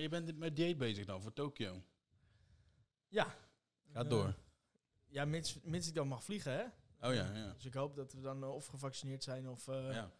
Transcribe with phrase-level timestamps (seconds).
[0.00, 1.82] Maar je bent met dieet bezig dan voor Tokio.
[3.08, 3.24] Ja.
[3.92, 4.34] Ga Eh, door.
[5.06, 6.62] Ja, mits, mits ik dan mag vliegen, hè.
[7.08, 7.52] Oh ja, ja.
[7.52, 10.12] Dus ik hoop dat we dan eh, of gevaccineerd zijn of, eh, ja.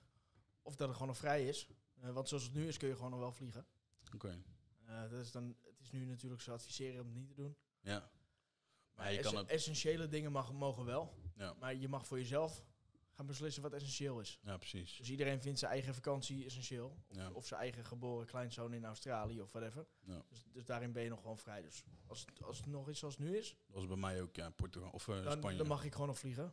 [0.62, 1.68] of dat het gewoon nog vrij is.
[2.00, 3.66] Eh, want zoals het nu is, kun je gewoon nog wel vliegen.
[4.14, 4.42] Oké.
[4.86, 7.56] Eh, dat is dan, het is nu natuurlijk zo adviseren om het niet te doen.
[7.80, 7.98] Ja.
[7.98, 8.10] Maar
[8.94, 9.48] Maar je kan het...
[9.48, 11.14] essentiële dingen mag, mogen wel.
[11.34, 11.54] Ja.
[11.58, 12.64] Maar je mag voor jezelf
[13.20, 14.38] gaan beslissen wat essentieel is.
[14.42, 14.96] ja, precies.
[14.96, 16.96] Dus iedereen vindt zijn eigen vakantie essentieel.
[17.08, 17.30] Of, Ja.
[17.32, 19.86] of zijn eigen geboren kleinzoon in Australië of whatever.
[20.00, 20.22] Ja.
[20.28, 21.62] Dus, dus daarin ben je nog gewoon vrij.
[21.62, 24.22] Dus als, het- als het nog is zoals het nu is, Dat was bij mij
[24.22, 25.58] ook, ja, Portugal of eh, dan, Spanje.
[25.58, 26.52] dan mag ik gewoon nog vliegen.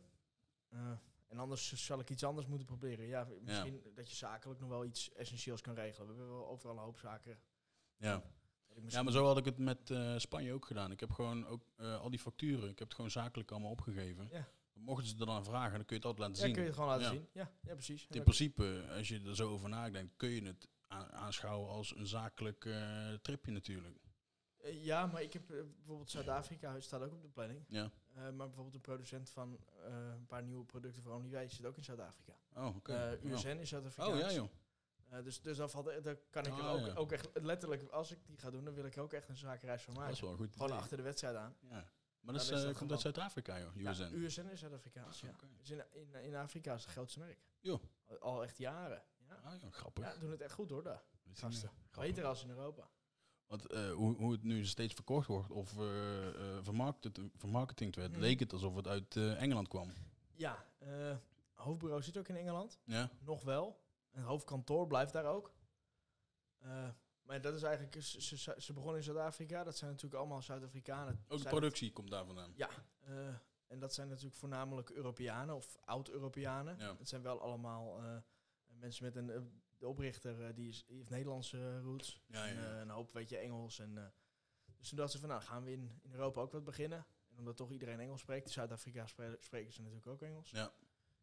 [0.68, 0.90] Eh,
[1.28, 3.06] en anders zal ik iets anders moeten proberen.
[3.06, 6.08] Ja, misschien dat je zakelijk nog wel iets essentieels kan regelen.
[6.08, 7.38] We hebben wel overal een hoop zaken.
[7.96, 8.22] ja.
[8.88, 10.90] Ja, maar zo had ik het met eh, Spanje ook gedaan.
[10.90, 14.28] Ik heb gewoon ook al die facturen, ik heb het gewoon zakelijk allemaal opgegeven.
[14.32, 14.48] Ja.
[14.78, 16.52] Mochten ze er dan vragen, dan kun je het altijd laten ja, zien.
[16.52, 17.12] kun je het gewoon laten Ja.
[17.12, 17.28] zien.
[17.32, 18.02] Ja, ja precies.
[18.02, 20.68] In dan- principe, als je er zo over nadenkt, kun je het
[21.10, 23.96] aanschouwen als een zakelijk eh, tripje natuurlijk.
[24.58, 27.64] Eh, ja, maar ik heb eh, bijvoorbeeld Zuid-Afrika, staat ook op de planning.
[27.68, 27.90] Ja.
[28.14, 32.32] Maar bijvoorbeeld een producent van een paar nieuwe producten voor OnlyWay zit ook in Zuid-Afrika.
[32.54, 32.92] Oh, oké.
[32.94, 33.30] Eh, Oh.
[33.32, 34.12] USN is Zuid-Afrikaans.
[34.24, 34.48] Oh ja, joh.
[35.24, 35.84] Dus dus dan, valt,
[36.30, 36.94] kan ik er Ah, ook, ja.
[36.94, 39.82] ook echt letterlijk, als ik die ga doen, dan wil ik ook echt een zakenreis
[39.82, 40.16] van Dat maken.
[40.16, 40.52] is wel goed.
[40.52, 40.80] Gewoon idee.
[40.80, 41.56] achter de wedstrijd aan.
[41.70, 41.84] Ja.
[42.20, 44.02] Maar Dan dat, is, is dat eh, komt uit Zuid-Afrika, joh, Ja, USN.
[44.14, 45.34] USN is Zuid-Afrikaans, ja.
[45.58, 47.38] Dus in, in, in Afrika is het grootste merk.
[47.60, 47.82] Joh.
[48.08, 49.02] Al, al echt jaren.
[49.28, 49.34] Ja.
[49.44, 50.04] Ah, ja, grappig.
[50.04, 51.02] ja, doen het echt goed hoor daar.
[51.32, 51.68] Gasten.
[51.90, 52.10] Grappig.
[52.14, 52.88] Beter als in Europa.
[53.46, 58.10] Want eh, hoe, hoe het nu steeds verkocht wordt of eh eh, vermarkt, vermarketingd werd,
[58.12, 58.20] Mhm.
[58.20, 59.92] leek het alsof het uit eh, Engeland kwam.
[60.34, 61.16] Ja, eh
[61.52, 62.78] hoofdbureau zit ook in Engeland.
[62.84, 63.80] Ja, Nog wel.
[64.10, 65.52] En het hoofdkantoor blijft daar ook.
[67.28, 69.64] Maar dat is eigenlijk, ze, ze, ze begonnen in Zuid-Afrika.
[69.64, 71.24] Dat zijn natuurlijk allemaal Zuid-Afrikanen.
[71.28, 72.52] ook de productie komt daar vandaan.
[72.56, 72.68] Ja,
[73.00, 73.28] eh,
[73.66, 76.78] en dat zijn natuurlijk voornamelijk Europeanen of oud-Europeanen.
[76.78, 76.96] Ja.
[76.98, 78.16] Het zijn wel allemaal eh,
[78.66, 79.30] mensen met een...
[79.30, 79.40] eh,
[79.78, 82.22] de oprichter die, is, die heeft Nederlandse roots.
[82.26, 83.78] Ja, ja, En, een hoop weet je Engels.
[83.78, 84.12] En,
[84.78, 87.06] dus toen dachten ze van, nou gaan we in, in Europa ook wat beginnen.
[87.28, 90.50] En omdat toch iedereen Engels spreekt, in Zuid-Afrika spre- spreken ze natuurlijk ook Engels.
[90.50, 90.72] Ja.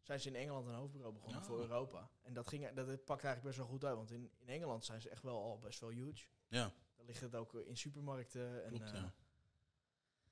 [0.06, 1.46] Zijn ze in Engeland een hoofdbureau begonnen Ja.
[1.46, 2.10] voor Europa.
[2.22, 4.84] En dat, ging, dat het pakt eigenlijk best wel goed uit, want in, in Engeland
[4.84, 6.26] zijn ze echt wel al best wel huge.
[6.48, 8.64] Ja, Daar ligt het ook in supermarkten.
[8.64, 9.14] En, klopt, eh, ja.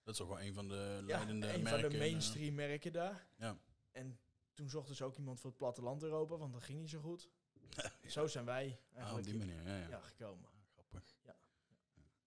[0.03, 1.81] Dat is toch wel een van de ja, leidende een merken.
[1.81, 3.27] van de eh, mainstream merken daar.
[3.37, 3.59] ja.
[3.93, 4.19] En
[4.53, 7.31] toen zochten ze ook iemand voor het platteland Europa, want dat ging niet zo goed.
[8.07, 9.89] Zo zijn wij Ah, op eigenlijk die manier, ja, ja.
[9.89, 10.49] ja, gekomen.
[10.49, 11.17] Ah, grappig.
[11.23, 11.37] Ja.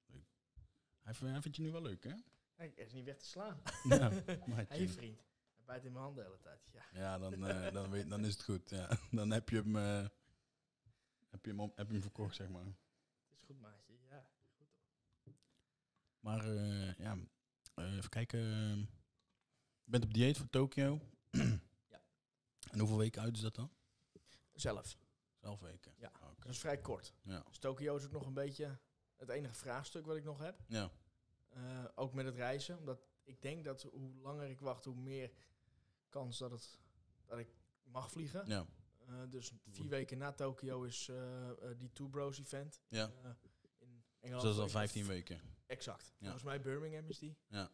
[0.06, 0.24] Leuk.
[1.02, 2.14] Hij, vindt- je nu wel leuk, hè?
[2.56, 3.62] Hij is niet weg te slaan.
[3.84, 5.27] Ja, Hé vriend, hij
[5.68, 6.62] bijt in mijn handen de hele tijd.
[6.74, 7.00] Ja.
[7.00, 8.70] Ja, dan, eh, dan, weet, dan is het goed.
[8.70, 8.90] Ja.
[9.12, 10.06] Dan heb je hem, eh,
[11.30, 12.66] heb je hem, op- heb je hem verkocht, zeg maar.
[12.66, 14.30] Het is goed maatje, ja.
[14.58, 14.58] Goed
[15.24, 15.34] toch.
[16.20, 17.18] Maar eh, ja,
[17.76, 18.40] even kijken.
[18.40, 18.76] eh,
[19.84, 21.00] Je bent op dieet voor Tokio.
[21.90, 22.02] Ja.
[22.72, 23.72] En hoeveel weken uit is dat dan?
[24.54, 24.98] Zelf,
[25.36, 25.94] Zelf weken.
[25.98, 26.12] Ja.
[26.40, 27.14] Dat is vrij kort.
[27.22, 27.44] Ja.
[27.48, 28.80] Dus Tokio is ook nog een beetje
[29.16, 30.60] het enige vraagstuk wat ik nog heb.
[30.68, 30.92] Ja.
[31.96, 35.32] Ook met het reizen, omdat ik denk dat hoe langer ik wacht, hoe meer
[36.10, 36.80] kans dat, het,
[37.26, 37.48] dat ik
[37.84, 38.44] mag vliegen.
[38.48, 38.66] Ja.
[39.08, 42.82] Eh, dus vier weken na Tokio is eh, eh, die Two Bros event.
[42.88, 43.06] Ja.
[43.06, 44.44] in Dus Engeland.
[44.44, 45.42] dat is al 15 weken.
[45.66, 46.14] Exact.
[46.20, 47.38] Volgens mij Birmingham is die.
[47.48, 47.72] Ja.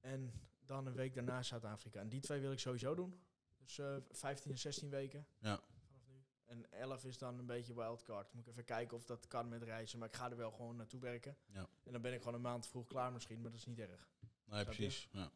[0.00, 0.32] En
[0.66, 2.00] dan een week daarna Zuid-Afrika.
[2.00, 3.20] En die twee wil ik sowieso doen.
[3.58, 5.60] Dus eh 15 en 16 weken Ja.
[5.86, 6.24] vanaf nu.
[6.44, 8.32] En 11 is dan een beetje wildcard.
[8.32, 9.98] Moet ik even kijken of dat kan met reizen.
[9.98, 11.36] Maar ik ga er wel gewoon naartoe werken.
[11.46, 11.68] Ja.
[11.82, 13.40] En dan ben ik gewoon een maand vroeg klaar misschien.
[13.40, 14.08] Maar dat is niet erg.
[14.44, 15.08] Nee, precies.
[15.12, 15.32] Ja.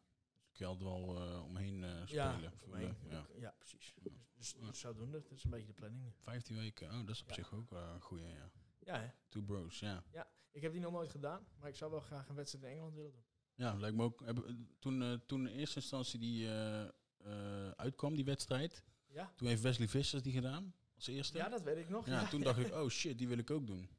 [0.59, 2.53] Kun je altijd wel eh, omheen eh, Ja, spelen.
[2.65, 2.95] mij.
[3.09, 3.25] Ja.
[3.39, 3.93] Ja, precies.
[4.03, 4.11] Ja.
[4.35, 4.67] Dus, dus, Ja.
[4.67, 5.21] dus zodoende.
[5.21, 6.11] Dat is een beetje de planning nu.
[6.17, 6.87] 15 weken.
[6.91, 7.33] Oh, dat is op Ja.
[7.35, 8.51] zich ook wel een goeie, ja.
[8.79, 9.07] Ja, hè?
[9.27, 10.03] Two bros, ja.
[10.51, 11.47] Ik heb die nog nooit gedaan.
[11.59, 13.23] Maar ik zou wel graag een wedstrijd in Engeland willen doen.
[13.55, 14.19] Ja, lijkt me ook.
[14.25, 16.81] Hebben, toen, eh, toen in eerste instantie die eh,
[17.17, 19.33] eh, uitkwam, die wedstrijd, Ja?
[19.35, 21.37] toen heeft Wesley Vissers die gedaan als eerste.
[21.37, 22.05] Ja, dat weet ik nog.
[22.05, 23.89] Ja, toen dacht ik, oh shit, die wil ik ook doen.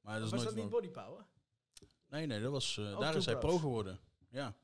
[0.00, 1.26] Maar dat is was nooit dat niet bodypower?
[2.08, 4.00] Nee, nee, dat was, eh, Oh, daar is hij pro geworden.
[4.30, 4.56] Ja,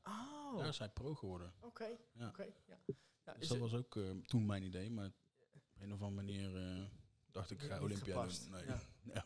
[0.55, 1.53] Oh, daar is hij pro geworden.
[1.61, 1.87] oké.
[2.13, 2.27] Ja.
[2.27, 2.77] Oké, ja.
[3.25, 5.11] ja Dus dat het- was ook eh, toen mijn idee, maar
[5.53, 6.83] op een of andere manier eh,
[7.31, 8.41] dacht ik, ik ga Niet Olympia gepast.
[8.43, 8.51] doen.
[8.51, 8.65] Nee.
[8.65, 8.79] Ja.
[9.13, 9.25] Ja.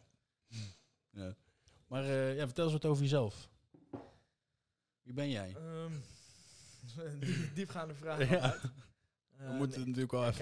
[1.10, 1.36] ja.
[1.88, 3.50] Maar eh, ja, vertel eens wat over jezelf.
[5.02, 5.56] Wie ben jij?
[5.56, 5.94] Ehm,
[7.20, 8.30] die- diepgaande vraag.
[8.30, 8.60] Ja.
[9.38, 10.38] We moeten nee, natuurlijk wel even...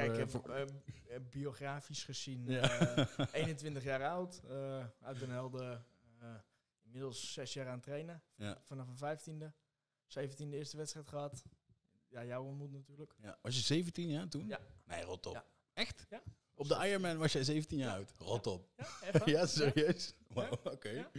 [1.06, 2.62] Kijk, biografisch gezien Ja.
[2.96, 5.86] eh, 21 jaar oud, eh, uit Den Helder,
[6.20, 6.36] eh,
[6.84, 8.58] inmiddels 6 jaar aan het trainen, Ja.
[8.64, 8.98] vanaf een
[10.08, 11.44] 15e, 17e eerste wedstrijd gehad.
[12.10, 13.16] Ja, jou ontmoet natuurlijk.
[13.22, 13.38] ja.
[13.42, 14.48] Was je 17 jaar toen?
[14.48, 14.60] Ja.
[14.86, 15.34] Nee, rot op.
[15.34, 15.46] Ja.
[15.74, 16.06] Echt?
[16.10, 16.22] Ja.
[16.54, 18.12] Op de Ironman was jij 17 jaar oud?
[18.18, 18.70] Rot op.
[18.78, 18.86] Ja.
[19.26, 20.14] Ja, serieus?
[20.64, 21.10] Oké.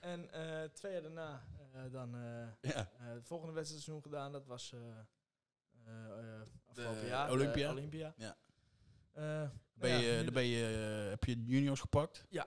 [0.00, 4.32] En eh, twee jaar daarna eh, dan eh, het volgende wedstrijdseizoen gedaan.
[4.32, 4.74] Dat was
[6.68, 7.30] afgelopen De jaar.
[7.30, 7.66] Olympia?
[7.66, 8.14] de Olympia.
[8.16, 8.36] Ja.
[9.12, 10.64] Eh, Ben je, ja, ben je,
[11.10, 12.24] heb je juniors gepakt?
[12.28, 12.46] Ja,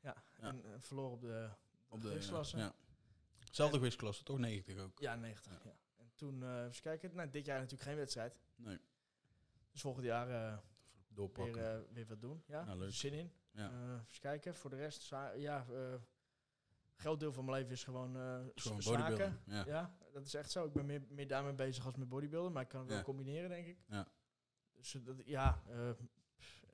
[0.00, 0.14] Ja.
[0.40, 1.48] en eh, verloor op de
[1.88, 2.56] Op de gewichtsklasse.
[2.56, 2.74] Ja.
[3.50, 4.38] Zelfde gewichtsklasse, toch?
[4.38, 4.98] 90 ook.
[4.98, 5.64] Ja, 90.
[5.64, 5.72] Ja.
[5.96, 8.38] En toen, eh even kijken, nou, dit jaar natuurlijk geen wedstrijd.
[8.56, 8.78] Nee.
[9.70, 10.58] Dus volgend jaar eh,
[11.08, 11.54] Doorpakken.
[11.54, 12.42] weer, eh, weer wat doen.
[12.46, 12.92] Ja, leuk.
[12.92, 13.32] zin in.
[13.50, 13.70] Ja.
[14.08, 15.66] Even kijken, voor de rest, ja,
[16.96, 18.14] groot deel van mijn leven is gewoon,
[18.54, 19.42] gewoon zaken.
[19.46, 19.64] Ja.
[19.66, 20.64] Ja, dat is echt zo.
[20.64, 23.48] Ik ben meer, meer daarmee bezig als met bodybuilden, maar ik kan het wel combineren,
[23.48, 23.78] denk ik.
[23.86, 24.08] Ja.
[24.72, 25.62] Dus dat, ja,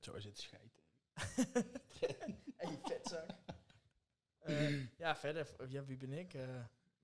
[0.01, 0.83] Zo is het schijten.
[2.57, 3.44] hey, vetzak.
[4.45, 6.35] Eh, ja, verder, ja, wie ben ik?
[6.35, 6.43] Eh,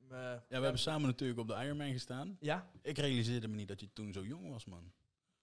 [0.08, 2.36] Ja, we hebben samen natuurlijk op de Ironman gestaan.
[2.40, 4.92] Ja, Ik realiseerde me niet dat je toen zo jong was, man.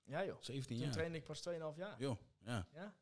[0.04, 0.38] ja joh.
[0.42, 0.94] 17 Toen jaar.
[0.96, 1.96] trainde ik pas 2,5 jaar.
[2.00, 2.68] Jo, ja.
[2.74, 2.96] Ja.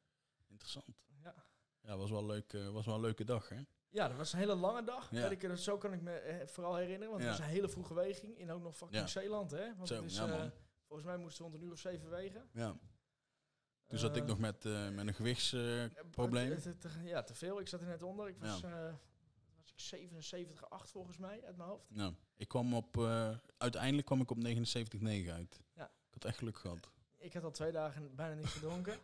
[0.48, 0.86] Interessant.
[1.24, 1.36] Ja.
[1.82, 2.54] Ja, was wel leuk.
[2.54, 3.60] eh, was wel een leuke dag, hè?
[3.90, 5.12] Ja, dat was een hele lange dag.
[5.12, 5.30] Ja.
[5.30, 7.10] Ik, zo kan ik me vooral herinneren.
[7.10, 7.30] Want Ja.
[7.30, 9.08] het was een hele vroege weging in ook nog fucking Ja.
[9.08, 9.76] Zeeland, hè?
[9.76, 10.52] Want Zo, het is, ja, man.
[10.88, 12.50] volgens mij moesten we rond een uur of zeven wegen.
[12.52, 12.78] Ja.
[13.88, 16.52] Toen zat ik Eh, nog met, eh, met een eh, gewichtsprobleem.
[16.52, 17.60] het- ja, te veel.
[17.60, 18.28] Ik zat er net onder.
[18.28, 18.72] Ik was, eh,
[19.62, 21.86] was ik 77,8 volgens mij uit mijn hoofd.
[21.90, 22.98] nou, ik kwam op...
[22.98, 25.60] eh, uiteindelijk kwam ik op 79,9 uit.
[25.74, 25.86] Ja.
[25.86, 26.90] Ik had echt geluk gehad.
[27.18, 28.98] Ik had al twee dagen bijna niet gedronken.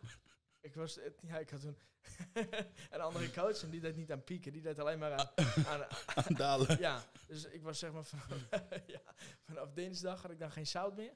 [0.62, 1.76] ik was, het- ja, ik had toen
[2.90, 5.28] een andere coach en die deed niet aan pieken, die deed alleen maar aan,
[5.66, 6.78] aan, Aan dalen.
[6.88, 7.04] ja.
[7.26, 8.48] Dus ik was zeg maar vanaf,
[8.86, 9.00] ja,
[9.44, 11.12] vanaf dinsdag had ik dan geen zout meer.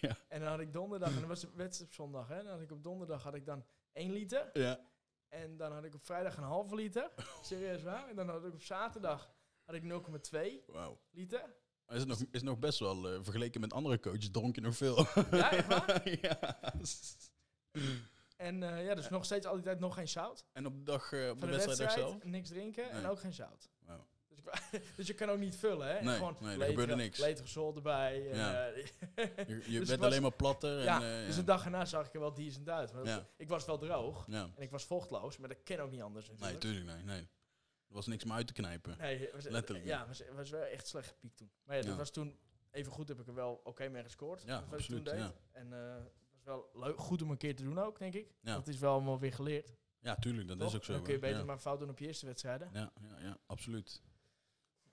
[0.00, 0.16] ja.
[0.28, 2.42] En dan had ik donderdag, en dan was de wedstrijd op zondag, hè.
[2.42, 4.50] Dan had ik op donderdag had ik dan 1 liter.
[4.52, 4.92] ja.
[5.28, 7.10] En dan had ik op vrijdag een halve liter.
[7.42, 8.08] Serieus waar.
[8.08, 9.32] En dan had ik op zaterdag
[9.64, 11.00] had ik 0,2 Wauw.
[11.10, 11.54] liter.
[11.88, 14.76] Is het nog, is nog best wel, eh, vergeleken met andere coaches, dronk je nog
[14.76, 15.06] veel.
[15.30, 16.08] Ja, echt waar?
[16.20, 16.58] ja.
[18.36, 20.44] En eh, ja, dus nog steeds altijd nog geen zout.
[20.52, 22.24] En op de dag, eh, op de, wedstrijd, wedstrijd, zelf?
[22.24, 23.70] niks drinken en ook geen zout.
[24.28, 24.40] Dus,
[24.96, 26.02] dus je kan ook niet vullen, hè?
[26.02, 27.18] Nee, Gewoon nee, er gebeurde niks.
[27.18, 28.30] Letergezol erbij.
[28.30, 28.68] En, Ja.
[28.68, 28.86] eh,
[29.48, 30.82] Je, je Dus was- alleen maar platter.
[30.82, 31.40] ja, en, eh, dus ja.
[31.40, 32.92] de dag erna zag ik er wel decent uit.
[32.92, 33.26] Maar Ja.
[33.36, 34.50] ik was wel droog Ja.
[34.56, 36.60] en ik was vochtloos, maar dat ken ook niet anders Nee, natuurlijk.
[36.60, 37.20] tuurlijk nee, nee.
[37.88, 38.96] Er was niks meer uit te knijpen.
[38.98, 41.50] Nee, was, Letterlijk Ja, was, was wel echt slecht gepiekt toen.
[41.64, 41.96] Maar ja, dat Ja.
[41.96, 42.38] was toen,
[42.70, 44.42] even goed heb ik er wel oké mee gescoord.
[44.46, 45.14] Ja, toen deed.
[45.18, 45.32] ja.
[45.50, 45.72] En
[46.44, 48.34] wel leuk, goed om een keer te doen ook, denk ik.
[48.40, 48.54] Ja.
[48.54, 49.74] Dat is wel allemaal weer geleerd.
[50.00, 50.68] Ja, tuurlijk, dat toch?
[50.68, 50.92] is ook zo.
[50.92, 51.44] Dan kun je beter ja.
[51.44, 52.70] maar fout doen op je eerste wedstrijden.
[52.72, 54.02] Ja, ja, ja, absoluut.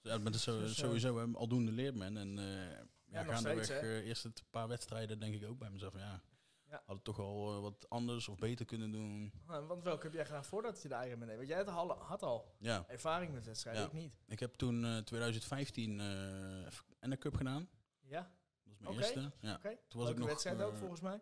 [0.01, 2.17] Ja, maar dat is sowieso aldoende leert men.
[2.17, 5.93] En eh ja, gaandeweg eh, eerst het paar wedstrijden denk ik ook bij mezelf.
[5.93, 6.21] Ja,
[6.69, 6.83] Ja.
[6.85, 9.33] had het toch al eh, wat anders of beter kunnen doen.
[9.45, 11.35] Want welke heb jij gedaan voordat je de Ironman deed?
[11.37, 14.13] Want jij had al, had al Ja, ervaring met wedstrijden, ik niet.
[14.27, 16.65] ik heb toen eh 2015 eh
[16.99, 17.69] en Cup gedaan.
[18.01, 18.31] Ja,
[18.63, 19.31] Dat was mijn eerste.
[19.39, 20.27] Ja, toen was ik Leuke nog.
[20.27, 21.21] wedstrijd ook volgens mij.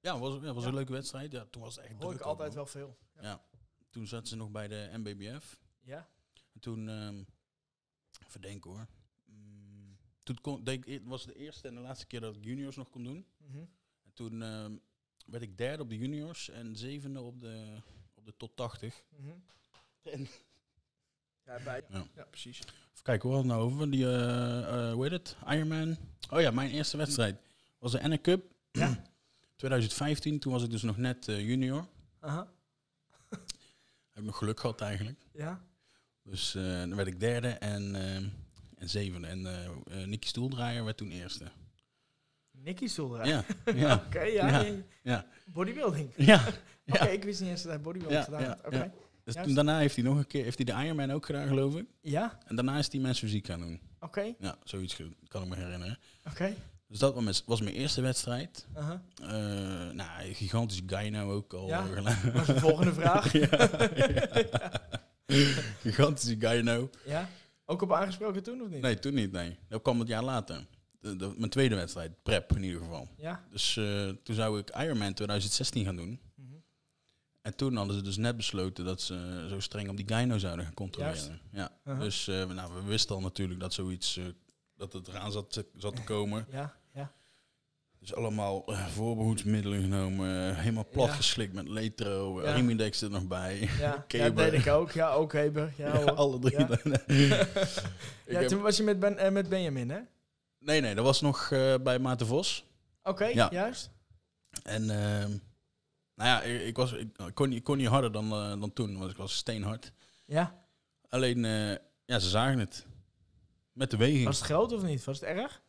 [0.00, 1.32] Ja, was, ja, was een leuke wedstrijd.
[1.32, 2.20] Ja, toen was het echt Hoor druk.
[2.20, 2.98] ik altijd wel veel.
[3.20, 3.44] Ja.
[3.90, 5.60] Toen zaten ze nog bij de MBBF.
[5.80, 6.08] Ja?
[6.52, 7.22] En toen, ehm
[8.26, 8.86] even denken hoor.
[9.24, 12.44] Mm, toen kon, deed ik, het was de eerste en de laatste keer dat ik
[12.44, 13.26] juniors nog kon doen.
[13.36, 13.58] Mhm.
[14.02, 14.76] En toen ehm,
[15.26, 17.76] werd ik derde op de juniors en zevende op de,
[18.14, 19.02] op de tot 80.
[19.16, 19.30] Mhm.
[20.02, 20.28] En-
[21.44, 21.84] Ja, bij.
[21.88, 22.06] Ja.
[22.14, 22.58] Ja, precies.
[22.58, 23.90] Even kijken, hoe had het nou over?
[23.90, 25.36] Die, eh eh hoe heet het?
[25.48, 25.96] Ironman.
[26.30, 27.40] Oh ja, mijn eerste wedstrijd
[27.78, 28.52] was de N Cup.
[28.72, 29.02] Ja.
[29.60, 31.86] 2015, toen was ik dus nog net eh, junior.
[32.20, 32.48] Aha.
[34.14, 35.26] Heb nog geluk gehad eigenlijk.
[35.32, 35.60] Ja?
[36.22, 38.16] Dus eh, dan werd ik derde en, eh,
[38.78, 39.26] en zevende.
[39.26, 39.48] En
[40.08, 41.44] Nicky Stoeldraaier werd toen eerste.
[42.50, 43.30] Nicky Stoeldraai.
[43.30, 43.44] Ja,
[43.74, 44.64] ja, Oké, ja.
[45.02, 45.26] Ja.
[45.46, 46.12] Bodybuilding.
[46.16, 46.44] ja.
[46.86, 48.66] Oké, ik wist niet eens dat hij bodybuilding gedaan had.
[48.66, 48.92] Oké.
[49.24, 49.48] Dus Juist.
[49.48, 51.86] toen daarna heeft hij nog een keer, heeft hij de Ironman ook gedaan, geloof ik.
[52.00, 52.38] Ja?
[52.46, 53.80] En daarna is hij mensen fysiek gaan doen.
[54.00, 54.34] Oké.
[54.38, 54.96] Ja, zoiets
[55.28, 55.98] kan ik me herinneren.
[56.26, 56.54] Oké.
[56.90, 58.66] Dus dat was mijn, was mijn eerste wedstrijd.
[58.74, 59.02] Aha.
[59.22, 59.28] Eh
[59.94, 61.66] nou, een gigantische gyno ook al.
[61.68, 61.86] Ja.
[61.94, 62.04] eh,
[62.34, 63.32] Dat is de volgende vraag.
[63.50, 63.68] ja,
[64.34, 64.72] ja.
[65.82, 66.90] gigantische gyno.
[67.04, 67.28] Ja?
[67.64, 68.80] Ook op aangesproken toen of niet?
[68.80, 69.58] Nee, toen niet, nee.
[69.68, 70.66] Dat kwam het jaar later.
[71.00, 73.08] De, de- mijn tweede wedstrijd, prep in ieder geval.
[73.16, 73.44] Ja?
[73.50, 76.20] Dus eh, toen zou ik Ironman 2016 gaan doen.
[76.34, 76.46] Mhm.
[77.40, 80.64] En toen hadden ze dus net besloten dat ze zo streng op die gyno zouden
[80.64, 81.40] gaan controleren.
[81.52, 81.72] Juist.
[81.84, 81.94] Ja.
[81.98, 84.24] Dus eh, nou, we wisten al natuurlijk dat zoiets, eh,
[84.76, 86.46] dat het eraan zat, zat te komen.
[86.50, 86.78] Ja?
[88.00, 91.12] Dus allemaal eh, voorbehoedsmiddelen genomen, eh, helemaal plat Ja.
[91.14, 92.48] geslikt met Letro, Ja.
[92.48, 92.54] ja.
[92.54, 93.58] Rimidex er nog bij.
[93.78, 94.90] Ja, ja dat deed ik ook.
[94.90, 95.72] Ja, ook Heber.
[95.76, 96.58] Ja, alle drie.
[98.26, 98.46] Ja.
[98.48, 100.00] Toen was je met, ben, eh, met Benjamin, hè?
[100.58, 102.66] Nee, nee, dat was nog eh, bij Maarten Vos.
[103.02, 103.90] Oké, juist.
[104.62, 105.28] En ehm,
[106.14, 108.72] nou ja, ik, ik was, ik, ik kon, niet- kon niet harder dan, eh, dan
[108.72, 109.92] toen, want ik was steenhard.
[110.24, 110.64] Ja.
[111.08, 111.70] Alleen, eh,
[112.04, 112.86] ja, ze zagen het.
[113.72, 114.24] Met de weging.
[114.24, 115.04] Was het groot of niet?
[115.04, 115.62] Was het erg?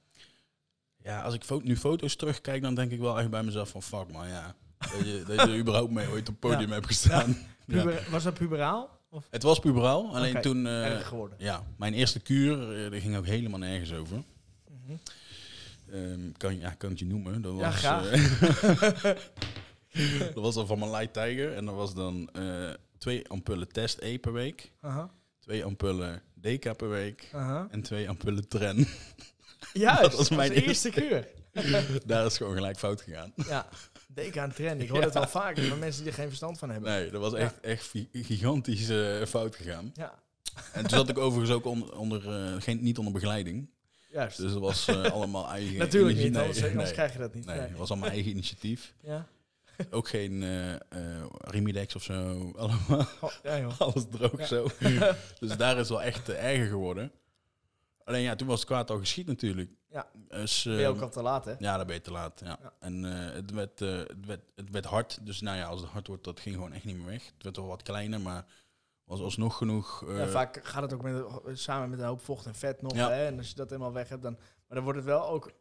[1.04, 3.84] Ja, als ik fo- nu foto's terugkijk, dan denk ik wel echt bij mezelf van
[3.84, 4.56] fuck man, ja.
[4.78, 6.74] Dat je, dat je er überhaupt mee ooit op het podium Ja.
[6.74, 7.38] hebt gestaan.
[7.66, 7.86] Ja.
[8.12, 9.00] Was dat puberaal?
[9.10, 10.68] Of Het was puberaal, alleen toen...
[10.68, 11.38] eh, erg geworden?
[11.42, 14.24] ja, mijn eerste kuur, eh, daar ging ook helemaal nergens over.
[14.86, 14.96] Mhm.
[15.92, 17.42] Ehm, kan, ja, kan het je noemen.
[17.42, 18.06] Dat Ja, was, graag.
[18.12, 19.14] eh,
[20.34, 21.54] dat was dan van mijn Light Tiger.
[21.54, 22.30] En dat was dan
[22.98, 24.72] twee ampullen test E per week.
[25.40, 27.30] Twee ampullen DK per week
[27.70, 28.88] en twee ampullen tren.
[29.74, 31.28] Juist, Dat was mijn eerste kuur.
[32.06, 33.34] Daar is gewoon gelijk fout gegaan.
[33.48, 33.68] Ja,
[34.08, 34.82] deken aan trend.
[34.82, 36.92] Ik hoor het wel vaker van mensen die er geen verstand van hebben.
[36.92, 39.92] Nee, dat was echt, echt fi- gigantisch eh, fout gegaan.
[39.94, 40.14] Ja,
[40.74, 43.70] En toen zat ik overigens ook onder, onder eh, geen, niet onder begeleiding.
[44.12, 44.38] juist.
[44.38, 47.46] Dus dat was eh, allemaal eigen Natuurlijk niet, nee, anders, nee, krijg je dat niet.
[47.46, 48.94] nee, het was allemaal eigen initiatief.
[49.04, 49.28] Ja.
[49.90, 50.44] Ook geen
[51.38, 52.52] Remidex of zo.
[52.58, 53.80] Allemaal, Oh, ja, joh.
[53.80, 54.46] alles droog Ja.
[54.46, 54.68] zo.
[55.40, 57.12] dus daar is wel echt erger geworden.
[58.06, 59.70] Alleen ja, toen was het kwaad al geschied natuurlijk.
[59.90, 60.12] Ja.
[60.28, 61.56] Dus, Ben je eh, ook al te laat, hè?
[61.60, 62.40] Ja, dan ben je te laat.
[62.44, 62.58] Ja.
[62.62, 62.74] Ja.
[62.80, 65.26] En eh, het, werd, eh, het, werd, het werd hard.
[65.26, 67.26] Dus nou ja, als het hard wordt, dat ging gewoon echt niet meer weg.
[67.26, 68.46] Het werd wel wat kleiner, maar
[69.04, 70.06] was alsnog genoeg.
[70.08, 71.26] Ja, vaak gaat het ook met,
[71.60, 72.94] samen met een hoop vocht en vet nog.
[72.94, 73.10] Ja.
[73.10, 73.26] Hè?
[73.26, 74.34] En als je dat helemaal weg hebt, dan...
[74.34, 75.52] Maar dan wordt het wel ook...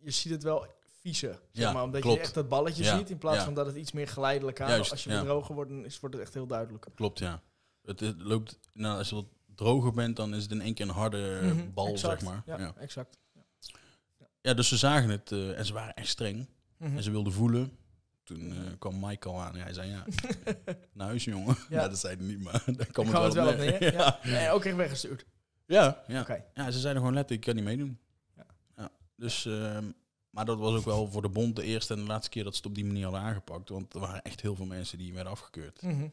[0.00, 0.66] Je ziet het wel
[1.00, 1.82] viezer, zeg Ja, maar.
[1.82, 2.16] Omdat klopt.
[2.16, 4.68] je echt dat balletje ziet, in plaats van dat het iets meer geleidelijk aan.
[4.68, 6.86] Juist, als je droger wordt, dan is, wordt het echt heel duidelijk.
[6.94, 7.42] Klopt, ja.
[7.84, 9.24] Het, het loopt, nou, als je
[9.54, 12.20] droger bent, dan is het in één keer een harde eh, Mhm, bal, exact.
[12.20, 12.42] zeg maar.
[12.46, 12.74] Ja, Ja.
[12.78, 13.18] exact.
[14.40, 16.46] Ja, dus ze zagen het eh, en ze waren echt streng.
[16.76, 16.96] Mhm.
[16.96, 17.76] En ze wilden voelen.
[18.22, 20.04] Toen eh, kwam Michael aan en hij zei, ja,
[20.92, 21.56] naar huis jongen.
[21.68, 21.80] Ja.
[21.82, 21.88] Ja.
[21.88, 23.92] dat zei hij niet, maar daar kwam het wel, het wel op neer.
[23.92, 24.20] Ja.
[24.22, 25.24] En ook echt weggestuurd.
[25.66, 26.20] Ja, ja.
[26.20, 26.44] Oké.
[26.54, 27.98] ja, ze zeiden gewoon letterlijk, ik kan niet meedoen.
[28.36, 28.46] Ja.
[28.76, 28.90] Ja.
[29.16, 29.84] Dus, ehm,
[30.30, 32.52] maar dat was ook wel voor de bond de eerste en de laatste keer dat
[32.52, 33.68] ze het op die manier hadden aangepakt.
[33.68, 35.82] Want er waren echt heel veel mensen die werden afgekeurd.
[35.82, 35.92] Mhm.
[35.92, 36.08] Mhm.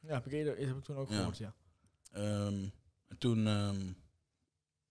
[0.00, 1.16] Ja, heb ik, eerder, heb ik toen ook Ja.
[1.16, 1.54] gehoord, ja.
[2.16, 2.64] Ehm,
[3.08, 3.92] en toen, ehm,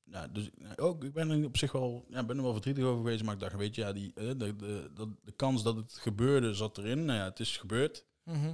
[0.04, 2.84] ja, dus ja, ook, ik ben er op zich wel, ja, ben er wel verdrietig
[2.84, 5.64] over geweest, maar ik dacht, weet je, ja, die, eh, de, de, dat, de kans
[5.64, 7.06] dat het gebeurde zat erin.
[7.06, 8.06] Nou ja, het is gebeurd.
[8.24, 8.54] Mhm.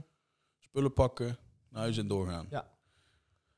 [0.60, 1.38] Spullen pakken,
[1.70, 2.48] naar huis en doorgaan.
[2.50, 2.70] Ja.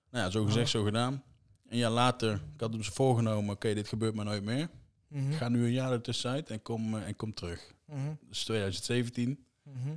[0.10, 1.24] Nou ja, zo gezegd, zo gedaan.
[1.68, 4.70] Een jaar later, ik had dus voorgenomen, oké, dit gebeurt maar nooit meer.
[5.08, 5.32] Mhm.
[5.32, 7.74] Ik ga nu een jaar ertussenuit en kom, eh, en kom terug.
[7.86, 8.14] Mhm.
[8.28, 9.96] Dus 2017 Mhm.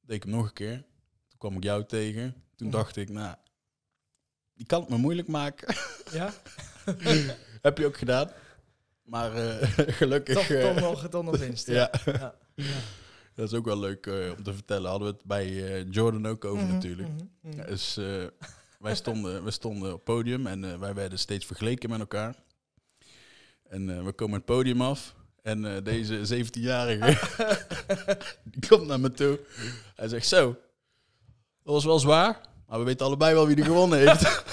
[0.00, 0.76] deed ik hem nog een keer.
[1.28, 2.34] Toen kwam ik jou tegen.
[2.56, 3.36] Toen dacht ik, nou,
[4.60, 5.74] die kan het me moeilijk maken.
[6.12, 6.32] Ja,
[7.62, 8.30] Heb je ook gedaan.
[9.02, 9.68] Maar eh,
[10.00, 10.34] gelukkig...
[10.34, 11.66] toch, toch nog, toch nog winst.
[11.66, 11.90] Ja.
[12.04, 12.34] ja,
[13.34, 14.90] dat is ook wel leuk eh, om te vertellen.
[14.90, 17.08] Hadden we het bij eh, Jordan ook over Mhm, natuurlijk.
[17.40, 17.94] Ja, Dus
[18.78, 22.34] wij, stonden, wij stonden op podium en wij werden steeds vergeleken met elkaar.
[23.68, 25.14] En we komen het podium af.
[25.42, 27.18] En deze 17-jarige
[28.44, 29.40] die komt naar me toe.
[29.94, 30.46] Hij zegt zo,
[31.62, 34.22] dat was wel zwaar, maar we weten allebei wel wie er gewonnen heeft.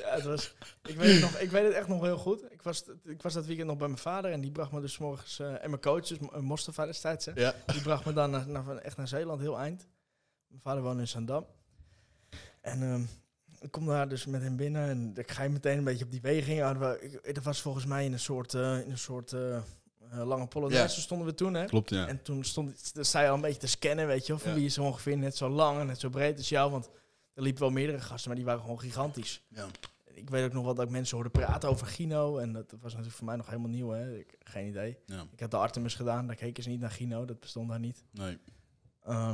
[0.00, 2.52] Ja, het was, ik, weet het nog, ik weet het echt nog heel goed.
[2.52, 4.98] Ik was, ik was dat weekend nog bij mijn vader en die bracht me dus
[4.98, 5.38] morgens...
[5.38, 7.54] eh, en mijn coach, dus uh, Mostafa destijds, hè, ja.
[7.66, 9.86] die bracht me dan naar, naar, echt naar Zeeland, heel eind.
[10.48, 11.46] Mijn vader woonde in Zandam.
[12.60, 13.02] En ehm,
[13.60, 16.10] ik kom daar dus met hem binnen en ik ga je meteen een beetje op
[16.10, 16.78] die weging.
[16.78, 19.62] We, ik, dat was volgens mij in een soort, eh, in een soort eh,
[20.24, 21.02] lange polonaise Ja.
[21.02, 21.64] stonden we toen, hè.
[21.64, 22.06] Klopt, ja.
[22.06, 24.40] En toen stond sta je al een beetje te scannen, weet je wel.
[24.42, 24.56] Van Ja.
[24.56, 26.70] wie is ongeveer net zo lang en net zo breed als jou.
[26.70, 26.88] Want
[27.34, 29.42] er liepen wel meerdere gasten, maar die waren gewoon gigantisch.
[29.48, 29.66] ja.
[30.04, 32.38] Ik weet ook nog wel dat ik mensen hoorde praten over Gino.
[32.38, 34.16] En dat was natuurlijk voor mij nog helemaal nieuw, hè.
[34.18, 34.98] Ik, geen idee.
[35.06, 35.26] ja.
[35.32, 37.24] Ik had de Artemis gedaan, daar keken ze niet naar Gino.
[37.24, 38.04] Dat bestond daar niet.
[38.10, 38.38] Nee.
[39.08, 39.32] Uh,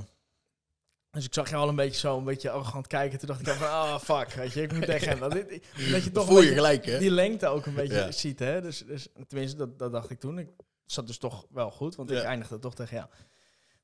[1.10, 3.18] dus ik zag je al een beetje zo, een beetje arrogant kijken.
[3.18, 5.18] Toen dacht ik van, oh fuck, weet je, ik moet tegen hem.
[5.18, 5.32] Dat,
[5.92, 6.98] dat je toch Voel je beetje gelijk, hè?
[6.98, 8.12] die lengte ook een beetje Ja.
[8.12, 8.60] ziet, hè.
[8.60, 10.38] Dus, dus tenminste, dat, dat dacht ik toen.
[10.38, 10.48] Ik
[10.86, 12.22] zat dus toch wel goed, want ik Ja.
[12.22, 13.08] eindigde toch tegen jou.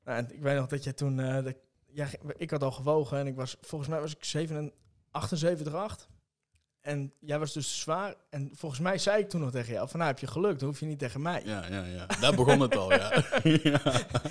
[0.03, 1.55] Nou, en ik weet nog dat je toen, eh, dat,
[1.97, 4.71] ja, ik had al gewogen en ik was, volgens mij was ik 7
[5.11, 6.07] 78,8.
[6.81, 8.15] En jij was dus zwaar.
[8.29, 10.67] En volgens mij zei ik toen nog tegen jou, van nou heb je geluk, dan
[10.67, 11.41] hoef je niet tegen mij.
[11.45, 12.05] Ja, ja, ja.
[12.19, 13.23] Daar begon het al, ja.
[13.63, 13.81] ja.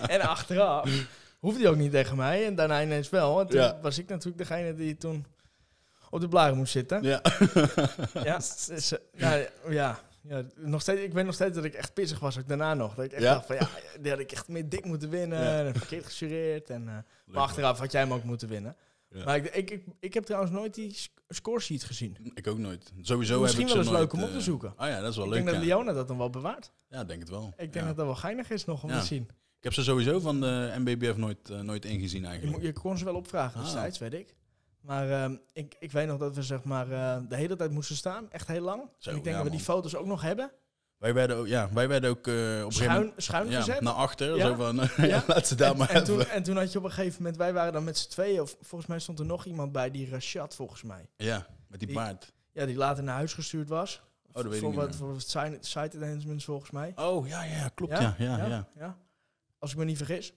[0.06, 0.90] En achteraf
[1.38, 2.46] hoefde hij ook niet tegen mij.
[2.46, 3.40] En daarna ineens wel.
[3.40, 3.78] En toen Ja.
[3.82, 5.26] was ik natuurlijk degene die toen
[6.10, 7.02] op de blaren moest zitten.
[7.02, 7.20] Ja.
[8.22, 12.18] Ja, dus, nou, ja, ja, nog steeds, ik weet nog steeds dat ik echt pissig
[12.18, 12.94] was, ook daarna nog.
[12.94, 13.32] Dat ik echt Ja?
[13.34, 13.68] dacht van, ja,
[14.00, 15.38] die had ik echt meer dik moeten winnen.
[15.42, 15.64] Ja.
[15.64, 16.70] En verkeerd gesureerd.
[16.70, 16.94] En, eh,
[17.26, 18.76] maar achteraf had jij hem ook moeten winnen.
[19.10, 19.24] Ja.
[19.24, 22.16] Maar ik, ik, ik, ik heb trouwens nooit die sc- scoresheet gezien.
[22.34, 22.92] Ik ook nooit.
[23.00, 24.72] Sowieso Misschien heb ik wel eens leuk om op te eh, zoeken.
[24.78, 25.44] Oh ja, dat is wel ik leuk.
[25.44, 25.66] denk dat.
[25.66, 26.70] Leona dat dan wel bewaart.
[26.88, 27.52] Ja, ik denk het wel.
[27.56, 29.22] Ik denk dat dat wel geinig is nog om te zien.
[29.58, 32.58] Ik heb ze sowieso van de MBBF nooit, eh, nooit ingezien Je, eigenlijk.
[32.58, 33.64] mo- je kon ze wel opvragen Ah.
[33.64, 34.34] destijds, weet ik.
[34.86, 37.96] Maar ehm, ik, ik weet nog dat we zeg maar eh, de hele tijd moesten
[37.96, 38.30] staan.
[38.30, 38.82] Echt heel lang.
[38.98, 40.50] Zo, en ik denk ja, dat we die foto's ook nog hebben.
[40.96, 43.58] Wij werden ook, ja, wij werden ook eh, op een gegeven Schuin, moment schuin ja,
[43.58, 43.80] gezet.
[43.80, 44.36] naar achter.
[44.36, 44.46] Ja.
[44.46, 45.22] Zo van, ja, Ja.
[45.26, 46.14] laat ze daar en, maar en, hebben.
[46.16, 48.40] toen, en toen had je op een gegeven moment, wij waren dan met z'n tweeën,
[48.40, 51.08] of volgens mij stond er nog iemand bij, die Rashad volgens mij.
[51.16, 52.32] Ja, met die Die- paard.
[52.52, 54.02] Ja, die later naar huis gestuurd was.
[54.28, 55.28] Oh, dat weet ik voor niet wat, voor wat
[55.60, 56.92] site, enhancements volgens mij.
[56.96, 57.92] Oh, ja, ja, klopt.
[57.92, 58.46] Ja, ja, ja.
[58.46, 58.66] ja.
[58.78, 58.96] ja.
[59.58, 60.32] Als ik me niet vergis.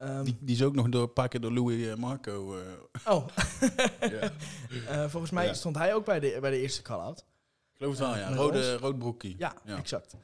[0.00, 2.58] Ehm, Die, die is ook nog door, een paar keer door Louis eh, Marco.
[2.58, 3.26] eh, oh,
[4.00, 4.30] ja.
[4.88, 5.52] Eh, volgens mij Ja.
[5.54, 7.18] stond hij ook bij de, bij de eerste call-out.
[7.18, 8.34] Ik geloof het wel, ja.
[8.34, 9.34] Rode, rood broekie.
[9.38, 9.76] Ja, Ja.
[9.76, 10.16] exact.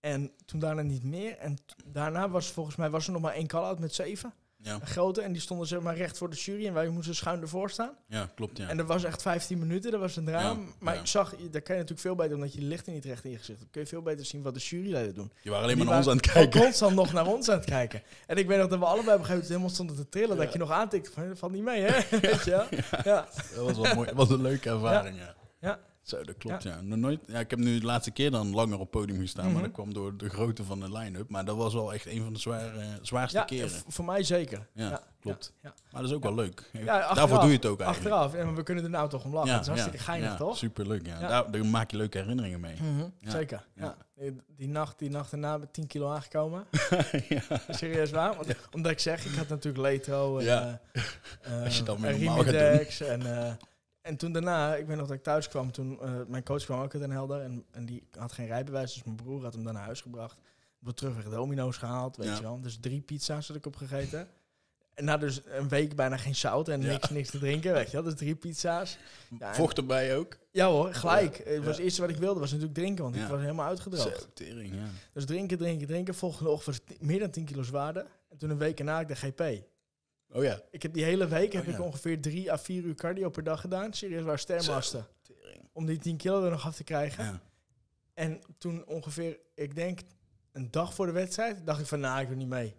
[0.00, 1.36] En toen daarna niet meer.
[1.38, 4.34] En daarna was volgens mij was er nog maar één call-out met zeven.
[4.66, 5.20] Ja, een grote.
[5.20, 6.66] En die stonden zeg maar recht voor de jury.
[6.66, 7.92] En wij moesten schuin ervoor staan.
[8.08, 8.68] ja klopt, ja.
[8.68, 10.60] En dat was echt 15 minuten, dat was een drama.
[10.60, 11.00] Ja, maar ja.
[11.00, 13.30] ik zag, daar kan je natuurlijk veel beter, omdat je de lichten niet recht in
[13.30, 15.32] je gezicht hebt, kun je veel beter zien wat de juryleden doen.
[15.42, 16.60] Je waren alleen maar naar ons aan het kijken.
[16.60, 18.02] constant nog naar ons aan het kijken.
[18.26, 20.36] En ik weet nog dat we allebei op een gegeven moment helemaal stonden te trillen.
[20.36, 22.00] Dat je nog aantikte van, dat valt niet mee, hè?
[22.20, 22.66] Weet je wel?
[23.04, 23.28] Ja.
[23.54, 24.06] Dat was wel mooi.
[24.06, 25.34] Dat was een leuke ervaring, ja.
[25.60, 25.78] Ja.
[26.06, 26.80] Zo, dat klopt, ja.
[26.80, 27.38] Nog nooit, ja.
[27.38, 29.54] Ik heb nu de laatste keer dan langer op podium gestaan, Mhm.
[29.54, 31.30] maar dat kwam door de grootte van de line-up.
[31.30, 32.70] Maar dat was wel echt een van de zware,
[33.02, 33.70] zwaarste Ja, keren.
[33.88, 34.66] voor mij zeker.
[34.74, 35.52] Ja, klopt.
[35.62, 36.70] Ja, Maar dat is ook wel leuk.
[36.74, 38.14] achteraf- Daarvoor doe je het ook eigenlijk.
[38.14, 39.52] Achteraf, en we kunnen er nou toch om lachen.
[39.52, 40.56] het is hartstikke geinig, ja, toch?
[40.56, 41.20] Superleuk, ja.
[41.20, 41.28] Ja.
[41.28, 42.74] Daar, daar maak je leuke herinneringen mee.
[42.82, 43.30] Mhm, Ja.
[43.30, 43.66] Zeker.
[43.74, 43.96] Ja.
[44.16, 44.30] Ja.
[44.56, 46.64] Die, nacht, die nacht erna met 10 kilo aangekomen.
[47.28, 47.42] ja.
[47.68, 48.34] Serieus waar?
[48.36, 50.80] Want, Omdat ik zeg, ik had natuurlijk Letro en, Ja.
[50.92, 51.02] eh,
[51.58, 53.52] eh, Als je dan weer en normaal gaat en, eh,
[54.06, 56.80] en toen daarna, ik weet nog dat ik thuis kwam, toen eh, mijn coach kwam
[56.82, 59.64] ook uit Den Helder en, en die had geen rijbewijs, dus mijn broer had hem
[59.64, 60.38] dan naar huis gebracht.
[60.78, 62.34] De terugweg domino's gehaald, weet Ja.
[62.36, 62.60] je wel.
[62.60, 64.28] Dus drie pizza's had ik opgegeten.
[64.94, 66.86] En na dus een week bijna geen zout en Ja.
[66.92, 68.02] niks, niks te drinken, weet je wel.
[68.02, 68.98] Dus drie pizza's.
[69.38, 70.36] Ja, Vocht erbij ook.
[70.50, 71.42] Ja hoor, gelijk.
[71.44, 74.28] Het was het eerste wat ik wilde, was natuurlijk drinken, want ik was helemaal uitgedroogd.
[74.34, 74.74] Tering.
[75.12, 76.14] Dus drinken, drinken, drinken.
[76.14, 78.06] Volgende ochtend meer dan 10 kilo zwaarder.
[78.28, 79.62] En toen een week erna ik de GP.
[80.32, 80.60] Oh ja.
[80.70, 81.74] Ik heb die hele week heb Oh, ja.
[81.74, 83.92] ik ongeveer 3 à 4 uur cardio per dag gedaan.
[83.92, 85.06] Serieus waar stermasten.
[85.72, 87.24] Om die 10 kilo er nog af te krijgen.
[87.24, 87.40] Ja.
[88.14, 90.00] En toen ongeveer, ik denk
[90.52, 92.74] een dag voor de wedstrijd, dacht ik van nou, ik doe niet mee.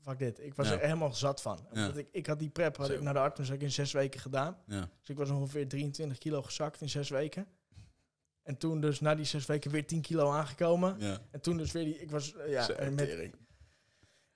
[0.00, 0.40] Fuck dit.
[0.40, 0.72] Ik was Ja.
[0.74, 1.66] er helemaal zat van.
[1.70, 2.92] Omdat ik, ik had die prep had Zo.
[2.92, 4.56] ik naar de arts ook in zes weken gedaan.
[4.66, 7.46] Dus ik was ongeveer 23 kilo gezakt in zes weken.
[8.42, 11.00] En toen dus na die zes weken weer 10 kilo aangekomen.
[11.30, 13.30] En toen dus weer die, ik was, ja, met.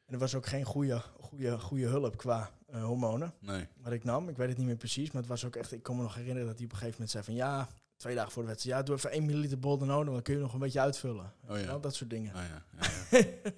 [0.06, 3.34] En er was ook geen goede, goede, goede hulp qua eh, hormonen.
[3.40, 3.66] Nee.
[3.82, 5.82] Wat ik nam, ik weet het niet meer precies, maar het was ook echt, ik
[5.82, 8.32] kan me nog herinneren dat hij op een gegeven moment zei van ja, twee dagen
[8.32, 10.80] voor de wedstrijd, ja, doe even 1 milliliter boldenone, dan kun je nog een beetje
[10.80, 11.32] uitvullen.
[11.48, 11.78] Oh ja.
[11.78, 12.34] Dat soort dingen.
[12.34, 12.62] Ah ja.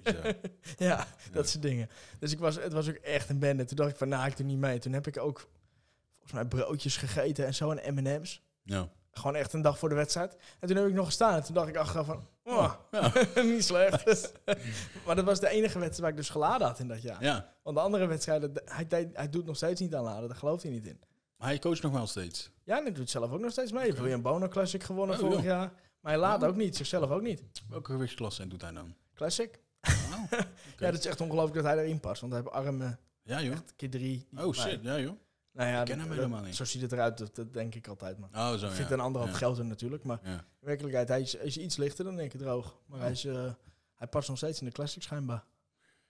[0.03, 0.35] ja, ja.
[0.77, 1.89] Ja, dat soort dingen.
[2.19, 3.65] Dus ik was, het was ook echt een bende.
[3.65, 4.79] Toen dacht ik van nou, ik doe niet mee.
[4.79, 5.49] Toen heb ik ook
[6.13, 8.43] volgens mij broodjes gegeten en zo en M&M's.
[8.63, 8.89] Ja.
[9.11, 10.35] Gewoon echt een dag voor de wedstrijd.
[10.59, 11.35] En toen heb ik nog gestaan.
[11.35, 13.11] En toen dacht ik achteraf van, oh, Ja.
[13.43, 14.31] niet slecht.
[15.05, 17.23] maar dat was de enige wedstrijd waar ik dus geladen had in dat jaar.
[17.23, 17.53] ja.
[17.63, 20.29] Want de andere wedstrijden, hij, hij doet nog steeds niet aan laden.
[20.29, 20.99] Daar gelooft hij niet in.
[21.37, 22.51] Maar hij coacht nog wel steeds.
[22.63, 23.79] Ja, en hij doet zelf ook nog steeds mee.
[23.81, 25.45] Hij heeft weer een Bono Classic gewonnen Oh, vorig joh.
[25.45, 25.71] jaar.
[26.01, 26.47] Maar hij laat Oh.
[26.49, 27.41] ook niet, zichzelf ook niet.
[27.69, 28.95] Welke gewichtsklasse doet hij dan?
[29.13, 29.59] Classic?
[29.81, 30.31] Oh.
[30.77, 32.21] Ja, dat is echt ongelooflijk dat hij erin past.
[32.21, 33.53] Want hij heeft armen, Ja, joh.
[33.53, 34.27] echt keer drie.
[34.37, 35.11] Oh shit, ja joh.
[35.53, 36.55] Nou ja, Ik ken hem helemaal niet.
[36.55, 38.17] Zo ziet het eruit, dat, dat denk ik altijd.
[38.17, 38.29] Maar.
[38.33, 38.93] Oh, zo Ik vind ja.
[38.93, 39.31] een ander ja.
[39.33, 40.03] groter natuurlijk.
[40.03, 42.77] Maar in werkelijkheid, hij is, iets lichter dan ik droog.
[42.85, 43.51] Maar hij, is, eh,
[43.95, 45.43] hij past nog steeds in de Classic schijnbaar.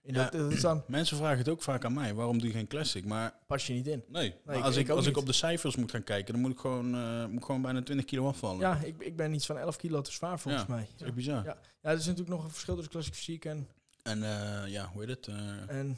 [0.02, 3.06] In dat, dat Mensen vragen het ook vaak aan mij, waarom doe je geen classic?
[3.06, 4.04] Maar pas je niet in.
[4.08, 6.60] nee, ik- als, ik als ik op de cijfers moet gaan kijken, dan moet ik
[6.60, 8.60] gewoon, eh, moet gewoon bijna 20 kilo afvallen.
[8.60, 10.88] Ja, ik, ik ben iets van 11 kilo te zwaar volgens mij.
[10.98, 11.44] Dat is bizar.
[11.44, 11.58] Ja.
[11.82, 13.68] ja, er is natuurlijk nog een verschil tussen Classic fysiek en...
[14.04, 15.28] En eh, ja, hoe heet het?
[15.68, 15.98] En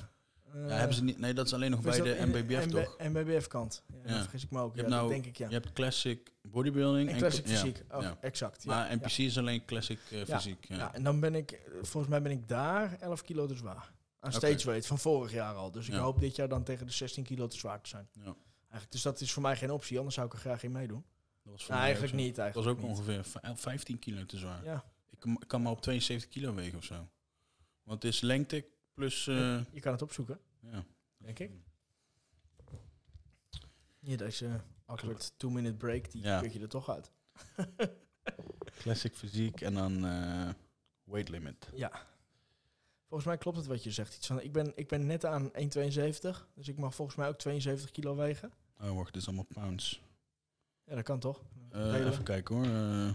[0.53, 2.97] eh, ja, hebben ze niet, nee, dat is alleen nog bij de MBBF MB toch?
[2.99, 3.83] MBBF-kant.
[4.05, 4.21] Ja, Ja.
[4.21, 4.71] Vergis ik me ook.
[4.75, 5.47] Je Ja, hebt nou- denk ik, ja.
[5.47, 7.83] Je hebt classic bodybuilding en Classic fysiek.
[7.91, 8.17] Oh, ja.
[8.21, 8.65] exact.
[8.65, 8.95] Maar.
[8.95, 10.65] NPC is alleen classic eh, fysiek.
[10.67, 10.75] Ja.
[10.75, 13.91] Ja, en dan ben ik, volgens mij ben ik daar 11 kilo te zwaar.
[14.19, 15.71] Aan stage weight van vorig jaar al.
[15.71, 18.07] Dus ik hoop dit jaar dan tegen de 16 kilo te zwaar te zijn.
[18.13, 18.35] Ja.
[18.61, 21.03] Eigenlijk, dus dat is voor mij geen optie, anders zou ik er graag in meedoen.
[21.43, 22.35] Dat was voor Nou, eigenlijk niet.
[22.35, 22.99] Dat was Eigenlijk ook niet.
[23.07, 24.63] ongeveer vij- 15 kilo te zwaar.
[24.63, 27.07] Ja, Ik kan- ik kan maar op 72 kilo wegen of zo.
[27.83, 28.65] Want het is lengte
[29.01, 29.27] plus...
[29.27, 30.83] eh, je kan het opzoeken, ja.
[31.17, 31.51] denk ik.
[33.99, 36.41] Hier, deze awkward two-minute break, die Ja.
[36.43, 37.11] je er toch uit.
[38.81, 40.49] Classic fysiek en dan eh,
[41.03, 41.69] weight limit.
[41.73, 41.91] Ja.
[43.07, 44.15] Volgens mij klopt het wat je zegt.
[44.15, 45.53] Iets van, ik, ben, ik ben net aan 1,72.
[46.55, 48.51] Dus ik mag volgens mij ook 72 kilo wegen.
[48.81, 50.01] Oh, wacht, dit is allemaal pounds.
[50.83, 51.41] Ja, dat kan toch?
[51.69, 52.65] Eh, even kijken hoor.
[52.65, 53.13] Eh,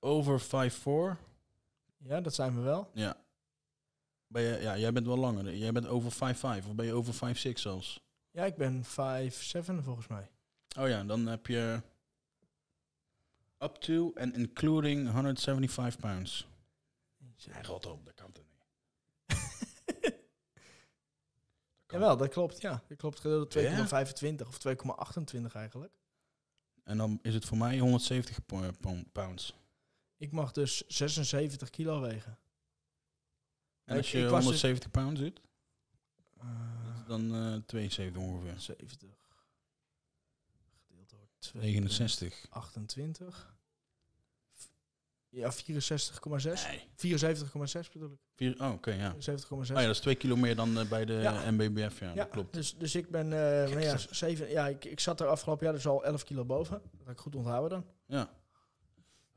[0.00, 1.18] over 5'4.
[1.98, 2.90] Ja, dat zijn we wel.
[2.94, 3.16] Ja.
[4.34, 5.54] Ben je, ja, jij bent wel langer.
[5.56, 8.00] Jij bent over 5'5 of ben je over 5'6 zelfs?
[8.30, 8.88] Ja, ik ben 5'7
[9.82, 10.30] volgens mij.
[10.78, 11.82] Oh ja, dan heb je
[13.58, 16.46] up to and including 175 pounds.
[17.36, 18.62] Ja, rot op, dat kan toch niet.
[21.92, 22.60] Jawel, dat klopt.
[22.60, 23.20] Ja, dat klopt.
[23.20, 24.04] Gedeeld door Ja?
[24.06, 25.98] 2,25 of 2,28 eigenlijk.
[26.84, 29.54] En dan is het voor mij 170 po- po- pounds.
[30.16, 32.38] Ik mag dus 76 kilo wegen.
[33.84, 35.40] En als je ik was dus- 170 pounds zit,
[36.38, 38.54] Eh, dan eh 72 ongeveer.
[38.60, 38.98] 70
[40.76, 42.46] gedeeld door 69.
[42.50, 43.52] 28.
[45.28, 46.66] Ja, 64,6.
[46.66, 46.88] Nee.
[46.96, 48.18] 74,6 bedoel ik.
[48.34, 49.14] Vier, oh, oké, ja.
[49.14, 49.76] 74,6.
[49.76, 51.50] Oh ja, dat is twee kilo meer dan eh, bij de Ja.
[51.50, 52.52] MBBF, ja, ja, dat klopt.
[52.54, 53.38] Dus, dus ik ben, eh
[53.70, 56.82] nou ja, zeven, ja ik, ik zat er afgelopen jaar dus al 11 kilo boven.
[56.98, 57.86] Dat ik goed onthouden dan.
[58.18, 58.30] Ja.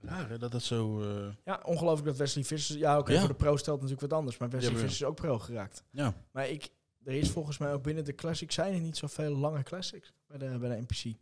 [0.02, 1.02] Raar hè, dat het zo...
[1.02, 2.80] eh, Ja, ongelooflijk dat Wesley Vissers...
[2.80, 3.20] Ja, oké, Ja.
[3.20, 4.38] voor de pro stelt natuurlijk wat anders.
[4.38, 5.84] Maar Wesley Ja, Vissers is ook pro geraakt.
[5.92, 6.70] ja, Maar ik,
[7.04, 10.38] er is volgens mij ook binnen de classics zijn er niet zoveel lange classics bij
[10.38, 11.18] de, bij de NPC.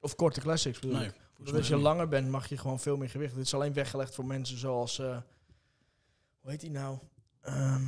[0.00, 1.14] Of korte classics bedoel Nee, ik.
[1.38, 1.82] Dus als je niet.
[1.82, 3.34] langer bent, mag je gewoon veel meer gewicht.
[3.34, 4.98] Dit is alleen weggelegd voor mensen zoals...
[4.98, 5.16] eh,
[6.40, 6.98] hoe heet die nou?
[7.40, 7.82] Ehm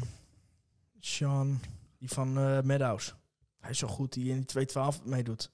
[1.01, 1.61] Sean,
[1.99, 3.15] die van eh Meadows.
[3.61, 5.51] Hij is zo goed, die in die 212 meedoet.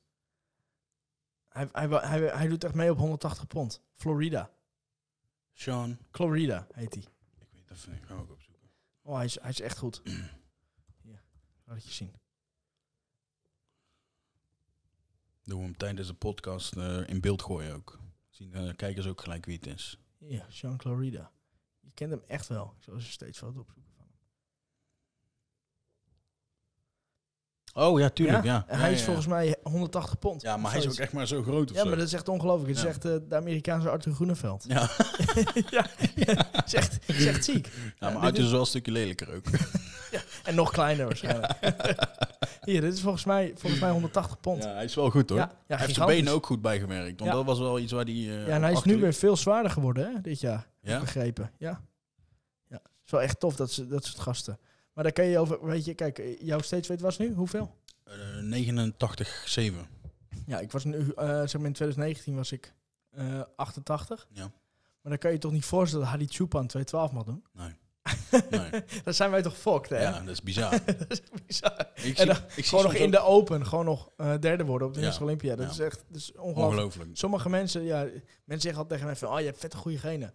[1.49, 3.81] Hij, hij, hij, hij doet echt mee op 180 pond.
[3.95, 4.51] Florida.
[5.59, 7.03] Sean, Florida heet hij.
[7.39, 8.71] ik weet even, ik ga ook opzoeken.
[9.03, 10.03] Oh, hij is, hij is echt goed.
[11.03, 11.23] Hier,
[11.65, 12.13] laat het je zien.
[15.43, 17.99] Doen we hem tijdens de podcast eh, in beeld gooien ook.
[18.29, 19.99] Zien de kijkers ook gelijk wie het is.
[20.19, 21.33] Ja, Sean Florida.
[21.81, 22.75] Je kent hem echt wel.
[22.77, 24.19] Ik zal een steeds foto opzoeken van hem.
[27.75, 28.45] Oh ja, tuurlijk.
[28.45, 30.43] Ja, En hij Ja, is ja, volgens mij 180 pond.
[30.43, 31.89] Ja, maar hij is ook echt maar zo groot of Ja, zo.
[31.89, 32.69] maar dat is echt ongelooflijk.
[32.69, 32.89] Het is Ja.
[32.89, 34.65] echt eh, de Amerikaanse Arthur Groeneveld.
[34.69, 34.89] Ja,
[35.77, 35.87] ja,
[37.07, 37.67] is echt ziek.
[37.67, 39.45] ja Ja, maar uit is wel een stukje lelijker ook.
[40.45, 41.53] En nog kleiner waarschijnlijk.
[42.65, 44.63] Hier, dit is volgens mij, volgens mij 180 pond.
[44.65, 45.39] Ja, hij is wel goed hoor.
[45.39, 47.19] Ja, ja, hij heeft zijn benen ook goed bijgewerkt.
[47.21, 47.37] Want Ja.
[47.37, 48.13] dat was wel iets waar hij...
[48.15, 50.67] eh, Ja, en hij is nu weer veel zwaarder geworden hè, dit jaar.
[50.83, 51.01] Ja?
[51.01, 51.51] Begrepen.
[51.59, 51.81] Ja.
[52.69, 52.77] ja.
[52.77, 54.59] Het is wel echt tof dat ze dat soort gasten.
[54.99, 57.75] Maar daar kan je over, weet je, kijk, jouw steeds weet was nu hoeveel?
[58.05, 59.87] Eh, 89, 7.
[60.47, 62.75] Ja, ik was nu, eh, zeg maar in 2019 was ik
[63.11, 64.29] eh 88.
[64.33, 64.43] Ja.
[64.43, 64.51] Maar
[65.13, 67.45] dan kan je toch niet voorstellen dat Hadi Chupan 212 mag doen?
[67.53, 67.77] Nee.
[68.71, 68.83] nee.
[69.05, 70.01] Dan zijn wij toch fokt, hè?
[70.03, 70.71] Ja, dat is bizar.
[70.99, 71.91] dat is bizar.
[71.95, 74.95] ik En zie, dan ik Gewoon nog in de open, gewoon nog derde worden op
[74.95, 75.17] de Ja.
[75.21, 75.57] Olympia.
[75.57, 75.73] Dat Ja.
[75.73, 77.11] is echt dat is ongelooflijk.
[77.13, 80.33] Sommige mensen, ja, mensen zeggen altijd tegen mij van, oh, je hebt vette goede genen.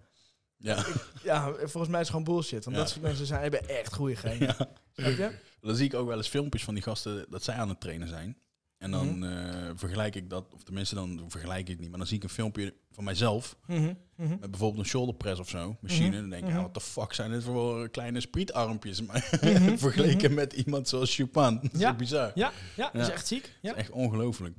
[0.64, 0.86] Ja.
[1.24, 2.64] Ja, volgens mij is het gewoon bullshit.
[2.66, 2.82] Want Ja.
[2.82, 4.56] dat soort mensen zijn, hebben echt goede genen.
[4.94, 5.32] ja.
[5.62, 8.08] Dan zie ik ook wel eens filmpjes van die gasten dat zij aan het trainen
[8.08, 8.38] zijn.
[8.78, 9.24] En dan Mhm.
[9.24, 12.24] eh, vergelijk ik dat, of tenminste dan vergelijk ik het niet, maar dan zie ik
[12.24, 14.30] een filmpje van mijzelf Mhm, mhm.
[14.40, 16.16] met bijvoorbeeld een shoulder press of zo, machine.
[16.16, 19.02] En dan denk ik, ja, wat de fuck zijn dit voor kleine sprietarmpjes?
[19.06, 19.22] Maar
[19.78, 21.94] vergeleken met iemand zoals Chupan, dat is Ja.
[21.94, 22.32] bizar.
[22.36, 23.14] Ja, ja, dat is Ja.
[23.14, 23.42] echt ziek.
[23.44, 24.58] Dat Ja, is echt ongelooflijk.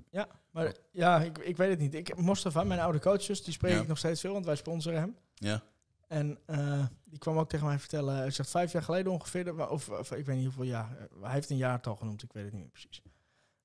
[0.50, 1.94] maar ja, ik, ik weet het niet.
[1.94, 3.80] Ik, Mostafa, mijn oude coaches, die spreek Ja.
[3.80, 5.16] ik nog steeds veel, want wij sponsoren hem.
[5.34, 5.62] Ja,
[6.08, 9.88] En eh, die kwam ook tegen mij vertellen, hij zegt vijf jaar geleden ongeveer, of,
[9.88, 12.52] of ik weet niet hoeveel jaar, eh, hij heeft een jaartal genoemd, ik weet het
[12.52, 13.02] niet meer precies.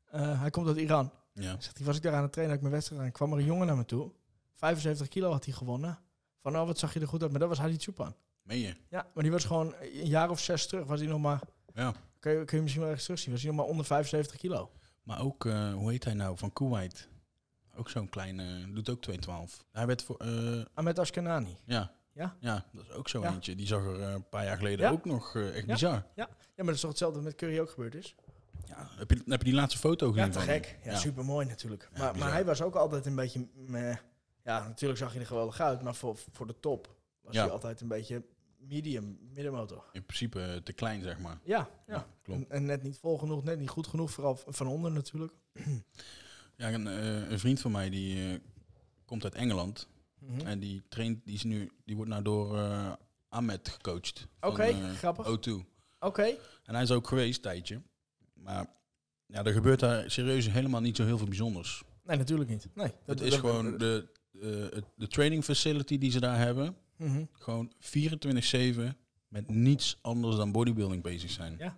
[0.06, 1.12] Eh, hij komt uit Iran.
[1.34, 1.56] ja.
[1.60, 3.40] Zegt hij, was ik daar aan het trainen, had ik mijn wedstrijd aan, kwam er
[3.40, 4.12] een jongen naar me toe.
[4.56, 6.00] 75 kilo had hij gewonnen.
[6.42, 7.32] Van, oh, wat zag je er goed uit.
[7.32, 8.16] Maar dat was Hadi Chupan.
[8.42, 8.76] Meen je?
[8.90, 10.86] Ja, maar die was gewoon een jaar of zes terug.
[10.86, 11.42] Was hij nog maar,
[11.74, 11.94] Ja.
[12.20, 14.72] kun je, kun je misschien wel ergens terugzien, was hij nog maar onder 75 kilo.
[15.04, 17.08] Maar ook, hoe heet hij nou, van Kuwait?
[17.76, 19.66] Ook zo'n kleine, doet ook 212.
[19.72, 20.18] Hij werd voor,
[20.74, 21.58] Ahmed Ashkenani.
[21.66, 21.92] ja.
[22.20, 22.36] Ja?
[22.40, 23.34] Ja, dat is ook zo Ja.
[23.34, 23.56] eentje.
[23.56, 24.92] Die zag er eh, een paar jaar geleden Ja.
[24.92, 25.74] ook nog eh, echt Ja.
[25.74, 26.04] bizar.
[26.16, 28.16] Ja, maar dat is toch hetzelfde met Curry ook gebeurd is?
[28.66, 30.78] Ja, heb, je, heb je die laatste foto gezien Ja, te gek.
[30.84, 30.98] Ja, Ja.
[30.98, 31.90] super mooi natuurlijk.
[31.94, 33.48] Ja, maar, maar hij was ook altijd een beetje...
[33.54, 33.98] meh.
[34.44, 35.82] ja, natuurlijk zag je er geweldig uit.
[35.82, 37.42] Maar voor, voor de top was Ja.
[37.44, 38.24] hij altijd een beetje
[38.58, 39.84] medium, middenmotor.
[39.92, 41.40] In principe eh, te klein, zeg maar.
[41.44, 41.94] Ja, ja.
[41.94, 42.40] Ja, klopt.
[42.42, 44.12] En, en net niet vol genoeg, net niet goed genoeg.
[44.12, 45.34] Vooral van onder natuurlijk.
[46.56, 46.86] Ja, een,
[47.32, 48.40] een vriend van mij die
[49.06, 49.88] komt uit Engeland.
[50.20, 50.48] Mhm.
[50.48, 52.94] En die traint, die, is nu, die wordt nou door eh,
[53.30, 54.28] Ahmed gecoacht.
[54.40, 55.28] Oké, eh, grappig.
[55.28, 55.52] O2.
[56.00, 56.36] Oké.
[56.64, 57.82] En hij is ook geweest, een tijdje.
[58.34, 58.66] Maar
[59.26, 61.84] ja, er gebeurt daar serieus helemaal niet zo heel veel bijzonders.
[62.04, 62.68] Nee, natuurlijk niet.
[62.74, 64.08] Nee, Het is gewoon de,
[64.96, 66.76] de training facility die ze daar hebben.
[66.96, 67.24] Mhm.
[67.32, 68.96] Gewoon 24-7
[69.28, 71.56] met niets anders dan bodybuilding bezig zijn.
[71.58, 71.78] Ja.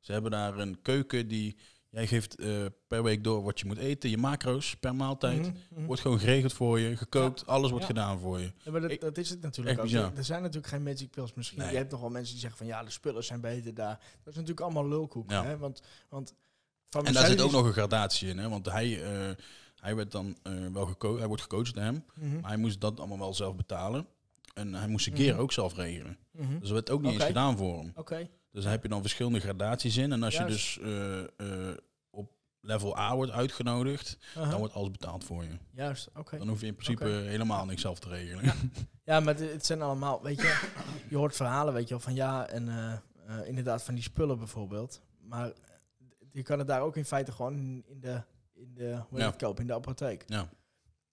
[0.00, 1.56] Ze hebben daar een keuken die...
[1.92, 5.38] Jij geeft eh, per week door wat je moet eten, je macro's per maaltijd.
[5.40, 5.84] Mhm, mhm.
[5.86, 7.90] Wordt gewoon geregeld voor je, gekookt, alles wordt Ja.
[7.92, 8.52] gedaan voor je.
[8.64, 9.84] Ja, maar dat, dat is het natuurlijk ook.
[9.84, 10.12] bizar.
[10.16, 11.34] Er, zijn natuurlijk geen magic pills.
[11.34, 11.70] Misschien Nee.
[11.70, 13.96] je hebt nog wel mensen die zeggen van ja, de spullen zijn beter daar.
[13.98, 15.30] Dat is natuurlijk allemaal lulkoek.
[15.30, 15.44] Ja.
[15.44, 15.58] Hè?
[15.58, 16.34] Want, want
[17.04, 18.48] En daar zit ook nog een gradatie in, hè?
[18.48, 19.30] want hij, eh,
[19.80, 22.80] hij werd dan eh, wel gecoacht, hij wordt gecoacht door hem, Mhm, maar hij moest
[22.80, 24.06] dat allemaal wel zelf betalen.
[24.54, 25.38] En hij moest zijn Mhm.
[25.40, 26.18] ook zelf regelen.
[26.32, 27.92] Dus dat werd ook niet eens gedaan voor hem.
[27.96, 28.28] Oké.
[28.52, 30.12] Dus daar heb je dan verschillende gradaties in.
[30.12, 30.74] En als Juist.
[30.74, 31.76] je dus eh, eh,
[32.10, 35.58] op level A wordt uitgenodigd, dan wordt alles betaald voor je.
[35.70, 36.38] Juist, oké.
[36.38, 38.44] Dan hoef je in principe helemaal niks zelf te regelen.
[38.44, 38.54] Ja.
[39.04, 40.68] Ja, maar het, zijn allemaal, weet je,
[41.08, 42.68] je hoort verhalen, weet je wel, van ja, en
[43.26, 45.02] eh, inderdaad van die spullen bijvoorbeeld.
[45.20, 45.52] Maar
[46.30, 47.54] je kan het daar ook in feite gewoon
[47.86, 49.26] in de, in de hoe Ja.
[49.26, 50.24] het, kopen, in de apotheek.
[50.26, 50.48] Ja.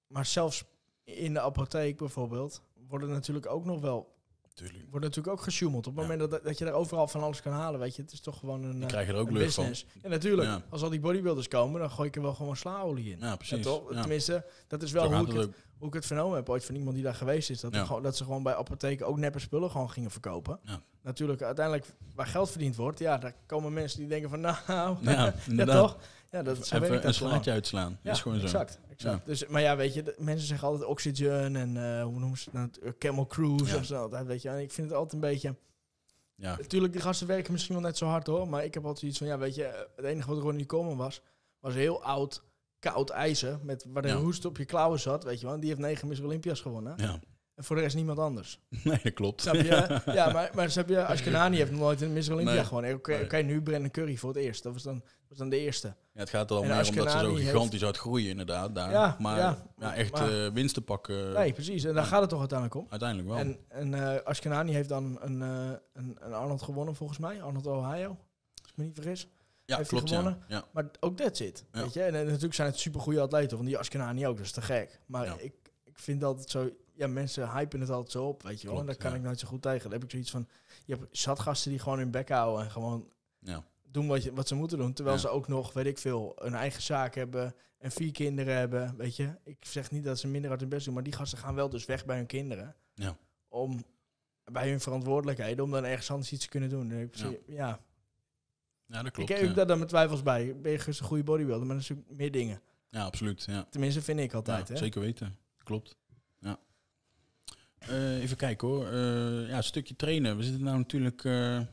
[0.07, 0.63] Maar zelfs
[1.03, 4.17] in de apotheek bijvoorbeeld, worden natuurlijk ook nog wel,
[4.59, 4.83] Tuurlijk.
[4.89, 5.87] wordt natuurlijk ook gesjoemeld.
[5.87, 6.09] Op het Ja.
[6.09, 8.39] moment dat, dat je daar overal van alles kan halen, weet je, het is toch
[8.39, 9.37] gewoon een, eh, krijg je er ook van.
[9.37, 9.85] business.
[10.03, 10.47] Ja, natuurlijk.
[10.47, 10.61] Ja.
[10.69, 13.19] Als al die bodybuilders komen, dan gooi ik er wel gewoon slaolie in.
[13.19, 13.57] Ja, precies.
[13.57, 13.91] Ja, toch?
[13.91, 15.53] Tenminste, dat is wel hoe ik, het het, ook.
[15.77, 17.59] hoe ik het vernomen heb ooit van iemand die daar geweest is.
[17.59, 20.59] Dat, gewoon, dat ze gewoon bij apotheken ook neppe spullen gewoon gingen verkopen.
[21.01, 25.65] Natuurlijk, uiteindelijk waar geld verdiend wordt, ja, daar komen mensen die denken van nou, Ja,
[25.65, 25.97] toch?
[26.31, 27.31] Ja, dat zo Even een dat gewoon.
[27.31, 27.89] slaatje uitslaan.
[27.91, 28.43] Ja, dat is gewoon zo.
[28.43, 28.79] exact.
[28.89, 29.25] exact.
[29.25, 32.43] Dus, maar ja, weet je, de- mensen zeggen altijd oxygen en eh, hoe noemen ze
[32.43, 32.69] het nou?
[32.83, 33.75] Eh, Camel Cruise Ja.
[33.77, 34.01] of zo.
[34.01, 34.49] altijd, Weet je.
[34.49, 35.55] En ik vind het altijd een beetje...
[36.35, 38.47] Ja, Natuurlijk, die gasten werken misschien wel net zo hard hoor.
[38.47, 40.97] Maar ik heb altijd iets van, ja, weet je, eh, het enige wat Ronnie Coleman
[40.97, 41.21] was,
[41.59, 42.43] was heel oud,
[42.79, 43.59] koud ijzer.
[43.63, 44.13] Met, waar de Ja.
[44.13, 45.53] roest op je klauwen zat, weet je wel.
[45.55, 46.93] En die heeft negen Miss Olympia's gewonnen.
[46.97, 47.19] ja.
[47.59, 48.59] En voor de rest niemand anders.
[48.83, 49.41] Nee, dat klopt.
[49.41, 50.01] Snap je?
[50.19, 52.63] ja, maar, maar snap je, Ashkenani heeft nog nooit een Miss Olympia Nee.
[52.63, 52.93] gewonnen.
[52.93, 54.63] Oké, oké, nu Brandon Curry voor het eerst.
[54.63, 55.87] Dat was dan, was dan de eerste.
[55.87, 58.75] Ja, het gaat er al meer om dat ze zo Ashkenani heeft- gigantisch uitgroeien inderdaad.
[58.75, 58.91] Daar.
[58.91, 59.65] Ja, maar ja.
[59.77, 61.83] ja, echt Maar- eh, winst te pakken, Nee, precies.
[61.83, 62.87] En daar gaat het toch uiteindelijk om.
[62.89, 63.37] uiteindelijk wel.
[63.37, 67.41] En, en eh Ashkenani heeft dan een, eh, een, een Arnold gewonnen volgens mij.
[67.41, 68.07] Arnold Ohio,
[68.61, 69.27] als ik me niet vergis.
[69.65, 70.15] ja, heeft klopt, ja.
[70.17, 70.43] gewonnen?
[70.47, 70.63] ja.
[70.71, 71.65] Maar ook that's it.
[71.71, 71.81] Ja.
[71.81, 72.01] Weet je?
[72.01, 74.61] En, eh, natuurlijk zijn het super goede atleten, want die Ashkenani ook, dat is te
[74.61, 74.99] gek.
[75.05, 75.35] Maar Ja.
[75.39, 76.69] ik, ik vind altijd zo,
[76.99, 78.79] ja, mensen hypen het altijd zo op, weet je wel.
[78.79, 79.17] en daar kan ja.
[79.17, 79.81] ik nooit zo goed tegen.
[79.83, 80.47] Dan heb ik zoiets van,
[80.85, 83.09] je hebt zat gasten die gewoon hun bek houden en gewoon
[83.39, 83.63] Ja.
[83.83, 84.93] doen wat, je, wat ze moeten doen.
[84.93, 85.21] Terwijl Ja.
[85.21, 89.15] ze ook nog, weet ik veel, een eigen zaak hebben en vier kinderen hebben, weet
[89.15, 89.35] je.
[89.43, 91.69] Ik zeg niet dat ze minder hard hun best doen, maar die gasten gaan wel
[91.69, 92.75] dus weg bij hun kinderen.
[92.93, 93.17] Ja.
[93.47, 93.83] Om
[94.51, 96.91] bij hun verantwoordelijkheden, om dan ergens anders iets te kunnen doen.
[96.91, 97.31] En ik, Ja.
[97.47, 97.79] ja.
[98.85, 99.29] ja, dat klopt.
[99.29, 100.55] ik heb daar dan mijn twijfels bij.
[100.61, 102.61] Ben je een goede bodybuilder, maar zijn natuurlijk meer dingen.
[102.89, 103.43] ja, absoluut.
[103.45, 103.65] Ja.
[103.69, 104.67] Tenminste, vind ik altijd.
[104.67, 104.77] Hè?
[104.77, 105.37] zeker weten.
[105.63, 105.97] Klopt.
[107.79, 108.85] Eh, even kijken hoor.
[108.85, 110.37] Eh, ja, een stukje trainen.
[110.37, 111.67] We zitten nou natuurlijk eh, lekker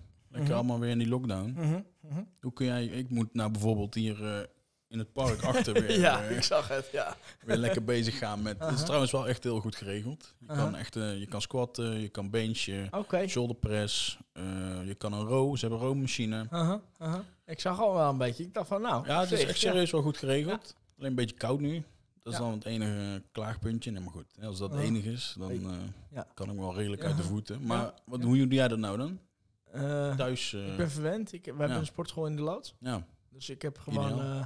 [0.50, 0.52] Mhm.
[0.52, 1.50] allemaal weer in die lockdown.
[1.56, 2.22] Mhm, mhm.
[2.40, 2.84] Hoe kun jij...
[2.86, 4.48] Ik moet nou bijvoorbeeld hier
[4.88, 7.16] in het park achter weer, ja, ik zag het, ja.
[7.44, 8.58] weer lekker bezig gaan met...
[8.58, 10.34] Het is trouwens wel echt heel goed geregeld.
[10.40, 10.94] Je kan echt...
[10.94, 13.26] je kan squatten, je kan benchen, Oké.
[13.26, 14.18] shoulder press.
[14.84, 15.54] je kan een row.
[15.56, 16.48] Ze hebben een rowmachine.
[17.46, 18.42] Ik zag al wel een beetje.
[18.44, 19.68] Ik dacht van, nou, Ja, het is echt ja.
[19.70, 20.74] serieus wel goed geregeld.
[20.98, 21.84] Alleen een beetje koud nu.
[22.26, 22.46] Dat is Ja.
[22.46, 23.90] dan het enige klaagpuntje.
[23.90, 24.26] Nee, maar goed.
[24.42, 25.78] Als dat het enige is, dan eh,
[26.10, 26.26] Ja.
[26.34, 27.08] kan ik wel redelijk Ja.
[27.08, 27.66] uit de voeten.
[27.66, 29.18] Maar wat, hoe doe jij dat nou dan?
[29.72, 30.52] Eh, Thuis?
[30.52, 31.32] eh, ik ben verwend.
[31.32, 32.74] Ik, we hebben een sportschool in de loods.
[32.80, 33.06] ja.
[33.30, 34.20] Dus ik heb gewoon...
[34.20, 34.44] Eh,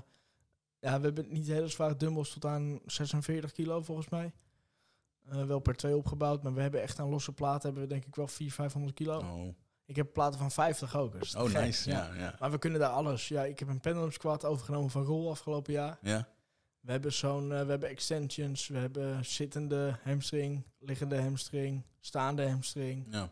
[0.81, 4.33] ja, we hebben niet hele zware dumbbells tot aan 46 kilo volgens mij.
[5.29, 8.05] Eh, wel per twee opgebouwd, maar we hebben echt aan losse platen hebben we denk
[8.07, 9.19] ik wel 400, 500 kilo.
[9.19, 9.55] Oh,
[9.87, 11.19] Ik heb platen van 50 ook.
[11.21, 11.90] Dus oh nice.
[11.90, 12.35] Ja, ja.
[12.40, 13.29] Maar we kunnen daar alles.
[13.29, 15.99] Ja, ik heb een pendulum squat overgenomen van Roel afgelopen jaar.
[16.03, 16.29] ja.
[16.81, 23.07] We hebben zo'n, eh, we hebben extensions, we hebben zittende hamstring, liggende hamstring, staande hamstring,
[23.11, 23.31] ja.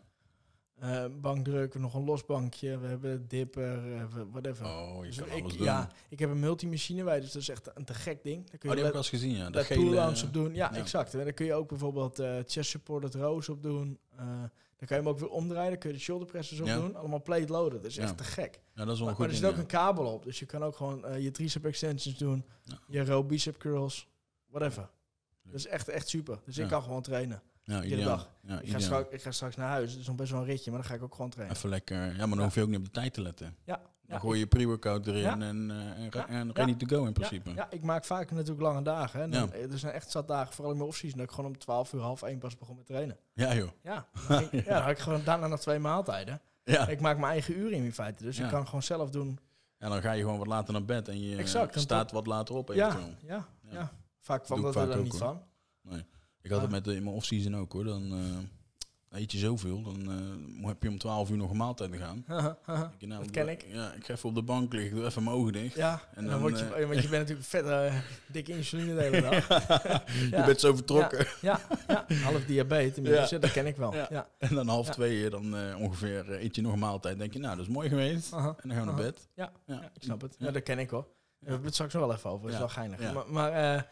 [0.80, 4.66] eh bankdruk, nog een los bankje, we hebben dipper, eh, whatever.
[4.66, 5.64] Oh, je Dus kan ik, alles doen.
[5.64, 8.50] ja, ik heb een multimachine bij, dus dat is echt een te gek ding.
[8.50, 9.46] Daar kun Oh, je die heb ik let- al eens gezien, ja.
[10.24, 10.54] Op doen.
[10.54, 10.78] Ja, ja.
[10.78, 11.14] exact.
[11.14, 13.98] En daar kun je ook bijvoorbeeld chest supported rows op doen.
[14.78, 16.76] Dan kan je hem ook weer omdraaien, dan kun je de shoulder presses op Ja.
[16.76, 16.96] doen.
[16.96, 18.02] Allemaal plate loaden, dat is Ja.
[18.02, 18.60] echt te gek.
[18.74, 20.62] Ja, dat is wel Maar, maar er zit ook een kabel op, dus je kan
[20.64, 22.44] ook gewoon eh, je tricep extensions doen,
[22.86, 24.08] je row bicep curls,
[24.46, 24.88] whatever.
[25.42, 26.40] Dat is echt, echt super.
[26.44, 27.42] Dus ik kan gewoon trainen.
[27.62, 28.30] Ja, iedere dag.
[28.42, 30.46] Ja, Ik ga, straks, ik ga straks naar huis, het is nog best wel een
[30.46, 31.56] ritje, maar dan ga ik ook gewoon trainen.
[31.56, 31.96] Even lekker...
[32.16, 33.56] Ja, maar dan hoef je ook niet op de tijd te letten.
[33.64, 33.80] Ja.
[34.08, 37.50] Dan gooi je pre-workout erin en, eh, en, ready to go in principe.
[37.54, 39.20] Ja, ik maak vaak natuurlijk lange dagen.
[39.20, 39.28] Hè.
[39.28, 39.68] Dan- Ja.
[39.70, 42.00] Er zijn echt zat dagen, vooral in mijn off-season, dat ik gewoon om 12 uur,
[42.00, 43.16] half 1 pas begon met trainen.
[43.34, 43.68] Ja, joh.
[43.82, 46.40] Ja, dan, ja, dan had ik gewoon daarna nog twee maaltijden.
[46.64, 46.88] Ja.
[46.88, 48.44] Ik maak mijn eigen uren in feite, dus Ja.
[48.44, 49.38] ik kan gewoon zelf doen.
[49.78, 52.54] En dan ga je gewoon wat later naar bed en je Exact, staat wat later
[52.54, 53.14] op Ja, eventueel.
[53.26, 53.72] ja, Ja.
[53.72, 53.92] ja.
[54.20, 55.20] Vaak kwam dat er vaak ook, niet hoor.
[55.20, 55.42] van.
[56.42, 56.74] Ik had het Ah.
[56.76, 57.84] met eh, in mijn off-season ook hoor.
[57.84, 58.12] Dan
[59.10, 60.10] eh, eet je zoveel, dan
[60.60, 62.24] eh, heb je om 12 uur nog een maaltijd te gaan.
[62.98, 63.64] Je, nou, Dat ken ik.
[63.68, 65.74] Ja, ik ga even op de bank liggen, doe even mijn ogen dicht.
[65.74, 67.94] ja, En dan, dan, word je, eh, want je bent natuurlijk vet eh,
[68.26, 69.48] dikke insuline de hele dag.
[70.38, 71.26] je bent zo vertrokken.
[71.40, 73.94] Ja, ja, half diabetes, dat ken ik wel.
[73.94, 74.28] Ja.
[74.38, 77.18] En dan half twee, dan ongeveer eet je nog een maaltijd.
[77.18, 78.32] denk je, nou, dat is mooi geweest.
[78.32, 79.28] En dan gaan we naar bed.
[79.34, 79.52] Ja,
[79.94, 80.36] ik snap het.
[80.38, 80.50] Ja.
[80.50, 81.06] Dat ken ik hoor.
[81.38, 83.12] We hebben het straks wel even over, dat is wel geinig.
[83.12, 83.86] Maar, maar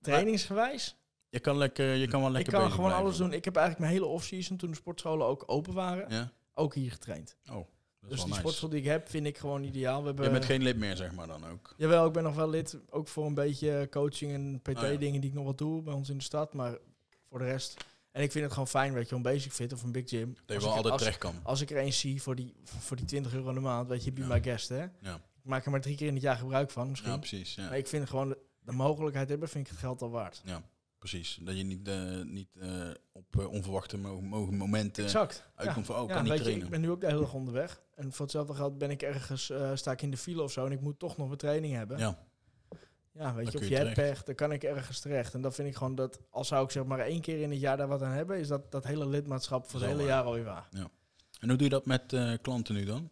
[0.00, 0.96] trainingsgewijs,
[1.28, 3.08] Je kan, lekker, je kan wel ik lekker kan bezig gewoon blijven.
[3.12, 3.32] alles doen.
[3.38, 6.30] Ik heb eigenlijk mijn hele off-season, toen de sportscholen ook open waren, Ja?
[6.54, 7.36] ook hier getraind.
[7.50, 7.64] Oh, dat
[8.00, 8.40] is Dus die nice.
[8.40, 10.00] sportschool die ik heb, vind ik gewoon ideaal.
[10.00, 11.74] We hebben, Je bent geen lid meer, zeg maar, dan ook.
[11.76, 14.92] Jawel, ik ben nog wel lid, ook voor een beetje coaching en Oh, ja.
[14.94, 16.78] PT-dingen die ik nog wat doe bij ons in de stad, maar
[17.28, 17.84] voor de rest...
[18.12, 20.34] En ik vind het gewoon fijn, weet je, een basic fit of een big gym.
[20.34, 21.34] Dat je wel ik- altijd als, terecht kan.
[21.42, 24.04] als ik er eens zie voor die, voor die 20 euro in de maand, weet
[24.04, 24.26] je, be Ja.
[24.26, 24.78] my guest, hè.
[25.00, 25.14] Ja.
[25.14, 27.10] Ik maak er maar drie keer in het jaar gebruik van, misschien.
[27.10, 27.54] Ja, precies.
[27.54, 27.68] Ja.
[27.68, 30.42] Maar ik vind gewoon de, de mogelijkheid hebben, vind ik het geld al waard.
[30.98, 31.38] Precies.
[31.42, 32.70] Dat je niet, eh, niet eh,
[33.12, 35.44] op eh, onverwachte mo mo- momenten exact.
[35.54, 36.66] uitkomt van, oh, ik Ja, kan niet weet je, trainen.
[36.66, 37.80] ik ben nu ook de hele dag onderweg.
[37.94, 40.72] En voor hetzelfde geld ben ik ergens, sta ik in de file of zo en
[40.72, 41.98] ik moet toch nog een training hebben.
[41.98, 42.18] Ja,
[43.12, 45.34] Ja, weet Dan je, of je hebt pech, dan kan ik ergens terecht.
[45.34, 47.60] En dat vind ik gewoon dat, als zou ik zeg maar één keer in het
[47.60, 50.44] jaar daar wat aan hebben, is dat, dat hele lidmaatschap voor het hele jaar alweer
[50.44, 50.68] waar.
[51.40, 53.10] En hoe doe je dat met klanten nu dan?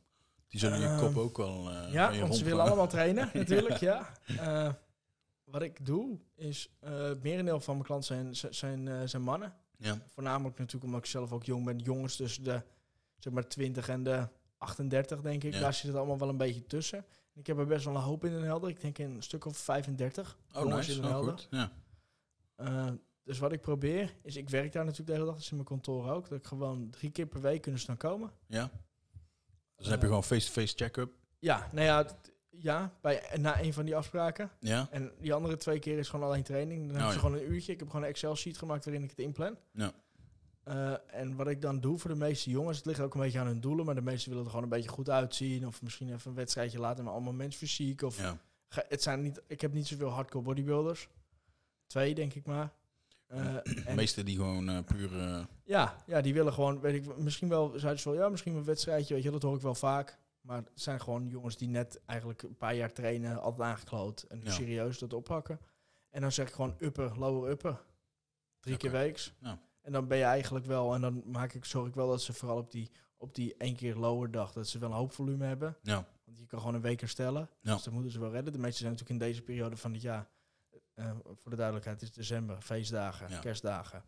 [0.49, 4.13] Die zullen je Ehm, kop ook wel ja, want ze willen allemaal trainen, natuurlijk, ja.
[5.55, 9.55] Wat ik doe, is, eh het merendeel van mijn klanten zijn, zijn, eh, zijn mannen.
[9.77, 11.79] Ja, Voornamelijk natuurlijk omdat ik zelf ook jong ben.
[11.79, 12.63] Jongens tussen de
[13.19, 15.53] zeg maar 20 en de 38, denk ik.
[15.53, 15.61] Ja.
[15.61, 16.99] Daar zit het allemaal wel een beetje tussen.
[16.99, 18.69] En ik heb er best wel een hoop in Den Helder.
[18.69, 21.33] Ik denk een stuk of 35 oh jongens nice, in oh, Helder.
[21.33, 21.49] goed.
[21.51, 21.73] Ja.
[22.57, 25.35] Eh, dus wat ik probeer, is ik werk daar natuurlijk de hele dag.
[25.35, 26.29] Dat is in mijn kantoor ook.
[26.29, 28.31] Dat ik gewoon drie keer per week kunnen ze dan komen.
[28.47, 28.71] ja,
[29.77, 31.13] Dus dan heb je gewoon face-to-face check-up.
[31.39, 32.07] Ja, nou ja,
[32.59, 34.51] ja bij, na een van die afspraken.
[34.59, 34.89] Ja?
[34.91, 36.93] En die andere twee keer is gewoon alleen training.
[36.93, 37.19] Dan Oh, ze ja.
[37.21, 37.73] gewoon een uurtje.
[37.73, 39.57] Ik heb gewoon een Excel-sheet gemaakt waarin ik het inplan.
[39.73, 39.93] Ja.
[40.65, 43.39] Eh, en wat ik dan doe voor de meeste jongens, het ligt ook een beetje
[43.39, 45.67] aan hun doelen, maar de meesten willen er gewoon een beetje goed uitzien.
[45.67, 48.03] Of misschien even een wedstrijdje laten, maar allemaal mensfysiek.
[48.03, 48.39] Of Ja.
[48.69, 51.09] Ga- het zijn niet, ik heb niet zoveel hardcore bodybuilders.
[51.87, 52.73] Twee, denk ik maar.
[53.27, 55.11] Eh, De meeste die gewoon eh, puur...
[55.65, 58.65] ja, ja, die willen gewoon, weet ik, misschien wel, zeiden ze wel, ja, misschien een
[58.65, 60.19] wedstrijdje, weet je, dat hoor ik wel vaak.
[60.45, 64.39] Maar het zijn gewoon jongens die net eigenlijk een paar jaar trainen, altijd aangekloot en
[64.39, 64.51] nu Ja.
[64.51, 65.61] serieus dat oppakken.
[66.11, 67.81] En dan zeg ik gewoon upper, lower upper.
[68.61, 69.35] Drie keer weeks.
[69.41, 69.59] Ja.
[69.81, 72.33] En dan ben je eigenlijk wel, en dan maak ik, zorg ik wel dat ze
[72.33, 75.45] vooral op die, op die één keer lower dag, dat ze wel een hoop volume
[75.45, 75.77] hebben.
[75.83, 76.07] ja.
[76.25, 77.49] Want je kan gewoon een week herstellen.
[77.61, 77.73] Ja.
[77.75, 78.53] Dus dat moeten ze wel redden.
[78.53, 80.29] De meeste zijn natuurlijk in deze periode van het jaar.
[80.95, 83.39] eh, voor de duidelijkheid, het is december, feestdagen, Ja.
[83.39, 84.03] kerstdagen.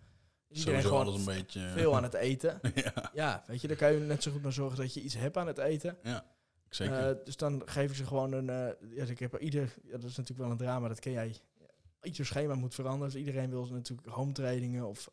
[0.49, 1.61] Is Sowieso gewoon alles een beetje...
[1.67, 2.61] eh, veel aan het eten.
[2.75, 5.15] ja, Ja, weet je, dan kan je net zo goed maar zorgen dat je iets
[5.17, 5.99] hebt aan het eten.
[6.69, 7.09] zeker.
[7.09, 8.51] Eh, dus dan geef ik ze gewoon een.
[8.51, 9.75] eh, ja, ik heb ieder.
[9.85, 11.37] Ja, dat is natuurlijk wel een drama, dat ken jij.
[12.03, 13.11] Ieder schema moet veranderen.
[13.13, 15.09] Dus iedereen wil natuurlijk home trainingen of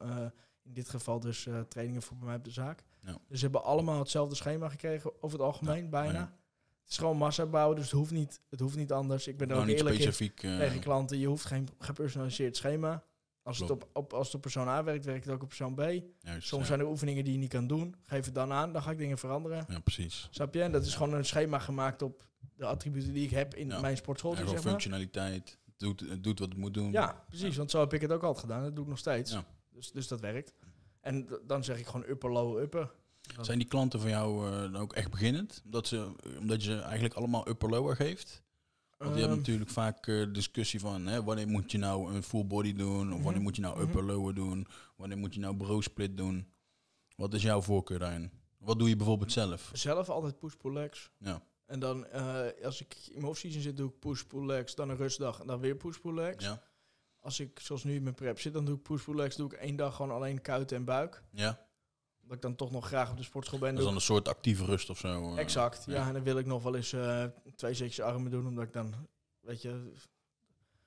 [0.64, 2.84] in dit geval dus trainingen voor bij mij op de zaak.
[3.02, 3.18] Ja.
[3.28, 6.14] Dus ze hebben allemaal hetzelfde schema gekregen over het algemeen, bijna.
[6.20, 6.36] ja.
[6.84, 9.28] Het is gewoon massa bouwen, dus het hoeft niet, het hoeft niet anders.
[9.28, 10.44] Ik ben er nou, ook niet eerlijk in specifiek...
[10.44, 11.18] eh, tegen klanten.
[11.18, 13.04] Je hoeft geen gepersonaliseerd schema.
[13.44, 15.80] Als het, op, op, als op persoon A werkt, werkt het ook op persoon B.
[15.80, 16.68] juist, Soms ja.
[16.68, 17.96] zijn er oefeningen die je niet kan doen.
[18.04, 19.66] Geef het dan aan, dan ga ik dingen veranderen.
[19.68, 20.28] Ja, precies.
[20.32, 20.62] Snap je?
[20.62, 23.80] En dat is gewoon een schema gemaakt op de attributen die ik heb in Ja.
[23.80, 24.36] mijn sportschool.
[24.36, 25.58] En zeg functionaliteit.
[25.78, 26.92] Doet, het doet wat het moet doen.
[26.92, 27.58] Ja, precies.
[27.58, 28.64] Want zo heb ik het ook altijd gedaan.
[28.64, 29.38] Dat doe ik nog steeds.
[29.70, 30.54] Dus, dus dat werkt.
[31.02, 32.92] En dan zeg ik gewoon upper, lower, upper.
[33.42, 35.62] Zijn die klanten van jou eh, dan ook echt beginnend?
[35.66, 38.42] Omdat, ze, omdat je ze eigenlijk allemaal upper-lower geeft?
[39.04, 42.24] Want je hebt Ehm, natuurlijk vaak eh, discussie van hè, wanneer moet je nou een
[42.24, 43.08] full body doen?
[43.08, 43.42] Of wanneer Mhm.
[43.42, 43.84] moet je nou Mhm.
[43.84, 44.68] upper-lower doen?
[44.96, 46.48] Wanneer moet je nou bro split doen?
[47.16, 48.32] Wat is jouw voorkeur daarin?
[48.58, 49.70] Wat doe je bijvoorbeeld zelf?
[49.74, 51.12] Zelf altijd push-pull legs.
[51.18, 54.76] Ja, En dan, eh, als ik in mijn off-season zit, doe ik push-pull legs.
[54.76, 56.46] Dan een rustdag en dan weer push-pull legs.
[56.46, 56.62] ja,
[57.20, 59.36] Als ik, zoals nu in mijn prep zit, dan doe ik push-pull legs.
[59.36, 61.24] Doe ik één dag gewoon alleen kuiten en buik.
[61.32, 61.66] ja.
[62.24, 63.70] Omdat ik dan toch nog graag op de sportschool ben.
[63.70, 65.32] Dat is dan een soort actieve rust of zo.
[65.34, 65.38] eh.
[65.38, 65.94] Exact, ja.
[65.94, 66.08] ja.
[66.08, 67.24] En dan wil ik nog wel eens eh,
[67.56, 68.94] twee setjes armen doen, omdat ik dan,
[69.40, 69.92] weet je,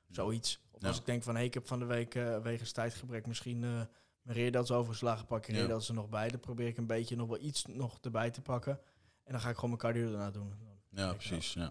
[0.09, 0.61] zoiets.
[0.71, 0.89] Of Ja.
[0.89, 3.71] als ik denk van, hé, ik heb van de week eh wegens tijdgebrek misschien eh
[4.23, 5.59] mijn reerdels overgeslagen, pak ik Ja.
[5.59, 6.29] reerdels er nog bij.
[6.29, 8.81] Dan probeer ik een beetje nog wel iets nog erbij te pakken.
[9.25, 10.55] En dan ga ik gewoon mijn cardio daarna doen.
[10.91, 11.53] Ja, precies.
[11.53, 11.63] Ja.
[11.63, 11.69] Eh,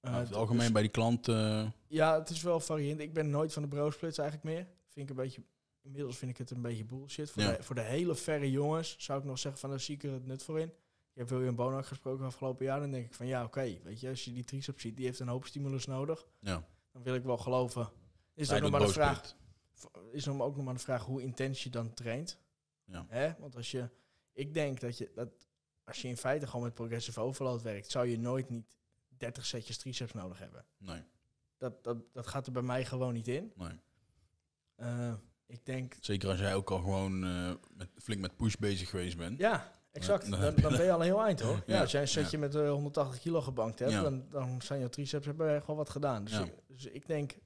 [0.00, 1.26] Maar over het dus- algemeen bij die klant...
[1.88, 3.00] ja, het is wel variërend.
[3.00, 4.66] Ik ben nooit van de bro splits eigenlijk meer.
[4.88, 5.42] Vind ik een beetje,
[5.82, 7.30] inmiddels vind ik het een beetje bullshit.
[7.30, 7.56] Voor, Ja.
[7.56, 10.12] de, voor de hele verre jongens zou ik nog zeggen van, daar zie ik er
[10.12, 10.68] het nut voor in.
[11.12, 12.80] Ik heb William Bonak gesproken afgelopen jaar.
[12.80, 15.20] Dan denk ik van, ja, oké, weet je, als je die triceps ziet, die heeft
[15.20, 16.26] een hoop stimulus nodig.
[16.40, 17.90] ja, Dan wil ik wel geloven.
[18.34, 19.34] Is er nog maar de vraag,
[20.12, 22.38] is er ook nog maar de vraag hoe intens je dan traint.
[22.84, 23.06] Ja.
[23.08, 23.34] Hè?
[23.38, 23.88] Want als je,
[24.32, 25.28] ik denk dat je, dat
[25.84, 28.78] als je in feite gewoon met progressive overload werkt, zou je nooit niet
[29.16, 30.64] 30 setjes triceps nodig hebben.
[30.78, 31.02] Nee,
[31.56, 33.52] Dat, dat, dat gaat er bij mij gewoon niet in.
[33.56, 33.80] nee.
[34.76, 35.14] Eh,
[35.50, 39.16] ik denk, Zeker als jij ook al gewoon eh, met, flink met push bezig geweest
[39.16, 39.38] bent.
[39.38, 40.30] ja, exact.
[40.30, 41.62] dan Dan, ben je al een heel eind hoor.
[41.66, 44.02] Ja, Ja, als jij een setje met eh, 180 kilo gebankt hebt, Ja.
[44.02, 46.24] dan, dan zijn je triceps hebben gewoon wat gedaan.
[46.24, 47.36] Dus, ik, dus ik denk,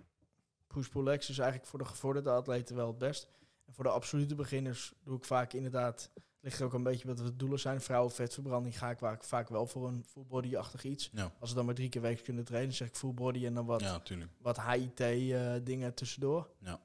[0.66, 3.28] push-pull legs is eigenlijk voor de gevorderde atleten wel het best.
[3.66, 7.16] En voor de absolute beginners doe ik vaak inderdaad, ligt er ook een beetje wat
[7.16, 7.80] de doelen zijn.
[7.80, 11.10] Vrouwen, vetverbranding ga ik vaak, vaak wel voor een full body-achtig iets.
[11.12, 13.54] Ja, Als ze dan maar drie keer week kunnen trainen, zeg ik full body en
[13.54, 14.02] dan wat, ja
[14.38, 16.48] wat HIT eh, dingen tussendoor.
[16.60, 16.80] Ja.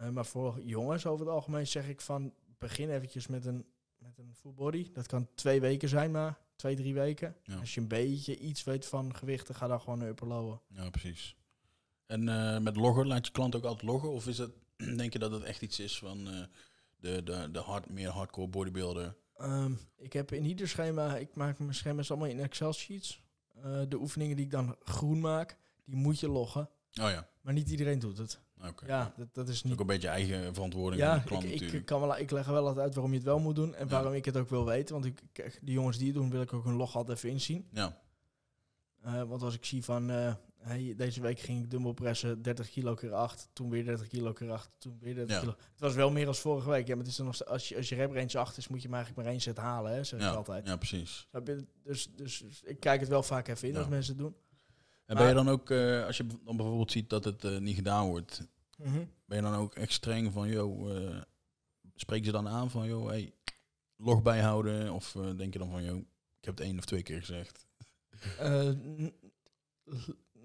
[0.00, 3.66] Eh, maar voor jongens over het algemeen zeg ik van begin eventjes met een,
[3.98, 4.90] met een full body.
[4.92, 7.36] Dat kan twee weken zijn maar, twee, drie weken.
[7.42, 7.56] Ja.
[7.56, 10.60] Als je een beetje iets weet van gewichten, ga dan gewoon naar upper lower.
[10.68, 11.36] Ja, precies.
[12.06, 14.10] En eh, met loggen, laat je klant ook altijd loggen?
[14.10, 14.50] Of is het,
[14.96, 16.44] denk je dat het echt iets is van eh,
[16.96, 19.16] de, de, de hard, meer hardcore bodybuilder?
[19.36, 23.22] Ehm, ik heb in ieder schema, ik maak mijn schema's allemaal in Excel sheets.
[23.88, 26.70] De oefeningen die ik dan groen maak, die moet je loggen.
[27.00, 28.40] Oh ja, Maar niet iedereen doet het.
[28.68, 28.86] Oké.
[28.86, 31.26] Ja, dat, dat is Dat is niet ook een beetje eigen verantwoording Ja, van de
[31.28, 33.38] klant ik, ik, kan wel, ik leg er wel altijd uit waarom je het wel
[33.38, 33.90] moet doen en Ja.
[33.92, 34.94] waarom ik het ook wil weten.
[34.94, 35.22] Want ik,
[35.62, 37.68] die jongens die het doen, wil ik ook hun log altijd even inzien.
[37.72, 37.98] Ja,
[39.02, 42.70] Eh, want als ik zie van, eh, hey, deze week ging ik dumbbell pressen 30
[42.70, 45.40] kilo keer 8, toen weer 30 kilo keer 8, toen weer 30 Ja.
[45.40, 45.52] kilo.
[45.70, 46.86] Het was wel meer als vorige week.
[46.86, 48.82] Ja, maar het is dan nog, als, je, als je rep range 8 is, moet
[48.82, 50.66] je maar eigenlijk maar één set halen, hè, zeg ik ja, altijd.
[50.66, 51.26] ja, precies.
[51.82, 54.34] Dus, dus, dus ik kijk het wel vaak even in als mensen het doen.
[55.10, 57.74] En ben je dan ook, eh, als je dan bijvoorbeeld ziet dat het eh, niet
[57.74, 59.04] gedaan wordt, Mhm.
[59.24, 61.20] ben je dan ook echt streng van, joh, eh,
[61.94, 63.34] spreek ze dan aan van, joh, hey,
[63.96, 64.92] log bijhouden?
[64.92, 65.96] Of denk je dan van, joh,
[66.38, 67.66] ik heb het één of twee keer gezegd?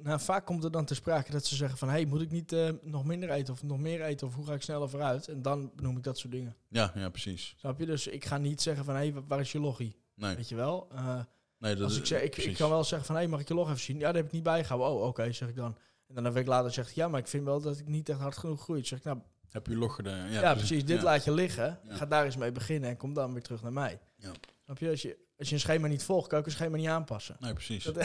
[0.04, 1.90] Nou, vaak komt er dan te sprake dat ze zeggen van...
[1.90, 4.28] hey, moet ik niet nog minder eten of nog meer eten...
[4.28, 5.28] of hoe ga ik sneller vooruit?
[5.28, 6.56] En dan noem ik dat soort dingen.
[6.68, 7.54] Ja, ja, precies.
[7.58, 7.86] Snap je?
[7.86, 8.94] Dus ik ga niet zeggen van...
[8.96, 9.96] hé, hey, wa- waar is je loggie?
[10.16, 10.88] Nee, Weet je wel?
[10.92, 11.20] Eh,
[11.66, 13.54] Nee, dat Als ik, zeg, ik, ik kan wel zeggen van, hé, mag ik je
[13.54, 14.00] log even zien?
[14.00, 14.90] Ja, dat heb ik niet bijgehouden.
[14.90, 15.78] Oh, oké, zeg ik dan.
[16.08, 18.20] En dan een week later zegt ja, maar ik vind wel dat ik niet echt
[18.20, 18.80] hard genoeg groei.
[18.80, 19.18] Dan zeg ik, nou,
[19.50, 20.32] Heb je log gedaan?
[20.32, 21.04] ja, precies, dit Ja.
[21.04, 21.80] laat je liggen.
[21.88, 24.00] Ga daar eens mee beginnen en kom dan weer terug naar mij.
[24.18, 24.32] Ja.
[24.66, 24.90] Snap je?
[24.90, 25.18] Als, je?
[25.38, 27.36] als je een schema niet volgt, kan ik een schema niet aanpassen.
[27.40, 27.84] Nee, precies.
[27.84, 27.96] Dat-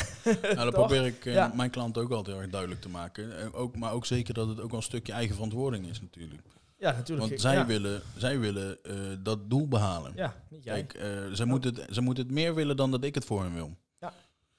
[0.43, 1.53] nou, dat probeer ik eh, Ja.
[1.55, 3.37] mijn klanten ook altijd heel erg duidelijk te maken.
[3.39, 6.43] En ook, maar ook zeker dat het ook wel een stukje eigen verantwoording is natuurlijk.
[6.81, 7.29] Ja, natuurlijk.
[7.29, 7.67] Want zij ja.
[7.67, 10.13] willen, zij willen eh, dat doel behalen.
[10.17, 10.85] Ja, niet jij.
[10.85, 13.43] Kijk, eh, zij, moeten het, zij moeten het meer willen dan dat ik het voor
[13.43, 13.77] hen wil.
[13.99, 14.13] Ja.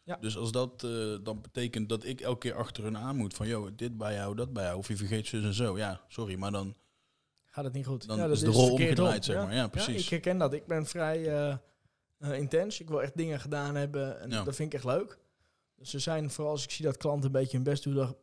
[0.04, 0.18] Ja.
[0.22, 3.48] Dus als dat eh, dan betekent dat ik elke keer achter hun aan moet van,
[3.48, 5.78] joh, dit bij jou, dat bij jou, of je vergeet zus en zo.
[5.78, 6.76] Ja, sorry, maar dan,
[7.46, 8.08] Gaat het niet goed.
[8.08, 9.24] dan ja, dat is de rol omgedraaid, om.
[9.24, 9.54] zeg maar.
[9.56, 10.04] Ja, precies.
[10.04, 10.54] ik herken dat.
[10.54, 11.60] Ik ben vrij
[12.20, 12.80] intens.
[12.80, 14.20] Ik wil echt dingen gedaan hebben.
[14.22, 14.44] En Ja.
[14.44, 15.20] dat vind ik echt leuk.
[15.76, 18.16] Dus ze zijn, vooral als ik zie dat klanten een beetje hun best doen, dan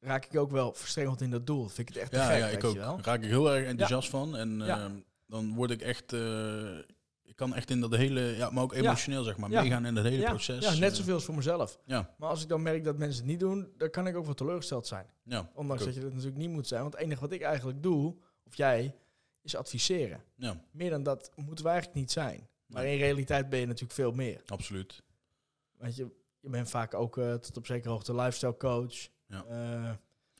[0.00, 1.62] raak ik ook wel verstrengeld in dat doel.
[1.62, 2.74] Dat vind ik het echt Ja, gek, ja, ik ook.
[2.74, 4.36] Daar raak ik heel erg enthousiast van.
[4.36, 4.78] En Ja.
[4.84, 4.92] ehm,
[5.26, 6.12] dan word ik echt...
[6.12, 6.78] eh,
[7.22, 8.20] ik kan echt in dat hele...
[8.20, 9.50] Ja, maar ook emotioneel, zeg maar.
[9.50, 10.64] Meegaan in dat hele proces.
[10.64, 11.78] ja, net eh, zoveel als voor mezelf.
[11.84, 14.24] Ja, Maar als ik dan merk dat mensen het niet doen, dan kan ik ook
[14.24, 15.06] wel teleurgesteld zijn.
[15.22, 15.50] ja.
[15.54, 16.80] Ondanks dat je dat natuurlijk niet moet zijn.
[16.82, 18.14] Want het enige wat ik eigenlijk doe,
[18.46, 18.94] of jij,
[19.42, 20.22] is adviseren.
[20.36, 22.48] Ja, Meer dan dat moeten we eigenlijk niet zijn.
[22.66, 24.40] Maar in realiteit ben je natuurlijk veel meer.
[24.46, 25.02] absoluut.
[25.78, 26.06] Want je,
[26.40, 29.08] je bent vaak ook eh, tot op zekere hoogte lifestyle coach.
[29.28, 29.44] Ja.
[29.44, 29.94] Eh, eh,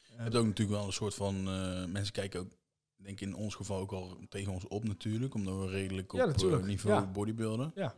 [0.09, 1.35] Je hebt ook natuurlijk wel een soort van...
[1.49, 2.51] eh, mensen kijken ook,
[2.97, 5.35] denk ik in ons geval ook al tegen ons op natuurlijk.
[5.35, 7.07] Omdat we redelijk op Ja, eh, niveau Ja.
[7.07, 7.73] bodybuilden.
[7.75, 7.95] Ja.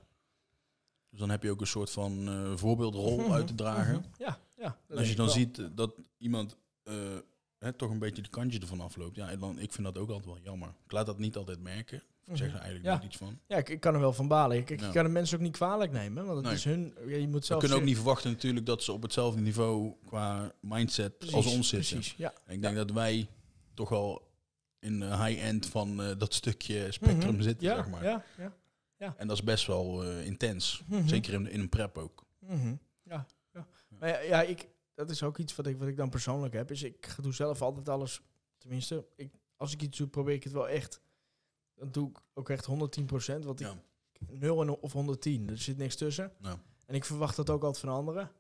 [1.11, 4.05] Dus dan heb je ook een soort van eh, voorbeeldrol uit te dragen.
[4.18, 4.78] Ja, ja.
[4.97, 5.34] als je dan wel.
[5.34, 6.95] ziet eh, dat iemand eh,
[7.59, 9.16] hè, toch een beetje de kantje ervan afloopt.
[9.16, 10.68] Ja, dan, ik vind dat ook altijd wel jammer.
[10.84, 12.03] Ik laat dat niet altijd merken.
[12.31, 12.62] Ik zeg er Mhm.
[12.62, 12.95] eigenlijk Ja.
[12.95, 13.39] niet iets van.
[13.47, 14.57] Ja, ik, ik kan er wel van balen.
[14.57, 14.91] Ik, ik Ja.
[14.91, 16.24] kan de mensen ook niet kwalijk nemen.
[16.24, 16.55] Want het Nee.
[16.55, 16.95] is hun...
[17.07, 19.95] Ja, je moet We zelf kunnen ook niet verwachten natuurlijk dat ze op hetzelfde niveau
[20.07, 21.95] qua mindset Precies, als ons zitten.
[21.97, 22.33] Precies, ja.
[22.45, 23.29] En ik denk dat wij
[23.74, 24.31] toch wel
[24.81, 27.43] in de high-end van eh, dat stukje spectrum Mhm.
[27.43, 28.05] zitten, ja, zeg maar.
[28.05, 28.24] Ja,
[28.99, 29.14] ja.
[29.16, 30.83] En dat is best wel eh, intens.
[30.89, 31.09] Mhm.
[31.09, 32.24] Zeker in, in een prep ook.
[32.41, 32.74] Mhm.
[33.03, 33.66] Ja, ja.
[33.99, 36.70] Maar ja, ja, ik, dat is ook iets wat ik, wat ik dan persoonlijk heb.
[36.70, 38.20] Is ik doe zelf altijd alles,
[38.59, 41.01] tenminste, ik, als ik iets doe, probeer ik het wel echt.
[41.79, 43.74] Dan doe ik ook echt 110%, want ik, Ja.
[44.29, 46.33] 0 en of 110, er zit niks tussen.
[46.87, 48.31] En ik verwacht dat ook altijd van anderen.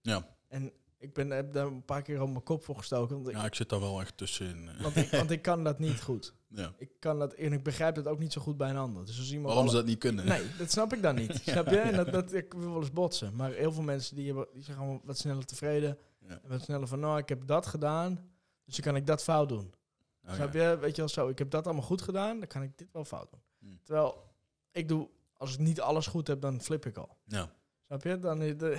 [0.00, 0.28] Ja.
[0.48, 3.34] En ik ben, heb daar een paar keer op mijn kop voor gestoken, want ik,
[3.34, 4.70] ja, ik zit daar wel echt tussenin.
[4.82, 6.34] want ik, want ik kan dat niet goed.
[6.48, 6.74] ja.
[6.78, 9.06] Ik kan dat, en ik begrijp dat ook niet zo goed bij een ander.
[9.06, 10.26] Dus als iemand Waarom alle- ze dat niet kunnen?
[10.26, 11.40] Nee, dat snap ik dan niet.
[11.46, 11.78] snap je?
[11.78, 13.36] En dat, dat ik wil wel eens botsen.
[13.36, 15.98] Maar heel veel mensen die, hebben, die zijn gewoon wat sneller tevreden.
[16.20, 16.28] Ja.
[16.42, 18.30] En wat sneller van, nou, ik heb dat gedaan,
[18.64, 19.72] dus dan kan ik dat fout doen.
[20.26, 20.70] Oh, snap ja.
[20.70, 20.78] je?
[20.78, 23.04] Weet je wel zo, ik heb dat allemaal goed gedaan, dan kan ik dit wel
[23.04, 23.40] fout doen.
[23.58, 23.80] Hmm.
[23.82, 24.22] Terwijl,
[24.72, 27.16] ik doe, als ik niet alles goed heb, dan flip ik al.
[27.24, 27.52] Ja.
[27.86, 28.18] Snap je?
[28.18, 28.78] Dan, is de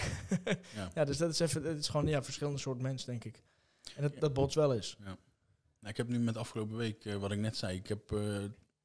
[0.75, 0.91] Ja.
[0.95, 3.43] ja, dus dat is even, het is gewoon, ja, verschillende soort mens, denk ik.
[3.95, 4.97] En dat, dat bots wel eens.
[5.79, 8.37] Nou, ik heb nu met afgelopen week, eh, wat ik net zei, ik heb eh,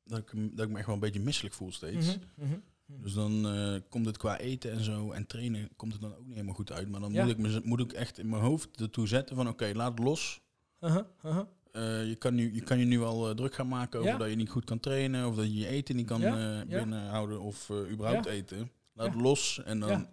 [0.04, 2.06] dat, ik, dat ik me echt wel een beetje misselijk voel steeds.
[2.06, 3.02] Mhm, mhm, mhm.
[3.02, 6.24] Dus dan eh, komt het qua eten en zo en trainen komt het dan ook
[6.24, 6.88] niet helemaal goed uit.
[6.88, 7.22] Maar dan Ja.
[7.22, 9.98] moet, ik me, moet ik echt in mijn hoofd ertoe zetten van oké, laat het
[9.98, 10.40] los.
[10.80, 11.46] Uh-huh, uh-huh.
[11.72, 14.18] Eh, je, kan nu, je kan je nu al eh, druk gaan maken over Ja.
[14.18, 16.66] dat je niet goed kan trainen of dat je je eten niet kan Ja, eh,
[16.66, 18.70] binnenhouden of überhaupt eten.
[18.92, 20.08] Laat het los en dan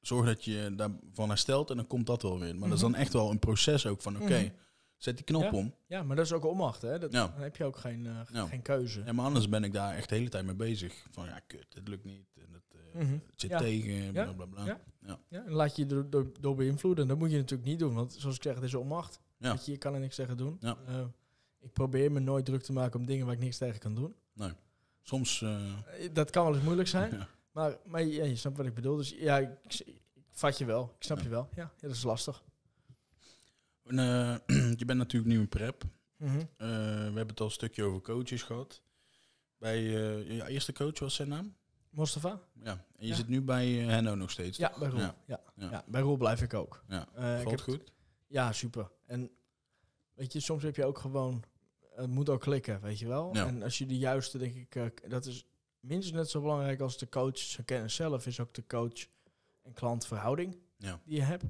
[0.00, 2.56] zorg dat je daarvan herstelt en dan komt dat wel weer.
[2.56, 2.92] Maar dat is Mhm.
[2.92, 4.48] dan echt wel een proces ook van oké, Mhm.
[4.96, 5.74] zet die knop om.
[5.86, 6.98] Ja, maar dat is ook onmacht, hè?
[6.98, 7.12] Dat.
[7.12, 8.08] Dan heb je ook geen,
[8.48, 9.02] geen keuze.
[9.04, 11.06] Ja, maar anders ben ik daar echt de hele tijd mee bezig.
[11.10, 12.26] Van ja, kut, het lukt niet.
[12.36, 12.62] En het,
[13.04, 13.12] Mhm.
[13.12, 14.78] het zit tegen, bla bla bla.
[15.04, 15.18] Ja.
[15.30, 17.08] En laat je je door, door, door beïnvloeden.
[17.08, 19.20] Dat moet je natuurlijk niet doen, want zoals ik zeg, het is onmacht.
[19.42, 19.52] Ja.
[19.52, 20.56] Weet je, je kan er niks tegen doen.
[20.60, 20.76] Ja.
[20.86, 21.04] Eh,
[21.60, 24.14] ik probeer me nooit druk te maken om dingen waar ik niks tegen kan doen.
[25.02, 27.28] Soms, eh, Eh, Dat kan wel eens moeilijk zijn, ja.
[27.52, 28.96] maar, maar ja, je snapt wat ik bedoel.
[28.96, 29.50] Dus ja, ik,
[29.84, 30.94] ik vat je wel.
[30.96, 31.48] Ik snap je wel.
[31.54, 32.42] Ja, dat is lastig.
[33.84, 33.96] En,
[34.80, 35.82] je bent natuurlijk nu in prep.
[36.16, 36.38] Mhm.
[36.56, 36.64] We
[37.04, 38.82] hebben het al een stukje over coaches gehad.
[39.58, 41.54] Bij je eerste coach, was zijn naam?
[41.90, 42.40] Mustafa?
[42.62, 42.70] Ja.
[42.72, 43.14] En je Ja.
[43.14, 44.78] zit nu bij eh, Henno nog steeds, Ja, toch?
[44.78, 45.00] bij Roel.
[45.26, 45.40] Ja.
[45.56, 45.84] Ja.
[45.86, 46.82] Bij Roel blijf ik ook.
[46.88, 47.02] Ja.
[47.02, 47.92] Ik Valt heb- goed?
[48.26, 48.90] Ja, super.
[49.12, 49.30] En
[50.14, 51.42] weet je, soms heb je ook gewoon...
[51.94, 53.30] Het moet ook klikken, weet je wel.
[53.34, 53.46] Ja.
[53.46, 54.74] En als je de juiste, denk ik...
[54.74, 55.46] eh, dat is
[55.80, 58.26] minstens net zo belangrijk als de coach zijn kennis zelf...
[58.26, 59.06] is ook de coach-
[59.62, 61.00] en klantverhouding Ja.
[61.04, 61.44] die je hebt.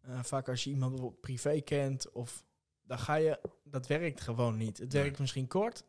[0.00, 2.12] Eh, vaak als je iemand bijvoorbeeld privé kent...
[2.12, 2.44] of
[2.82, 3.40] dan ga je...
[3.64, 4.78] Dat werkt gewoon niet.
[4.78, 5.02] Het Nee.
[5.02, 5.84] werkt misschien kort...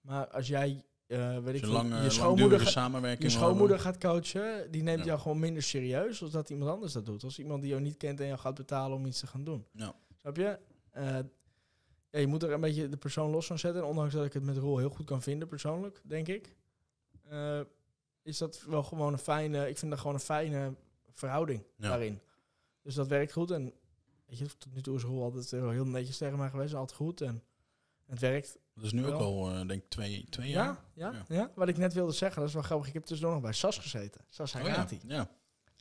[0.00, 0.84] maar als jij...
[1.06, 5.04] eh, weet ik je schoonmoeder, ga- samenwerking je schoonmoeder gaat coachen, die neemt Ja.
[5.06, 7.24] jou gewoon minder serieus als dat iemand anders dat doet.
[7.24, 9.66] Als iemand die jou niet kent en jou gaat betalen om iets te gaan doen.
[9.72, 9.94] Ja.
[10.34, 10.58] Snap je?
[10.90, 11.18] Eh,
[12.10, 13.82] ja, je moet er een beetje de persoon los van zetten.
[13.82, 16.56] En ondanks dat ik het met Roel heel goed kan vinden, persoonlijk, denk ik.
[17.28, 17.60] eh,
[18.22, 20.74] is dat wel gewoon een fijne, ik vind dat gewoon een fijne
[21.12, 21.88] verhouding Ja.
[21.88, 22.20] daarin.
[22.82, 23.50] Dus dat werkt goed.
[23.50, 23.72] En
[24.26, 26.74] weet je, tot nu toe is Roel altijd heel netjes tegen mij geweest.
[26.74, 27.20] Altijd goed.
[27.20, 27.42] En
[28.06, 28.58] het werkt.
[28.74, 29.20] Dat is nu ook Wel.
[29.20, 30.84] al, eh, denk ik, twee, twee jaar.
[30.94, 31.52] Ja, ja, Ja.
[31.54, 32.88] Wat ik net wilde zeggen, dat is wel grappig.
[32.88, 34.20] Ik heb tussendoor nog bij SAS gezeten.
[34.28, 35.00] SAS Oh, Hairati.
[35.06, 35.14] ja.
[35.14, 35.30] ja.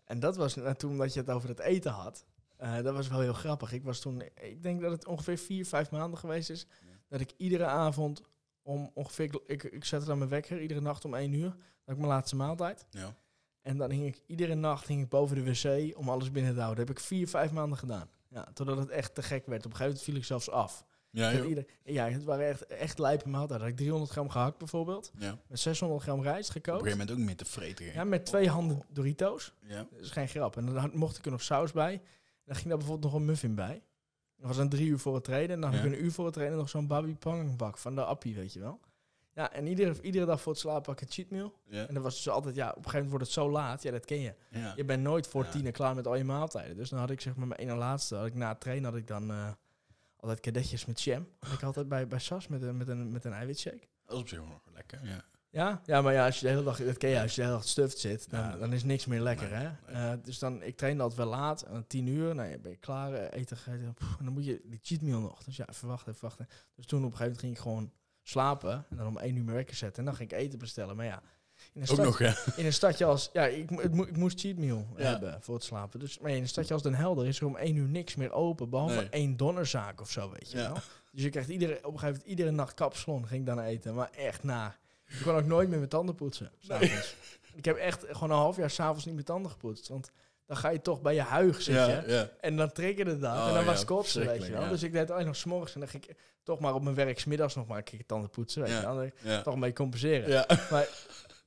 [0.06, 2.26] En dat was toen omdat je het over het eten had.
[2.58, 3.72] Eh, dat was wel heel grappig.
[3.72, 6.68] Ik was toen, ik denk dat het ongeveer vier, vijf maanden geweest is.
[7.08, 8.22] Dat ik iedere avond
[8.62, 11.50] om ongeveer, ik, ik zette dan mijn wekker iedere nacht om één uur.
[11.86, 12.86] Dat ik mijn laatste maaltijd.
[12.90, 13.16] Ja.
[13.62, 16.60] En dan hing ik iedere nacht hing ik boven de wc om alles binnen te
[16.60, 16.86] houden.
[16.86, 18.10] Dat heb ik vier, vijf maanden gedaan.
[18.30, 19.66] Ja, totdat het echt te gek werd.
[19.66, 20.86] Op een gegeven moment viel ik zelfs af.
[21.12, 23.60] Ja, ieder- ja, het waren echt, echt lijpe maaltijden.
[23.60, 25.12] Had ik 300 gram gehakt bijvoorbeeld.
[25.18, 25.32] ja.
[25.32, 26.78] Op Met 600 gram rijst een gekookt.
[26.84, 27.86] gegeven moment ook meer te vreten.
[27.86, 29.54] Ja, met twee handen Doritos.
[29.62, 29.88] Ja.
[29.92, 30.58] Dat is geen grap.
[30.58, 32.02] En dan mocht ik er nog saus bij.
[32.48, 33.84] En dan ging daar bijvoorbeeld nog een muffin bij.
[34.38, 35.56] Dat was dan drie uur voor het trainen.
[35.56, 35.78] En dan Ja.
[35.78, 38.60] ik een uur voor het trainen nog zo'n babi pangbak van de appie, weet je
[38.60, 38.80] wel.
[39.34, 41.54] Ja, en iedere, iedere dag voor het slapen pak ik een cheat meal.
[41.66, 41.88] Ja.
[41.88, 43.84] En dat was dus altijd, ja, op een gegeven moment wordt het zo laat.
[43.84, 44.34] Ja, dat ken je.
[44.50, 44.74] Ja.
[44.76, 46.76] Je bent nooit voor tien uur klaar met al je maaltijden.
[46.78, 48.16] Dus dan had ik zeg maar mijn ene laatste.
[48.16, 49.52] Had ik na het trainen had ik dan eh,
[50.16, 51.28] altijd kadetjes met jam.
[51.54, 53.88] Ik altijd bij, bij Sas met een, met, een, met een eiwitshake.
[54.06, 55.00] Dat is op zich wel nog lekker.
[55.06, 55.24] Ja.
[55.58, 57.48] Ja, ja, maar ja, als je de hele dag, dat ken je, als je de
[57.48, 58.58] hele dag stuffed zit, dan, Ja.
[58.58, 59.70] dan is niks meer lekker, Nee, hè?
[59.94, 60.12] nee.
[60.12, 62.78] Eh, dus dan, ik train altijd wel laat, aan tien uur, nou, ja, ben je
[62.78, 65.44] klaar, eh, eten gegeten, pff, en dan moet je die cheat meal nog.
[65.44, 66.48] Dus ja, even wachten, even wachten.
[66.76, 67.92] Dus toen op een gegeven moment ging ik gewoon
[68.24, 70.96] slapen en dan om één uur mijn wekker zetten en dan ging ik eten bestellen.
[70.96, 71.22] Maar ja,
[71.74, 72.36] in een, Ook stad, nog, ja.
[72.56, 75.04] in een stadje als, ja, ik, het mo- ik moest cheat meal Ja.
[75.04, 76.00] hebben voor het slapen.
[76.00, 78.32] Dus maar in een stadje als Den Helder is er om één uur niks meer
[78.32, 79.10] open, behalve Nee.
[79.10, 80.74] één donnerzaak of zo, weet je wel.
[81.12, 83.94] Dus je krijgt iedere, op een gegeven moment iedere nacht kapsalon ging ik dan eten,
[83.94, 84.76] maar echt na.
[85.08, 86.52] Ik kon ook nooit meer mijn tanden poetsen.
[86.60, 87.16] s'avonds.
[87.56, 89.88] Ik heb echt gewoon een half jaar s'avonds niet mijn tanden gepoetst.
[89.88, 90.12] Want
[90.46, 91.88] dan ga je toch bij je huig zitten.
[91.88, 92.30] Ja, ja.
[92.40, 93.36] En dan triggerde dat.
[93.36, 94.70] Oh, en dan ja, was het kotsen, weet je wel.
[94.70, 95.74] Dus ik deed het alleen nog s'morgens.
[95.74, 98.30] En dan ging ik toch maar op mijn werk smiddags nog maar een keer tanden
[98.30, 98.62] poetsen.
[98.62, 98.96] Weet je wel.
[98.96, 99.44] Dan.
[99.44, 100.46] Toch een beetje compenseren.
[100.72, 100.88] Maar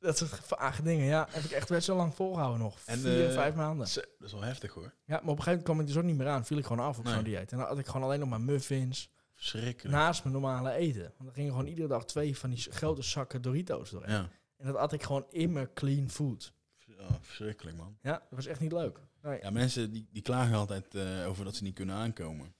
[0.01, 2.79] dat soort vage dingen, ja, heb ik echt best zo lang volgehouden nog.
[2.87, 3.87] En, Vier, eh, vijf maanden.
[3.95, 4.83] Dat is wel heftig hoor.
[4.83, 6.45] Ja, maar op een gegeven moment kwam ik dus ook niet meer aan.
[6.45, 7.15] Viel ik gewoon af op Nee.
[7.15, 7.53] zo'n dieet.
[7.53, 9.11] En dan had ik gewoon alleen nog maar muffins
[9.41, 9.95] Verschrikkelijk.
[9.97, 11.03] naast mijn normale eten.
[11.03, 14.15] Want dan gingen gewoon iedere dag twee van die grote zakken Doritos doorheen.
[14.15, 14.31] Ja.
[14.57, 16.53] En dat had ik gewoon mijn clean food.
[16.87, 17.99] Ja, verschrikkelijk man.
[18.03, 19.01] Ja, dat was echt niet leuk.
[19.23, 19.39] Nee.
[19.43, 22.55] Ja, mensen die, die klagen altijd eh, over dat ze niet kunnen aankomen.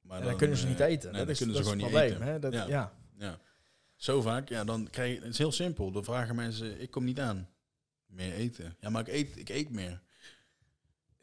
[0.00, 1.12] Maar En dan kunnen ze eh, niet eten.
[1.12, 2.28] Nee, dat is, kunnen dat ze is gewoon het niet probleem.
[2.28, 2.32] eten.
[2.32, 2.38] Hè?
[2.38, 2.66] Dat, Ja.
[2.66, 2.92] ja.
[3.16, 3.38] Ja.
[3.96, 5.90] Zo vaak, ja, dan krijg je, het is heel simpel.
[5.92, 7.48] Dan vragen mensen, ik kom niet aan.
[8.06, 8.76] Meer eten.
[8.80, 10.02] Ja, maar ik eet, ik eet meer.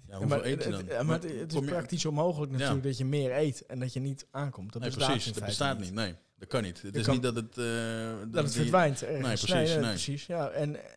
[0.10, 0.82] Ja, hoeveel maar eet je het, dan?
[0.82, 3.80] het- ja, maar het, het is je- praktisch onmogelijk natuurlijk dat je meer eet en
[3.80, 4.74] dat je niet aankomt.
[4.74, 5.94] Dat nee, bestaat precies, dat bestaat niet.
[5.94, 6.82] Nee, dat kan niet.
[6.82, 7.58] Het is kan- niet dat het...
[7.58, 9.28] eh, Dat het verdwijnt ergens.
[9.48, 9.90] Nee, precies, nee.
[9.90, 10.26] precies.
[10.26, 10.90] Ja, en eh,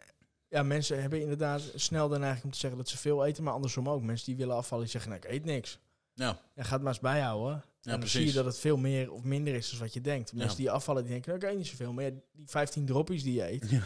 [0.49, 3.53] ja, mensen hebben inderdaad snel dan eigenlijk om te zeggen dat ze veel eten, maar
[3.53, 4.03] andersom ook.
[4.03, 5.79] Mensen die willen afvallen, die zeggen, nou, ik eet niks.
[6.15, 7.55] Ja, Ja, ga het maar eens bijhouden.
[7.55, 8.19] en dan precies.
[8.19, 10.33] zie je dat het veel meer of minder is dan wat je denkt.
[10.33, 11.93] Mensen die afvallen, die denken, nou, ik eet niet zoveel.
[11.93, 13.83] Maar die 15 droppies die je eet, Ja.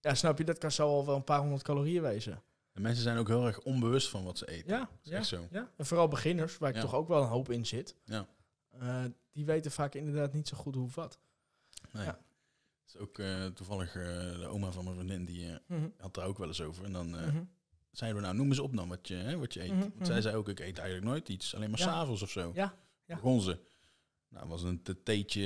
[0.00, 2.42] ja, snap je, dat kan zo al wel een paar honderd calorieën wezen.
[2.76, 4.68] En mensen zijn ook heel erg onbewust van wat ze eten.
[4.76, 5.16] Ja, is ja.
[5.16, 5.46] echt zo.
[5.50, 6.80] Ja, en vooral beginners, waar ik Ja.
[6.80, 7.96] toch ook wel een hoop in zit.
[8.04, 8.26] Ja.
[8.70, 11.18] Eh, die weten vaak inderdaad niet zo goed hoe wat.
[11.92, 12.04] Nee.
[12.04, 12.18] Ja.
[12.86, 14.02] Is ook eh, toevallig eh,
[14.38, 16.84] de oma van mijn vriendin, die eh, had daar ook wel eens over.
[16.84, 17.42] En dan Mhm.
[17.90, 19.70] zeiden we, nou noem eens op dan wat je, hè, wat je eet.
[19.72, 20.04] Mhm, Want mhm.
[20.04, 21.54] zij zei ook, ik eet eigenlijk nooit iets.
[21.54, 22.50] Alleen maar s'avonds of zo.
[22.54, 22.74] Ja,
[23.04, 23.14] ja.
[23.14, 23.58] Begon ze.
[24.36, 25.42] Nou, was een theetje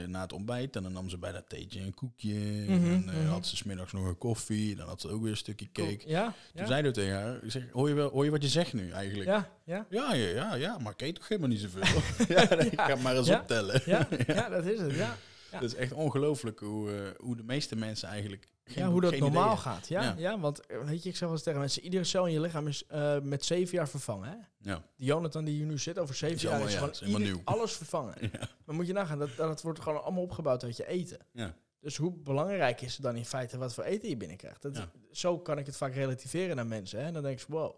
[0.00, 0.76] eh, na het ontbijt.
[0.76, 2.34] En dan nam ze bij dat theetje een koekje.
[2.34, 3.26] Mhm, en eh, mhm.
[3.26, 4.76] had ze smiddags nog een koffie.
[4.76, 6.02] Dan had ze ook weer een stukje cake.
[6.06, 6.66] Ja, Toen ja.
[6.66, 9.28] zeiden we tegen haar, zeg, hoor je, wel, hoor je wat je zegt nu eigenlijk?
[9.28, 11.82] Ja, ja, Ja, ja, ja, ja, maar ik eet toch helemaal niet zoveel?
[12.36, 13.82] ja, nee, ik ga maar eens optellen.
[13.92, 14.94] ja, ja, dat is het.
[14.94, 15.16] Ja,
[15.50, 18.48] Dat is echt ongelooflijk hoe, eh, hoe de meeste mensen eigenlijk...
[18.64, 19.88] geen- ja hoe dat normaal idee gaat.
[19.88, 20.14] Ja, Ja.
[20.18, 20.38] ja.
[20.38, 22.66] want eh, weet je, ik zeg wel eens tegen mensen, iedere cel in je lichaam
[22.66, 24.28] is eh, met zeven jaar vervangen.
[24.28, 24.36] Hè?
[24.70, 27.20] Ja, Die Jonathan die hier nu zit, over zeven jaar is ja, gewoon is helemaal
[27.20, 27.44] ieder- nieuw.
[27.44, 28.14] alles vervangen.
[28.32, 31.18] ja, Maar moet je nagaan, dat, dat wordt gewoon allemaal opgebouwd uit je eten.
[31.32, 31.54] ja.
[31.80, 34.62] Dus hoe belangrijk is het dan in feite wat voor eten je binnenkrijgt?
[34.62, 34.86] Dat.
[35.12, 36.98] Zo kan ik het vaak relativeren naar mensen.
[37.00, 37.06] Hè?
[37.06, 37.74] En dan denk je, wow.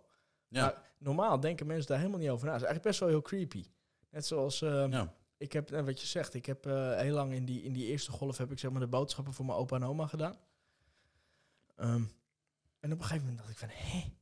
[0.48, 0.60] Ja.
[0.62, 2.52] Maar normaal denken mensen daar helemaal niet over na.
[2.52, 3.64] Het is eigenlijk best wel heel creepy.
[4.10, 5.14] Net zoals, eh, ja.
[5.40, 7.86] Ik heb, en wat je zegt, ik heb eh, heel lang in die, in die
[7.86, 10.36] eerste golf heb ik zeg maar de boodschappen voor mijn opa en oma gedaan.
[11.76, 12.02] Ehm,
[12.80, 14.12] en op een gegeven moment dacht ik van, hé,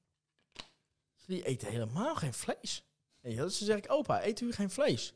[1.15, 2.85] jullie eten helemaal geen vlees.
[3.21, 5.15] En ja, dus zeg ik, opa, eet u geen vlees?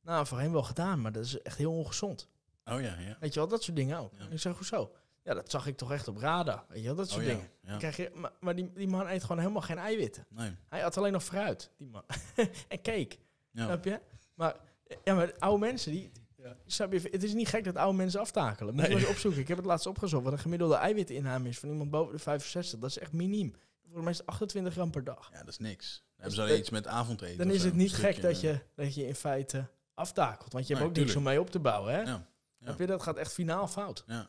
[0.00, 2.28] Nou, voorheen wel gedaan, maar dat is echt heel ongezond.
[2.64, 3.16] Oh ja, ja.
[3.20, 4.12] Weet je wel, dat soort dingen ook.
[4.18, 4.26] Ja.
[4.30, 4.92] Ik zeg, hoezo?
[5.22, 6.64] Ja, dat zag ik toch echt op radar.
[6.68, 7.48] Weet je wel, dat soort Oh dingen.
[7.62, 7.68] ja.
[7.70, 10.26] Dan Krijg je, maar maar die, die man eet gewoon helemaal geen eiwitten.
[10.28, 10.56] Nee.
[10.68, 12.04] Hij had alleen nog fruit, die man.
[12.68, 13.16] en cake,
[13.50, 13.64] Ja.
[13.64, 14.00] snap je?
[14.34, 14.56] Maar,
[15.04, 16.56] ja, maar oude mensen, die, Ja.
[16.66, 18.74] snap je, het is niet gek dat oude mensen aftakelen.
[18.74, 18.98] Moet je Nee.
[18.98, 19.40] eens opzoeken.
[19.40, 22.78] Ik heb het laatst opgezocht wat een gemiddelde eiwitinname is van iemand boven de 65.
[22.78, 23.54] Dat is echt miniem.
[23.90, 25.28] Voor de meeste 28 gram per dag.
[25.32, 26.02] ja, dat is niks.
[26.16, 27.38] Dan hebben Dus ze iets met avondeten.
[27.38, 30.52] Dan is het niet gek dat je, dat je in feite aftakelt.
[30.52, 32.00] Want je hebt Nee, ook niks om mee op te bouwen, hè?
[32.00, 32.26] Ja,
[32.58, 32.74] ja.
[32.78, 32.86] Je?
[32.86, 34.04] Dat gaat echt finaal fout.
[34.06, 34.26] Ja,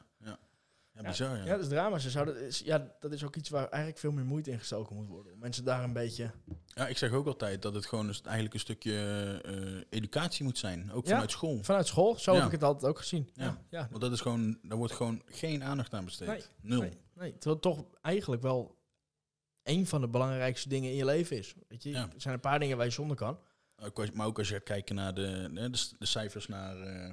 [0.93, 1.01] ja.
[1.01, 1.43] Bizar, ja.
[1.43, 1.99] Ja, dat is drama.
[1.99, 5.07] Ze zouden, ja, dat is ook iets waar eigenlijk veel meer moeite in gestoken moet
[5.07, 5.33] worden.
[5.33, 6.31] Om mensen daar een beetje...
[6.65, 8.95] Ja, ik zeg ook altijd dat het gewoon eigenlijk een stukje
[9.45, 10.91] eh, educatie moet zijn.
[10.91, 11.11] Ook Ja.
[11.11, 11.63] vanuit school.
[11.63, 13.29] Vanuit school, zo heb ik het altijd ook gezien.
[13.33, 13.87] Ja, Ja.
[13.89, 16.27] Want dat is gewoon, daar wordt gewoon geen aandacht aan besteed.
[16.27, 16.81] Nee, Nul.
[16.81, 18.77] Nee, nee, terwijl het toch eigenlijk wel
[19.63, 21.55] een van de belangrijkste dingen in je leven is.
[21.67, 23.39] Weet je, er zijn een paar dingen waar je zonder kan.
[24.13, 25.69] Maar ook als je gaat kijken naar de, de,
[25.99, 27.11] de cijfers naar eh,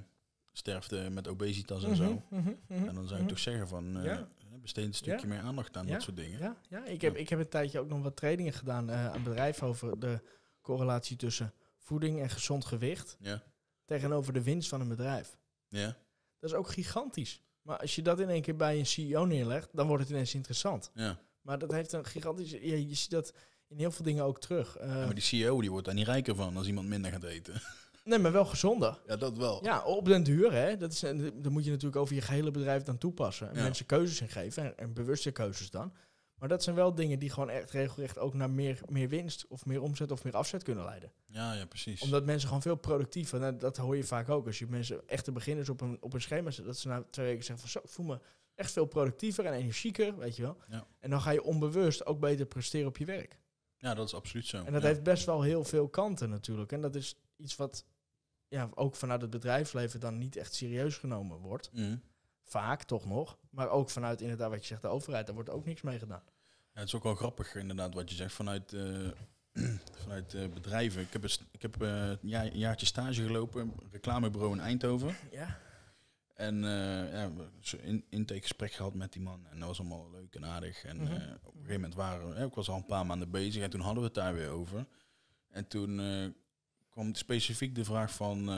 [0.52, 2.22] sterfte met obesitas en zo.
[2.30, 3.26] Mhm, mhm, mhm, En dan zou je mhm.
[3.28, 4.28] toch zeggen van, Ja.
[4.60, 6.38] besteed een stukje meer aandacht aan dat soort dingen.
[6.38, 9.22] Ja, ja ik, heb, ik heb een tijdje ook nog wat trainingen gedaan eh, aan
[9.22, 10.20] bedrijven over de
[10.60, 13.42] correlatie tussen voeding en gezond gewicht Ja.
[13.84, 15.38] tegenover de winst van een bedrijf.
[15.68, 15.96] Ja.
[16.38, 17.42] Dat is ook gigantisch.
[17.62, 20.34] Maar als je dat in één keer bij een CEO neerlegt, dan wordt het ineens
[20.34, 20.90] interessant.
[20.94, 21.18] Ja.
[21.40, 22.50] Maar dat heeft een gigantisch...
[22.50, 23.32] Je, je ziet dat
[23.68, 24.76] in heel veel dingen ook terug.
[24.76, 27.24] Eh, Ja, maar die CEO die wordt daar niet rijker van als iemand minder gaat
[27.24, 27.54] eten.
[28.04, 29.00] Nee, maar wel gezonder.
[29.06, 29.64] Ja, dat wel.
[29.64, 30.76] Ja, op den duur, hè.
[30.76, 33.48] Dat is, dan moet je natuurlijk over je gehele bedrijf dan toepassen.
[33.50, 33.62] En Ja.
[33.62, 34.64] mensen keuzes in geven.
[34.64, 35.92] En, en bewuste keuzes dan.
[36.34, 39.66] Maar dat zijn wel dingen die gewoon echt regelrecht ook naar meer, meer winst of
[39.66, 41.12] meer omzet of meer afzet kunnen leiden.
[41.26, 42.00] Ja, ja, precies.
[42.02, 44.46] Omdat mensen gewoon veel productiever, nou, dat hoor je vaak ook.
[44.46, 47.26] Als je mensen, echte beginners op een, op een schema zet, dat ze na twee
[47.26, 48.18] weken zeggen van zo, ik voel me
[48.54, 50.56] echt veel productiever en energieker, weet je wel.
[50.68, 50.86] Ja.
[50.98, 53.38] En dan ga je onbewust ook beter presteren op je werk.
[53.80, 54.64] Ja, dat is absoluut zo.
[54.64, 54.88] En dat ja.
[54.88, 56.72] heeft best wel heel veel kanten natuurlijk.
[56.72, 57.84] En dat is iets wat
[58.48, 61.70] ja, ook vanuit het bedrijfsleven dan niet echt serieus genomen wordt.
[61.72, 61.96] Mhm.
[62.42, 63.38] Vaak toch nog.
[63.50, 66.22] Maar ook vanuit inderdaad wat je zegt, de overheid, daar wordt ook niks mee gedaan.
[66.48, 69.08] Ja, het is ook wel grappig inderdaad wat je zegt vanuit, eh,
[70.02, 71.02] vanuit eh, bedrijven.
[71.02, 75.16] Ik heb, ik heb eh, een, jaar- een jaartje stage gelopen, reclamebureau in Eindhoven.
[75.30, 75.58] Ja.
[76.40, 77.30] En eh ja,
[77.82, 79.46] in intakegesprek gehad met die man.
[79.50, 80.84] En dat was allemaal leuk en aardig.
[80.84, 81.12] En Mhm.
[81.12, 81.12] eh,
[81.42, 83.80] op een gegeven moment waren we, ik was al een paar maanden bezig en toen
[83.80, 84.86] hadden we het daar weer over.
[85.50, 86.26] En toen eh,
[86.90, 88.48] kwam specifiek de vraag van,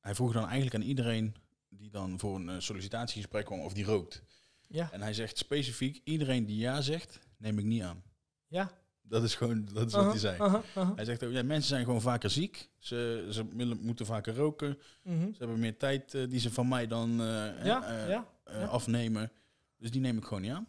[0.00, 1.34] hij vroeg dan eigenlijk aan iedereen
[1.68, 4.22] die dan voor een sollicitatiegesprek kwam of die rookt.
[4.68, 4.92] Ja.
[4.92, 8.02] En hij zegt specifiek, iedereen die ja zegt, neem ik niet aan.
[8.46, 8.70] Ja.
[9.02, 10.40] Dat is gewoon, dat is wat Aha, hij zei.
[10.40, 10.92] aha, aha.
[10.96, 12.68] Hij zegt ook, ja, mensen zijn gewoon vaker ziek.
[12.78, 13.44] Ze, ze
[13.80, 14.78] moeten vaker roken.
[15.02, 15.20] Mhm.
[15.20, 17.26] Ze hebben meer tijd eh, die ze van mij dan eh,
[17.64, 18.26] Ja, eh, ja.
[18.50, 18.64] ja.
[18.64, 19.32] afnemen.
[19.78, 20.66] Dus die neem ik gewoon niet aan.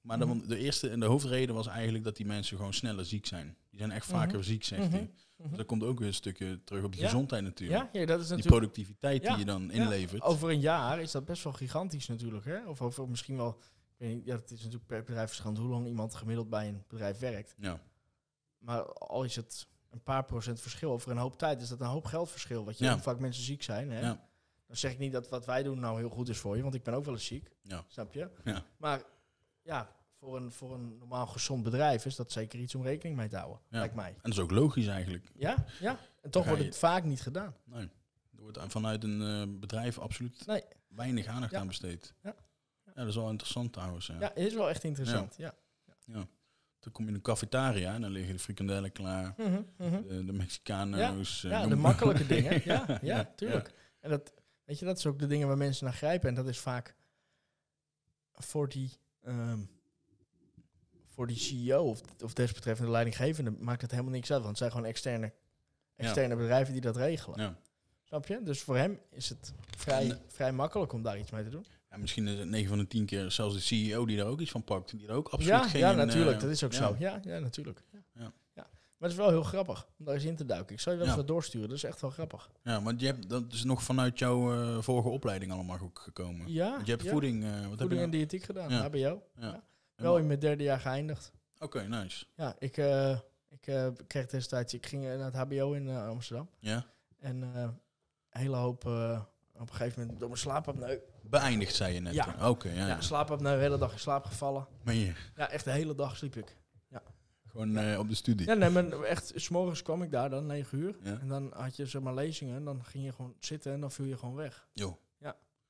[0.00, 0.38] Maar Mhm.
[0.38, 3.56] de, de eerste en de hoofdreden was eigenlijk dat die mensen gewoon sneller ziek zijn.
[3.70, 4.46] Die zijn echt vaker Mhm.
[4.46, 5.10] ziek, zegt hij.
[5.36, 7.06] Dus dat komt ook weer een stukje terug op die Ja.
[7.08, 7.80] gezondheid natuurlijk.
[7.92, 8.46] Ja, ja, dat is Die natuurlijk...
[8.60, 10.22] productiviteit Ja, die je dan inlevert.
[10.22, 12.44] Over een jaar is dat best wel gigantisch natuurlijk.
[12.44, 12.66] Hè?
[12.66, 13.58] Of over misschien wel...
[13.98, 17.54] Ja, het is natuurlijk per bedrijf verschillend hoe lang iemand gemiddeld bij een bedrijf werkt.
[17.58, 17.80] Ja.
[18.58, 21.86] Maar al is het een paar procent verschil over een hoop tijd, is dat een
[21.86, 22.64] hoop geldverschil.
[22.64, 22.98] Wat je Ja.
[22.98, 23.90] vaak mensen ziek zijn.
[23.90, 24.00] Hè?
[24.00, 24.28] Ja.
[24.66, 26.74] Dan zeg ik niet dat wat wij doen nou heel goed is voor je, want
[26.74, 27.50] ik ben ook wel eens ziek.
[27.62, 27.84] Ja.
[27.88, 28.30] Snap je?
[28.44, 28.64] Ja.
[28.76, 29.02] Maar
[29.62, 33.28] ja, voor een, voor een normaal gezond bedrijf is dat zeker iets om rekening mee
[33.28, 33.60] te houden.
[33.68, 34.08] Lijkt mij.
[34.10, 35.30] En dat is ook logisch eigenlijk.
[35.34, 35.98] Ja, ja.
[36.22, 37.54] En toch wordt je- het vaak niet gedaan.
[37.64, 37.88] Nee.
[38.36, 40.62] Er wordt vanuit een eh, bedrijf absoluut Nee.
[40.88, 42.14] weinig aandacht aan besteed.
[42.22, 42.34] Ja.
[42.96, 44.06] Ja, dat is wel interessant trouwens.
[44.06, 44.16] Ja.
[44.20, 45.34] Ja, is wel echt interessant.
[45.36, 45.54] Ja.
[46.80, 49.34] Dan kom je in een cafetaria en dan liggen de frikandellen klaar.
[49.36, 50.02] Mhm, mhm.
[50.02, 51.44] De, de Mexicano's.
[51.44, 52.62] eh, Ja, de makkelijke dingen.
[52.64, 53.72] Ja, ja, Ja, tuurlijk.
[54.00, 54.32] En dat,
[54.64, 56.28] weet je, dat is ook de dingen waar mensen naar grijpen.
[56.28, 56.94] En dat is vaak
[58.32, 58.90] voor die,
[59.22, 59.58] ehm,
[61.06, 64.38] voor die CEO of, of desbetreffende leidinggevende maakt het helemaal niks uit.
[64.42, 65.32] Want het zijn gewoon externe,
[65.96, 67.40] externe bedrijven die dat regelen.
[67.40, 67.56] Ja.
[68.04, 68.42] Snap je?
[68.42, 71.66] Dus voor hem is het vrij, En- vrij makkelijk om daar iets mee te doen.
[71.96, 74.40] Ja, misschien is het 9 van de 10 keer zelfs de CEO die daar ook
[74.40, 74.90] iets van pakt.
[74.98, 75.80] Die er ook absoluut Ja, geen...
[75.80, 76.40] ja, eh, natuurlijk.
[76.40, 76.78] dat is ook ja.
[76.78, 76.96] zo.
[76.98, 77.82] Ja, ja natuurlijk.
[77.92, 77.98] Ja.
[78.54, 78.66] Ja.
[78.98, 80.74] Maar het is wel heel grappig om daar eens in te duiken.
[80.74, 81.68] Ik zal je wel eens wat doorsturen.
[81.68, 82.50] Dat is echt wel grappig.
[82.62, 86.52] Ja, want je hebt, dat is nog vanuit jouw eh, vorige opleiding allemaal ook gekomen.
[86.52, 87.44] Ja, Want je hebt voeding...
[87.44, 88.10] eh, wat heb je voeding en nou?
[88.10, 88.72] diëtiek gedaan.
[88.72, 89.22] HBO.
[89.38, 89.52] Ja.
[89.94, 91.32] En Wel in mijn derde jaar geëindigd.
[91.58, 92.24] Oké, nice.
[92.36, 93.18] Ja, ik, eh,
[93.48, 94.74] ik eh, kreeg destijds...
[94.74, 96.48] Ik ging eh, naar het HBO in eh, Amsterdam.
[96.58, 96.86] Ja.
[97.18, 98.86] En eh, een hele hoop...
[98.86, 99.20] eh,
[99.54, 100.98] op een gegeven moment door mijn slaapapneu.
[101.28, 102.14] Beëindigd, zei je net.
[102.14, 102.48] Ja.
[102.48, 102.74] Oké, ja.
[102.74, 103.00] Ja, ja.
[103.00, 104.66] slaapapneu, de hele dag in slaap gevallen.
[104.82, 105.12] Meen je?
[105.36, 106.56] Ja, echt de hele dag sliep ik.
[107.46, 108.46] Gewoon eh, op de studie.
[108.46, 110.96] Ja, nee, maar echt, s'morgens kwam ik daar dan, 9 uur.
[111.02, 111.18] Ja.
[111.20, 113.90] En dan had je zeg maar lezingen en dan ging je gewoon zitten en dan
[113.90, 114.68] viel je gewoon weg.
[114.72, 114.98] Jo.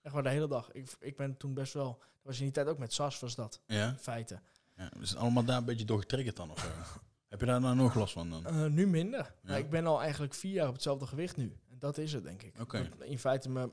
[0.02, 0.72] Echt maar de hele dag.
[0.72, 2.02] Ik, ik ben toen best wel...
[2.22, 3.88] Was in die tijd ook met SAS was dat, Ja?
[3.88, 4.40] in feite.
[4.76, 4.90] ja.
[5.00, 6.70] Is het allemaal daar een beetje door getriggerd dan of?
[7.28, 8.46] Heb je daar nou nog last van dan?
[8.46, 9.18] Eh, nu minder.
[9.20, 9.32] Ja.
[9.42, 11.56] Maar ik ben al eigenlijk vier jaar op hetzelfde gewicht nu.
[11.78, 12.60] Dat is het, denk ik.
[12.60, 12.88] Oké.
[13.00, 13.70] In feite, me,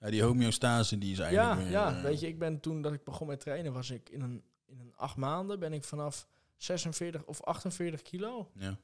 [0.00, 2.82] Ja, die homeostase die is ja, eigenlijk weer, ja, eh, weet je, ik ben toen
[2.82, 5.84] dat ik begon met trainen, was ik in een, in een acht maanden ben ik
[5.84, 8.76] vanaf 46 of 48 kilo Ja,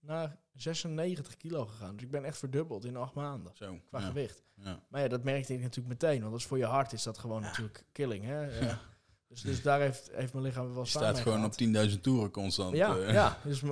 [0.00, 1.92] naar 96 kilo gegaan.
[1.94, 3.78] Dus ik ben echt verdubbeld in acht maanden zo.
[3.88, 4.42] qua ja, gewicht.
[4.54, 4.80] ja.
[4.88, 7.18] Maar ja, dat merkte ik natuurlijk meteen, want dat is voor je hart is dat
[7.18, 8.24] gewoon natuurlijk killing.
[8.24, 8.46] Hè?
[8.66, 8.80] Ja.
[9.28, 11.84] Dus, dus daar heeft, heeft mijn lichaam wel Je zwaar staat gewoon gehad.
[11.86, 12.76] op 10.000 toeren constant.
[12.76, 13.12] Ja, eh.
[13.12, 13.38] ja.
[13.44, 13.62] Dus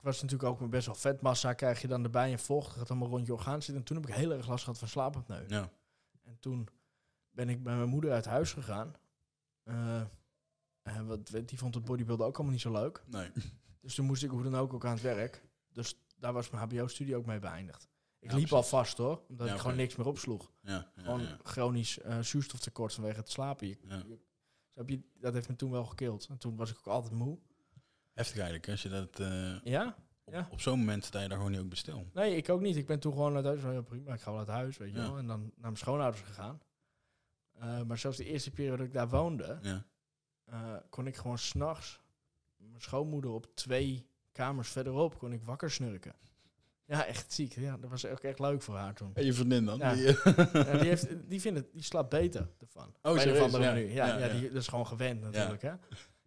[0.00, 2.90] ik was natuurlijk ook met best wel vetmassa, krijg je dan erbij en vocht, gaat
[2.90, 3.76] allemaal rond je orgaan zitten.
[3.76, 5.44] En toen heb ik heel erg last gehad van slaapapneu.
[5.48, 5.70] Ja.
[6.22, 6.68] En toen
[7.30, 8.94] ben ik bij mijn moeder uit huis gegaan.
[9.62, 10.00] Eh,
[10.82, 13.02] eh, wat, die vond het bodybuilden ook allemaal niet zo leuk.
[13.06, 13.30] Nee.
[13.80, 15.42] Dus toen moest ik hoe dan ook ook aan het werk.
[15.72, 17.88] Dus daar was mijn hbo-studie ook mee beëindigd.
[18.18, 20.52] Ik Ja, liep al vast hoor, omdat Ja, ik gewoon niks meer opsloeg.
[20.60, 23.66] Ja, ja, Gewoon chronisch eh, zuurstoftekort vanwege het slapen.
[23.68, 23.78] Je?
[25.20, 26.26] Dat heeft me toen wel gekild.
[26.30, 27.38] En toen was ik ook altijd moe.
[28.20, 29.20] Heftig eigenlijk, als je dat...
[29.20, 29.96] eh, Ja?
[30.24, 30.48] op, Ja.
[30.50, 32.06] op zo'n moment sta je daar gewoon niet ook bij stil.
[32.12, 32.76] Nee, ik ook niet.
[32.76, 33.60] Ik ben toen gewoon uit huis.
[33.60, 35.18] van, Ja, prima, ik ga wel uit huis, weet je wel.
[35.18, 36.60] En dan naar mijn schoonouders gegaan.
[37.58, 39.84] Eh, maar zelfs de eerste periode dat ik daar woonde, Ja.
[40.44, 42.00] eh, kon ik gewoon s'nachts
[42.56, 46.14] mijn schoonmoeder op twee kamers verderop kon ik wakker snurken.
[46.86, 47.52] Ja, echt ziek.
[47.54, 49.10] Ja, dat was ook echt leuk voor haar toen.
[49.14, 49.78] En je vriendin dan?
[49.78, 49.94] Ja.
[49.94, 52.94] Die, Ja, die, heeft, die, vindt het, die slaapt beter ervan.
[53.02, 53.40] Of serieus?
[53.54, 53.74] andere Ja.
[53.74, 54.32] Ja, ja, Ja, ja.
[54.40, 55.62] Die, dat is gewoon gewend natuurlijk.
[55.62, 55.72] Hè?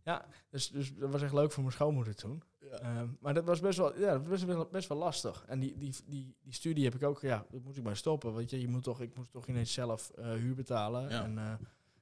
[0.04, 2.44] Ja, dus, dus dat was echt leuk voor mijn schoonmoeder toen.
[2.60, 2.78] Ja.
[2.80, 5.46] Ehm, maar dat was best wel, ja, dat was best wel, best wel lastig.
[5.48, 8.36] En die, die, die, die studie heb ik ook, ja, dat moest ik maar stoppen.
[8.36, 11.24] Weet je, je moet toch, ik moest toch ineens zelf eh, huur betalen Ja.
[11.24, 11.52] en, eh,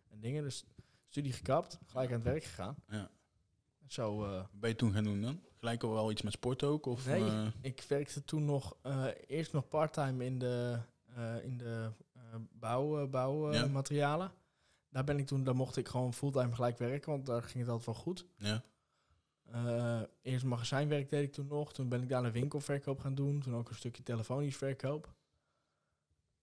[0.10, 0.44] en dingen.
[0.44, 0.66] Dus
[1.08, 2.76] studie gekapt, gelijk aan het werk gegaan.
[2.88, 3.10] Ja.
[3.88, 5.42] Zo, eh, Wat ben je toen gaan doen dan?
[5.60, 6.86] Gelijk al wel iets met sport ook?
[6.86, 7.52] Of, Nee.
[7.62, 8.76] ik werkte toen nog,
[9.28, 10.78] eerst nog parttime in de,
[11.44, 11.90] in de
[12.52, 14.22] bouw, Ja.
[14.92, 17.68] Daar ben ik toen, daar mocht ik gewoon fulltime gelijk werken, want daar ging het
[17.68, 18.26] altijd wel goed.
[18.38, 18.64] ja.
[19.52, 21.74] Eh, eerst magazijnwerk deed ik toen nog.
[21.74, 23.40] Toen ben ik daar een winkelverkoop gaan doen.
[23.42, 25.14] Toen ook een stukje telefonisch verkoop.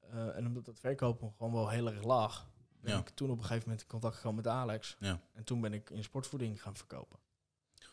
[0.01, 2.49] Eh, en omdat dat verkopen gewoon wel heel erg lag,
[2.81, 2.99] ben Ja.
[2.99, 4.97] ik toen op een gegeven moment in contact gekomen met Alex.
[5.01, 5.21] Ja.
[5.33, 7.19] En toen ben ik in sportvoeding gaan verkopen.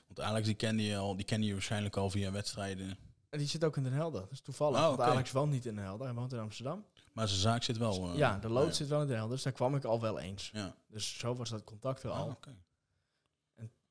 [0.05, 2.97] Want Alex die kende je al, die kende je waarschijnlijk al via wedstrijden.
[3.35, 4.21] En die zit ook in Den Helder.
[4.21, 4.79] Dat is toevallig.
[4.79, 4.99] Oh, want.
[5.01, 6.05] Alex woont niet in Den Helder.
[6.05, 6.85] Hij woont in Amsterdam.
[7.13, 8.09] Maar zijn zaak zit wel.
[8.11, 8.71] eh, ja, de lood ja.
[8.73, 9.33] zit wel in Den Helder.
[9.35, 10.49] Dus daar kwam ik al wel eens.
[10.53, 10.75] Ja.
[10.87, 12.27] Dus zo was dat contact er Ah, al.
[12.27, 12.55] oké.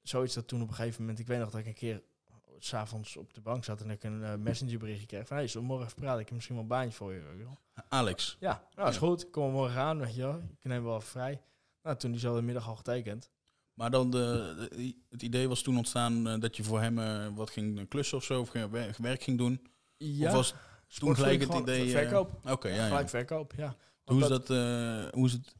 [0.02, 1.18] Zoiets dat toen op een gegeven moment...
[1.18, 2.02] Ik weet nog dat ik een keer
[2.58, 3.80] s'avonds op de bank zat...
[3.80, 5.36] en ik een uh, messengerberichtje kreeg van...
[5.36, 6.20] Hey, we morgen even praten?
[6.20, 7.20] Ik heb misschien wel een baantje voor je.
[7.20, 7.58] wel.
[7.88, 8.36] Alex.
[8.40, 9.00] Ja, nou is Ja.
[9.00, 9.30] goed.
[9.30, 10.36] Kom morgen aan, weet je wel.
[10.36, 11.42] Ik neem wel vrij.
[11.82, 13.30] Nou, toen diezelfde middag al getekend.
[13.74, 17.28] Maar dan de, de- het idee was toen ontstaan eh, dat je voor hem eh,
[17.34, 18.52] wat ging klussen of zo, of
[18.98, 19.66] werk ging doen.
[19.96, 20.54] Ja, Of was
[20.98, 21.84] toen gelijk het idee...
[21.84, 22.50] eh, Verkoop.
[22.50, 22.86] Oké, ja, ja.
[22.86, 23.76] Gelijk verkoop, ja.
[24.04, 24.48] Hoe is, dat,
[25.14, 25.54] hoe is het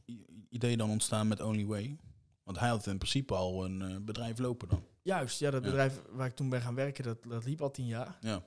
[0.49, 1.97] idee dan ontstaan met Only Way?
[2.43, 4.83] Want hij had in principe al een bedrijf lopen dan.
[5.01, 5.69] Juist, ja, dat Ja.
[5.69, 8.17] bedrijf waar ik toen ben gaan werken, dat, dat liep al tien jaar.
[8.21, 8.43] Ja,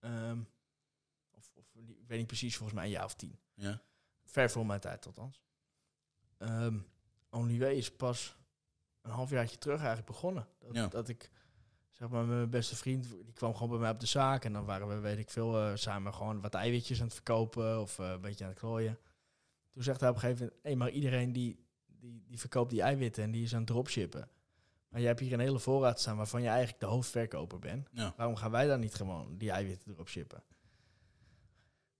[0.00, 0.38] Ehm,
[1.30, 3.38] of, of ik weet niet precies, volgens mij een jaar of tien.
[3.54, 3.82] ja,
[4.24, 5.42] Ver voor mijn tijd althans.
[6.38, 6.78] Ehm
[7.30, 8.36] Only Way is pas
[9.02, 10.46] een halfjaartje terug eigenlijk begonnen.
[10.58, 10.86] Dat, Ja.
[10.86, 11.30] dat ik,
[11.90, 14.44] zeg maar, met mijn beste vriend, die kwam gewoon bij mij op de zaak.
[14.44, 17.80] En dan waren we, weet ik veel, eh, samen gewoon wat eiwitjes aan het verkopen
[17.80, 18.98] of eh, een beetje aan het klooien.
[19.72, 22.82] Toen zegt hij op een gegeven moment, hé, maar iedereen die, die, die verkoopt die
[22.82, 24.28] eiwitten en die is aan het dropshippen.
[24.88, 27.88] Maar jij hebt hier een hele voorraad staan waarvan je eigenlijk de hoofdverkoper bent.
[27.92, 28.14] ja.
[28.16, 30.42] Waarom gaan wij dan niet gewoon die eiwitten erop shippen?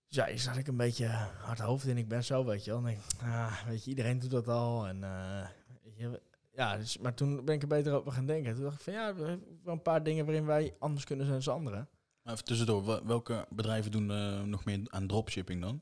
[0.07, 1.07] Dus ja, is ik een beetje
[1.39, 1.99] hard hoofd in.
[1.99, 2.81] Ik ben zo, weet je wel.
[2.83, 4.87] Denk ik, ah, weet je, iedereen doet dat al.
[4.87, 5.47] En, eh,
[5.85, 6.21] weet je,
[6.61, 8.55] ja, dus, maar toen ben ik er beter over gaan denken.
[8.55, 11.27] Toen dacht ik van ja, we hebben wel een paar dingen waarin wij anders kunnen
[11.27, 11.89] zijn dan anderen.
[12.23, 15.81] Maar even tussendoor, wel- welke bedrijven doen eh, nog meer aan dropshipping dan?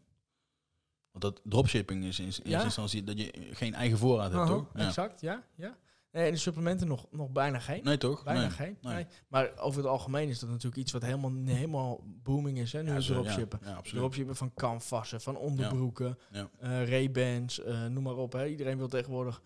[1.11, 2.63] Want dat dropshipping is in Ja.
[2.65, 4.71] instantie dat je geen eigen voorraad hebt, Aha, toch?
[4.75, 4.87] Ja.
[4.87, 5.43] Exact, ja.
[5.55, 5.77] ja.
[6.13, 7.85] Nee, en de supplementen nog, nog bijna geen.
[7.85, 8.25] Nee, toch?
[8.25, 8.51] Bijna nee.
[8.51, 8.79] geen.
[8.83, 8.95] nee.
[8.95, 9.07] Nee.
[9.29, 12.73] Maar over het algemeen is dat natuurlijk iets wat helemaal, helemaal booming is.
[12.73, 13.59] Hè, nu Ja, dropshippen.
[13.63, 13.81] Ja, ja.
[13.83, 16.51] Dropshippen van canvassen, van onderbroeken, Ja.
[16.59, 18.33] eh Ray-Bans, eh, noem maar op.
[18.33, 18.47] Hè.
[18.47, 19.43] Iedereen wil tegenwoordig,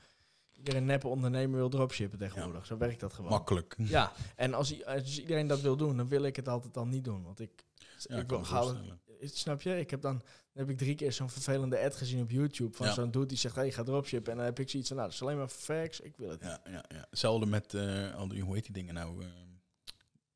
[0.62, 2.66] iedereen neppe ondernemer wil dropshippen tegenwoordig.
[2.66, 3.30] Zo werkt dat gewoon.
[3.30, 3.74] Makkelijk.
[3.78, 4.74] Ja, en als,
[5.18, 7.22] iedereen dat wil doen, dan wil ik het altijd dan niet doen.
[7.24, 7.64] Want ik,
[7.98, 9.00] Ja, ik wil, voorstellen.
[9.20, 9.78] snap je?
[9.78, 12.86] Ik heb dan, dan heb ik drie keer zo'n vervelende ad gezien op YouTube van
[12.86, 12.92] Ja.
[12.92, 14.30] zo'n dude die zegt, hey, ga dropshippen.
[14.32, 16.40] En dan heb ik zoiets van, nou, dat is alleen maar facts, ik wil het
[16.42, 16.50] niet.
[16.64, 17.06] Ja, ja, ja.
[17.10, 19.22] Hetzelfde met, eh, al die, hoe heet die dingen nou?
[19.22, 19.28] eh,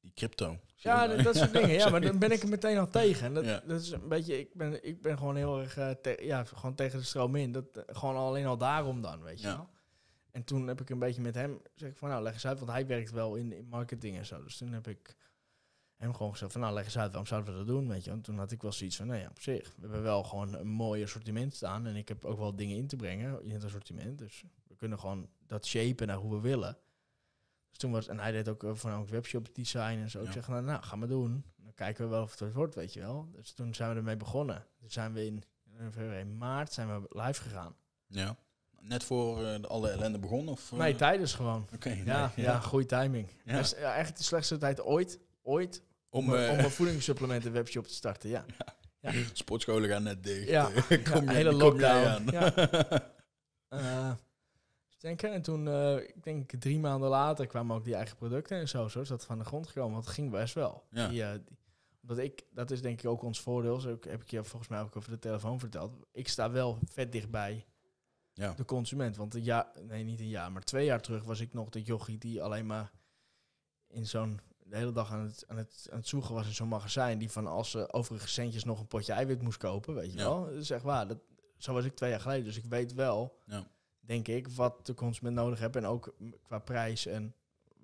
[0.01, 0.59] die crypto.
[0.77, 1.71] Ja, dat, dat soort dingen.
[1.71, 3.27] Ja, maar dan ben ik er meteen al tegen.
[3.27, 3.63] En dat, Ja.
[3.67, 6.75] dat is een beetje, ik ben, ik ben gewoon heel erg, eh, te- ja, gewoon
[6.75, 7.53] tegen de stroom in.
[7.53, 9.57] Dat, eh, gewoon alleen al daarom dan, weet je Ja.
[9.57, 9.69] wel.
[10.37, 12.59] En toen heb ik een beetje met hem, zeg ik van, nou, leg eens uit,
[12.59, 14.43] want hij werkt wel in, in marketing en zo.
[14.43, 15.17] Dus toen heb ik
[15.97, 18.11] hem gewoon gezegd van, nou, leg eens uit, waarom zouden we dat doen, weet je.
[18.11, 20.55] Want toen had ik wel zoiets van, nou ja, op zich, we hebben wel gewoon
[20.55, 21.87] een mooi assortiment staan.
[21.87, 24.19] En ik heb ook wel dingen in te brengen in het assortiment.
[24.19, 26.79] Dus we kunnen gewoon dat shapen naar hoe we willen.
[27.69, 30.23] Dus toen was, en hij deed ook eh, voornamelijk webshop design en zo.
[30.23, 31.45] Ik zeg, nou, nou, ga maar doen.
[31.57, 33.29] Dan kijken we wel of het wat wordt, weet je wel.
[33.33, 34.67] Dus toen zijn we ermee begonnen.
[34.79, 35.43] Toen zijn we in,
[35.97, 37.77] eh, in maart zijn we live gegaan.
[38.07, 38.37] Ja.
[38.89, 40.49] Net voor eh, alle ellende begon?
[40.49, 40.79] Of, eh?
[40.79, 41.67] Nee, tijdens gewoon.
[41.75, 43.29] Oké, Ja, nee, ja, goede timing.
[43.45, 43.53] Ja.
[43.55, 47.87] Ja, eigenlijk de slechtste tijd ooit, ooit Om, om, een- eh, om een voedingssupplementen webshop
[47.87, 48.45] te starten, ja.
[49.33, 50.49] sportscholen gaan net dicht.
[50.49, 50.65] Ja,
[51.13, 52.07] kom ja, je, hele kom lockdown.
[52.07, 52.25] aan?
[52.31, 52.53] Ja.
[53.69, 54.11] Eh,
[54.89, 55.33] dus denken.
[55.33, 58.89] En toen, eh, ik denk drie maanden later, kwamen ook die eigen producten en zo.
[58.89, 60.85] Zo is dat van de grond gekomen, want het ging best wel.
[60.91, 61.09] Ja.
[61.09, 61.57] Die, die-
[62.03, 63.81] omdat ik, dat is denk ik ook ons voordeel.
[63.81, 65.93] Zo heb ik je volgens mij ook over de telefoon verteld.
[66.13, 67.65] Ik sta wel vet dichtbij
[68.37, 68.53] ja.
[68.55, 69.17] de consument.
[69.17, 71.83] Want een jaar, nee niet een jaar, maar twee jaar terug was ik nog de
[71.83, 72.93] jochie die alleen maar
[73.89, 76.69] in zo'n de hele dag aan het, aan het, aan het zoeken was in zo'n
[76.69, 77.19] magazijn.
[77.19, 80.25] Die van als ze overige centjes nog een potje eiwit moest kopen, weet je Ja.
[80.25, 80.45] wel.
[80.45, 81.09] Dat is echt waar.
[81.09, 81.19] Dat,
[81.57, 82.45] zo was ik twee jaar geleden.
[82.45, 83.67] Dus ik weet wel Ja.
[84.01, 85.77] denk ik, wat de consument nodig heeft.
[85.77, 87.35] En ook qua prijs en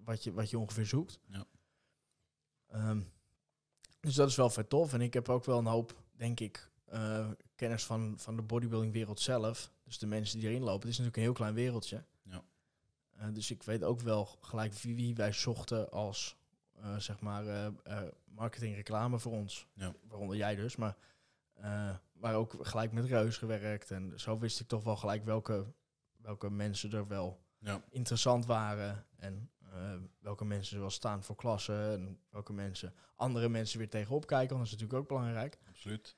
[0.04, 1.18] wat je, wat je ongeveer zoekt.
[1.26, 1.46] Ja.
[2.68, 3.00] Ehm,
[4.00, 4.92] dus dat is wel vet tof.
[4.92, 8.92] En ik heb ook wel een hoop, denk ik, eh, kennis van, van de bodybuilding
[8.92, 9.70] wereld zelf.
[9.84, 10.80] Dus de mensen die erin lopen.
[10.80, 12.04] Het is natuurlijk een heel klein wereldje.
[12.22, 12.44] Ja.
[13.10, 16.36] Eh, dus ik weet ook wel gelijk wie, wie wij zochten als
[16.72, 19.66] eh, zeg maar eh, marketing reclame voor ons.
[19.74, 19.94] Ja.
[20.08, 20.76] Waaronder jij dus.
[20.76, 20.96] Maar,
[22.12, 23.90] maar ook gelijk met Reus gewerkt.
[23.90, 25.72] En zo wist ik toch wel gelijk welke,
[26.16, 27.82] welke mensen er wel Ja.
[27.90, 29.06] interessant waren.
[29.16, 29.50] En
[30.18, 31.92] welke mensen wel staan voor klassen.
[31.92, 34.56] En welke mensen andere mensen weer tegenop kijken.
[34.56, 35.58] Want dat is natuurlijk ook belangrijk.
[35.68, 36.16] Absoluut.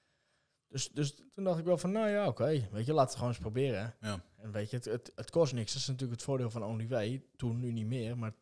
[0.75, 2.69] Dus, dus toen dacht ik wel van, nou ja, oké.
[2.73, 3.95] weet je, laten we gewoon eens proberen.
[4.01, 4.23] Ja.
[4.37, 5.73] En weet je, het, het, het kost niks.
[5.73, 7.23] Dat is natuurlijk het voordeel van OnlyWay.
[7.37, 8.19] Toen, nu niet meer.
[8.19, 8.33] Maar,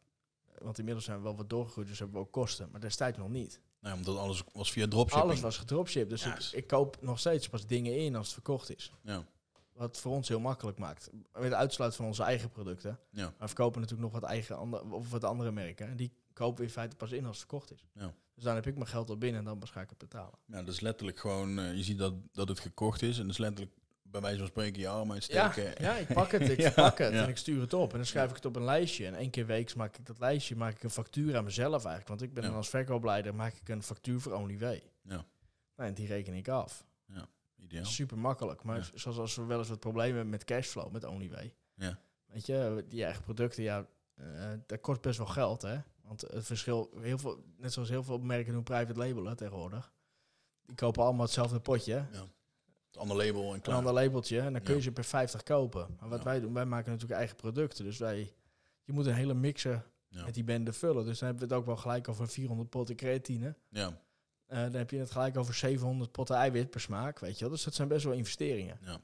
[0.59, 2.68] want inmiddels zijn we wel wat doorgegroeid, dus hebben we ook kosten.
[2.70, 3.61] Maar destijds nog niet.
[3.80, 5.30] Nou, omdat alles was via dropshipping.
[5.30, 6.11] Alles was gedropshipped.
[6.11, 8.93] Dus Ja, ik, is- ik koop nog steeds pas dingen in als het verkocht is.
[9.03, 9.24] Ja.
[9.72, 11.11] Wat voor ons heel makkelijk maakt.
[11.39, 12.99] Met uitsluit van onze eigen producten.
[13.11, 13.22] Ja.
[13.24, 15.89] Maar we verkopen natuurlijk nog wat eigen andere, of wat andere merken.
[15.89, 17.87] En die kopen we in feite pas in als het verkocht is.
[17.95, 18.14] Ja.
[18.35, 20.39] Dus dan heb ik mijn geld al binnen en dan ga ik het betalen.
[20.47, 23.33] Ja, dat is letterlijk gewoon, eh, je ziet dat, dat het gekocht is en dat
[23.33, 25.83] is letterlijk bij wijze van spreken je arm Ja, uitsteken.
[25.83, 27.22] ja, ik pak het, ik Ja, pak het ja.
[27.22, 27.91] en ik stuur het op.
[27.91, 29.07] En dan schrijf ik het op een lijstje.
[29.07, 32.09] En één keer weeks maak ik dat lijstje, maak ik een factuur aan mezelf eigenlijk.
[32.09, 32.49] Want ik ben Ja.
[32.49, 34.83] dan als verkoopleider, maak ik een factuur voor OnlyWay.
[35.03, 35.24] Ja.
[35.76, 36.85] Nou, en die reken ik af.
[37.57, 37.85] Ideaal.
[37.85, 38.62] Super makkelijk.
[38.62, 38.85] Maar Ja.
[38.95, 41.55] zoals als we wel eens wat problemen hebben met cashflow, met OnlyWay.
[41.74, 41.99] Ja.
[42.26, 44.24] Weet je, die eigen producten, ja, eh,
[44.66, 45.76] dat kost best wel geld, hè.
[46.12, 49.92] Want het verschil, heel veel, net zoals heel veel merken doen private labelen tegenwoordig.
[50.66, 51.94] Die kopen allemaal hetzelfde potje.
[52.90, 53.76] Het andere label en Een klaar.
[53.76, 54.40] ander labeltje.
[54.40, 54.84] En dan kun je Ja.
[54.84, 55.96] ze per 50 kopen.
[56.00, 56.24] Maar wat Ja.
[56.24, 57.84] wij doen, wij maken natuurlijk eigen producten.
[57.84, 58.34] Dus wij,
[58.84, 60.24] je moet een hele mixer Ja.
[60.24, 61.04] met die bende vullen.
[61.04, 63.56] Dus dan hebben we het ook wel gelijk over 400 potten creatine.
[63.68, 64.00] Ja,
[64.46, 67.50] Eh, dan heb je het gelijk over 700 potten eiwit per smaak, weet je wel.
[67.54, 68.78] Dus dat zijn best wel investeringen.
[68.82, 69.00] ja.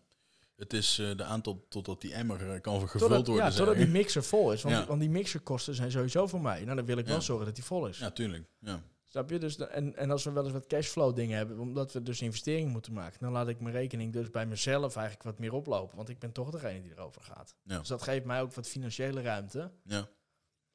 [0.58, 3.44] Het is eh, de aantal totdat die emmer eh, kan gevuld Totdat, worden.
[3.44, 4.62] ja, zeg totdat die mixer vol is.
[4.62, 4.86] Want, Ja.
[4.86, 6.64] want die mixerkosten zijn sowieso voor mij.
[6.64, 7.20] Nou, dan wil ik wel Ja.
[7.20, 7.98] zorgen dat die vol is.
[7.98, 8.44] Ja, tuurlijk.
[8.58, 8.82] Ja.
[9.04, 9.38] Snap je?
[9.38, 12.22] Dus de- en, en als we wel eens wat cashflow dingen hebben, omdat we dus
[12.22, 15.96] investeringen moeten maken, dan laat ik mijn rekening dus bij mezelf eigenlijk wat meer oplopen.
[15.96, 17.54] Want ik ben toch degene die erover gaat.
[17.62, 17.78] Ja.
[17.78, 20.08] Dus dat geeft mij ook wat financiële ruimte Ja.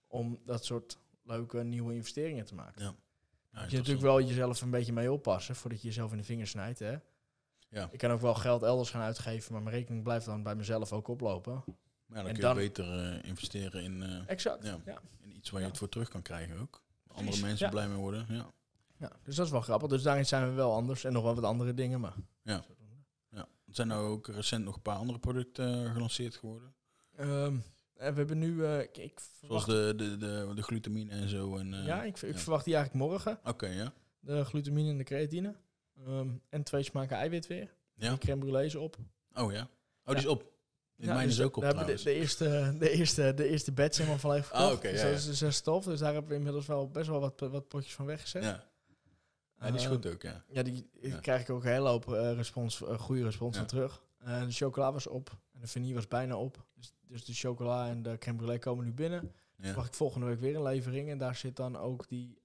[0.07, 2.81] om dat soort leuke nieuwe investeringen te maken.
[2.83, 2.95] Ja.
[3.51, 6.23] Je moet je natuurlijk wel jezelf een beetje mee oppassen voordat je jezelf in de
[6.23, 6.79] vingers snijdt.
[6.79, 6.95] Hè?
[7.73, 7.89] Ja.
[7.91, 10.93] Ik kan ook wel geld elders gaan uitgeven, maar mijn rekening blijft dan bij mezelf
[10.93, 11.53] ook oplopen.
[11.55, 11.65] Maar
[12.07, 14.63] ja, dan en kun dan- je beter eh, investeren in, eh, Exact.
[14.65, 14.79] Ja.
[14.85, 15.01] Ja.
[15.21, 16.81] in iets waar je het voor terug kan krijgen ook.
[17.07, 18.25] Andere Precies, mensen blij mee worden.
[18.29, 18.51] Ja.
[18.97, 19.89] Ja, dus dat is wel grappig.
[19.89, 21.99] Dus daarin zijn we wel anders en nog wel wat andere dingen.
[21.99, 22.13] Maar
[22.43, 22.63] Ja.
[23.29, 23.39] Ja.
[23.39, 26.73] Er zijn nou ook recent nog een paar andere producten eh, gelanceerd geworden.
[27.15, 27.57] Ehm,
[27.93, 28.65] we hebben nu.
[28.65, 31.57] eh, ik, Zoals de, de, de, de glutamine en zo.
[31.57, 33.39] En, ja, ik, ik verwacht die eigenlijk morgen.
[33.43, 33.93] Oké, ja.
[34.19, 35.55] De glutamine en de creatine.
[36.05, 37.73] Ehm, en twee smaken eiwit weer.
[37.95, 38.09] Ja.
[38.09, 38.97] Die crème brûlée op.
[39.33, 39.61] Oh ja.
[40.05, 40.51] Oh, die is op.
[40.95, 43.71] In Ja, mijn dus is ook op hebben de, de, eerste, de, eerste, de eerste
[43.71, 44.77] batch helemaal van even Ah, verkocht.
[44.77, 45.85] oké, dus ja, dat is dus stof.
[45.85, 48.43] Dus daar hebben we inmiddels wel best wel wat, wat potjes van weggezet.
[48.43, 48.49] Ja.
[49.59, 50.43] ja, die is Ehm, goed ook, ja.
[50.47, 50.89] Ja, die
[51.21, 54.03] krijg ik ook een hele hoop eh, respons, eh, goede respons van terug.
[54.17, 56.65] Eh, de chocola was op en de vanille was bijna op.
[56.75, 59.31] Dus, dus de chocola en de crème brûlée komen nu binnen.
[59.57, 59.75] ja.
[59.75, 62.37] Mag ik volgende week weer een levering en daar zit dan ook die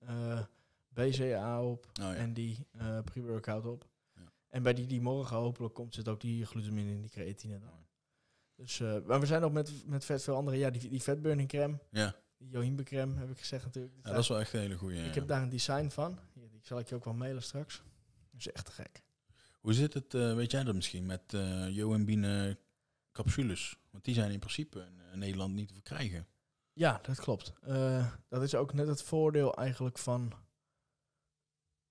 [1.07, 2.15] BCA op Oh, ja.
[2.15, 3.89] en die eh pre-workout op.
[4.15, 4.23] Ja.
[4.49, 7.87] En bij die die morgen hopelijk komt zit ook die glutamine en die creatine dan.
[8.55, 11.49] Dus, eh, maar we zijn ook met, met vet veel andere, ja, die, die vetburning
[11.49, 12.15] crème, Ja.
[12.39, 13.95] die Johinbe crème heb ik gezegd natuurlijk.
[14.03, 14.97] ja, dat is wel echt een hele goede.
[15.05, 17.83] ik heb daar een design van, Hier, die zal ik je ook wel mailen straks.
[18.31, 19.03] Dat is echt te gek.
[19.61, 22.59] Hoe zit het, eh, weet jij dat misschien, met eh Johanbine
[23.13, 23.79] capsules?
[23.91, 26.27] Want die zijn in principe in Nederland niet te verkrijgen.
[26.73, 27.53] Ja, dat klopt.
[28.29, 30.33] Dat is ook net het voordeel eigenlijk van,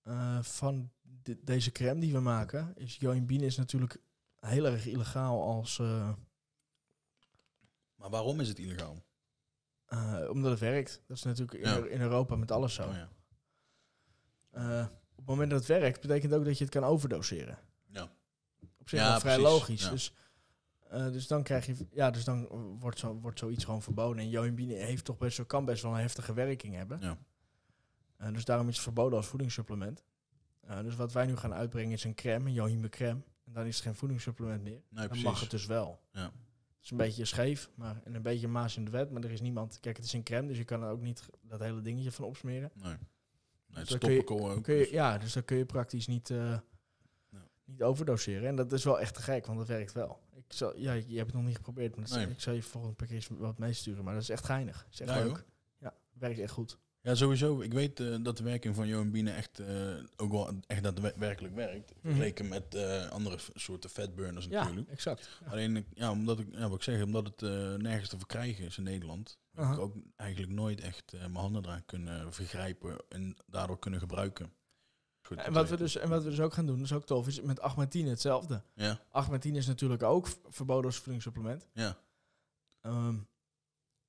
[0.07, 2.75] eh, van de- deze crème die we maken.
[2.75, 3.97] Is Joinbine is natuurlijk
[4.39, 5.79] heel erg illegaal als...
[5.79, 6.09] eh,
[7.95, 9.05] Maar waarom is het illegaal?
[9.85, 11.01] eh, omdat het werkt.
[11.07, 11.85] Dat is natuurlijk in, Ja.
[11.85, 12.87] in Europa met alles zo.
[12.87, 13.09] Oh, ja.
[15.15, 17.57] Op het moment dat het werkt, betekent ook dat je het kan overdoseren.
[17.87, 18.03] Ja.
[18.77, 19.89] Op zich Ja, wel vrij precies, logisch.
[19.89, 20.13] Dus,
[21.11, 22.47] dus dan krijg je, ja, dus dan
[22.79, 24.23] wordt, zo, wordt zoiets gewoon verboden.
[24.23, 26.99] En Joinbine heeft toch best, wel- kan best wel een heftige werking hebben.
[28.17, 30.03] Eh, dus daarom is het verboden als voedingssupplement.
[30.61, 33.21] Eh, dus wat wij nu gaan uitbrengen is een crème, een Johinbe crème.
[33.45, 34.81] En dan is het geen voedingssupplement meer.
[34.89, 35.99] Nee, dan mag het dus wel.
[36.11, 36.23] Ja.
[36.23, 39.11] Het is een beetje scheef maar, en een beetje maas in de wet.
[39.11, 39.79] Maar er is niemand...
[39.79, 42.25] Kijk, het is een crème, dus je kan er ook niet dat hele dingetje van
[42.25, 42.71] opsmeren.
[42.73, 42.83] Nee.
[42.83, 42.97] Nee,
[43.67, 44.63] het dan is kun je- ook.
[44.63, 46.63] Kun je, dus- ja, dus dan kun je praktisch niet, eh, Ja.
[47.65, 48.47] niet overdoseren.
[48.47, 50.19] En dat is wel echt te gek, want dat werkt wel.
[50.35, 53.05] Ik zal, ja, je hebt het nog niet geprobeerd, maar is- ik zal je volgende
[53.05, 54.03] keer wat meesturen.
[54.03, 54.85] Maar dat is echt geinig.
[54.89, 55.45] Echt Ja, leuk.
[55.79, 56.77] Ja, werkt echt goed.
[57.07, 57.61] Ja, sowieso.
[57.61, 61.55] Ik weet eh, dat de werking van Johan Biene echt, eh, ook wel echt daadwerkelijk
[61.55, 61.93] werkt.
[61.95, 62.07] Mhm.
[62.07, 64.89] Vergeleken met eh, andere soorten fatburners Ja, natuurlijk.
[64.89, 65.29] exact.
[65.45, 65.51] Ja.
[65.51, 67.41] Alleen, ik- ja, omdat ik, ja, wat ik zeg, omdat het
[67.81, 71.85] nergens te verkrijgen is in Nederland, heb ik ook eigenlijk nooit echt mijn handen eraan
[71.85, 74.51] kunnen vergrijpen en daardoor kunnen gebruiken.
[75.21, 77.05] Goed, En wat, we dus, en wat we dus ook gaan doen, dat is ook
[77.05, 78.63] tof, is met 8 met 10 hetzelfde.
[78.73, 81.67] Ja, 8 met 10 is natuurlijk ook verboden als voedingssupplement.
[81.73, 81.97] ja,
[82.81, 83.15] Ehm,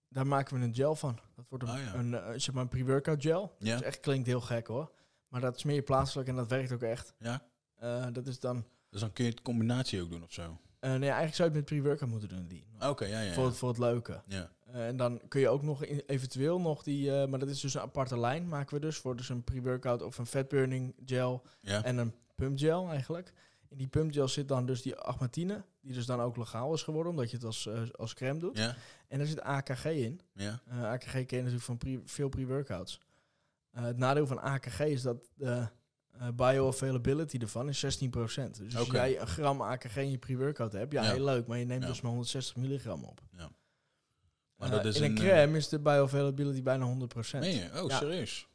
[0.08, 1.18] daar maken we een gel van.
[1.36, 1.94] Dat wordt een, Ah, ja.
[1.94, 3.54] een, eh, zeg maar een pre-workout gel.
[3.58, 4.90] ja, Dat is echt, klinkt heel gek hoor.
[5.28, 7.12] Maar dat smeer je plaatselijk en dat werkt ook echt.
[7.18, 7.42] ja.
[7.76, 8.64] Eh, dat is dan...
[8.90, 10.58] Dus dan kun je het combinatie ook doen of zo.
[10.80, 12.46] eh, nee, eigenlijk zou je het met pre-workout moeten doen.
[12.48, 12.66] Die.
[12.78, 13.32] Ah, Oké, ja, ja.
[13.32, 13.48] Voor, Ja.
[13.48, 14.22] het, voor het leuke.
[14.26, 14.50] ja.
[14.72, 17.26] En dan kun je ook nog in- eventueel nog die...
[17.26, 18.96] maar dat is dus een aparte lijn maken we dus.
[18.96, 21.42] Voor dus een pre-workout of een fat burning gel.
[21.60, 21.84] ja.
[21.84, 23.32] En een pumpgel eigenlijk.
[23.70, 25.62] In die pumpgel zit dan dus die agmatine.
[25.80, 27.10] Die dus dan ook legaal is geworden.
[27.12, 28.56] Omdat je het als, eh, als crème doet.
[28.56, 28.76] ja,
[29.08, 30.20] En er zit AKG in.
[30.32, 30.60] ja.
[30.68, 33.00] Eh, AKG ken je natuurlijk van pre- veel pre-workouts.
[33.70, 35.66] Eh, het nadeel van AKG is dat de
[36.34, 38.56] bioavailability ervan is 16%.
[38.56, 38.96] Dus als Oké.
[38.96, 41.12] jij een gram AKG in je pre-workout hebt, ja, Ja.
[41.12, 41.88] heel leuk, maar je neemt Ja.
[41.88, 43.20] dus maar 160 milligram op.
[44.56, 47.44] Maar Eh, dat is in een, crème is de bioavailability bijna 100%.
[47.44, 47.82] Meen je?
[47.82, 47.96] Oh, Ja.
[47.98, 48.46] serieus?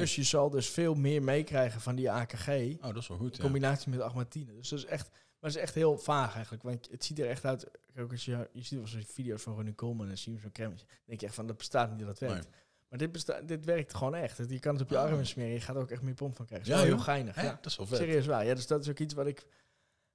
[0.00, 3.30] Dus je zal dus veel meer meekrijgen van die AKG Oh, dat is wel goed,
[3.30, 3.42] in ja.
[3.42, 4.54] combinatie met agmatine.
[4.54, 6.62] Dus dat is echt, maar dat is echt heel vaag eigenlijk.
[6.62, 7.66] Want het ziet er echt uit.
[8.10, 10.74] Als je, je ziet wel eens video's van Ronnie Coleman en zie je zo'n crème.
[11.04, 12.48] Denk je echt van dat bestaat niet dat het werkt.
[12.88, 14.38] Maar dit, besta dit werkt gewoon echt.
[14.48, 15.04] Je kan het op je Ah.
[15.04, 15.52] armen smeren.
[15.52, 16.68] Je gaat er ook echt meer pomp van krijgen.
[16.76, 17.34] Ja, heel geinig.
[17.34, 17.42] Hè?
[17.42, 17.54] Ja.
[17.62, 17.98] Dat is wel vet.
[17.98, 18.44] Serieus waar.
[18.44, 19.46] Ja, dus dat is ook iets wat ik,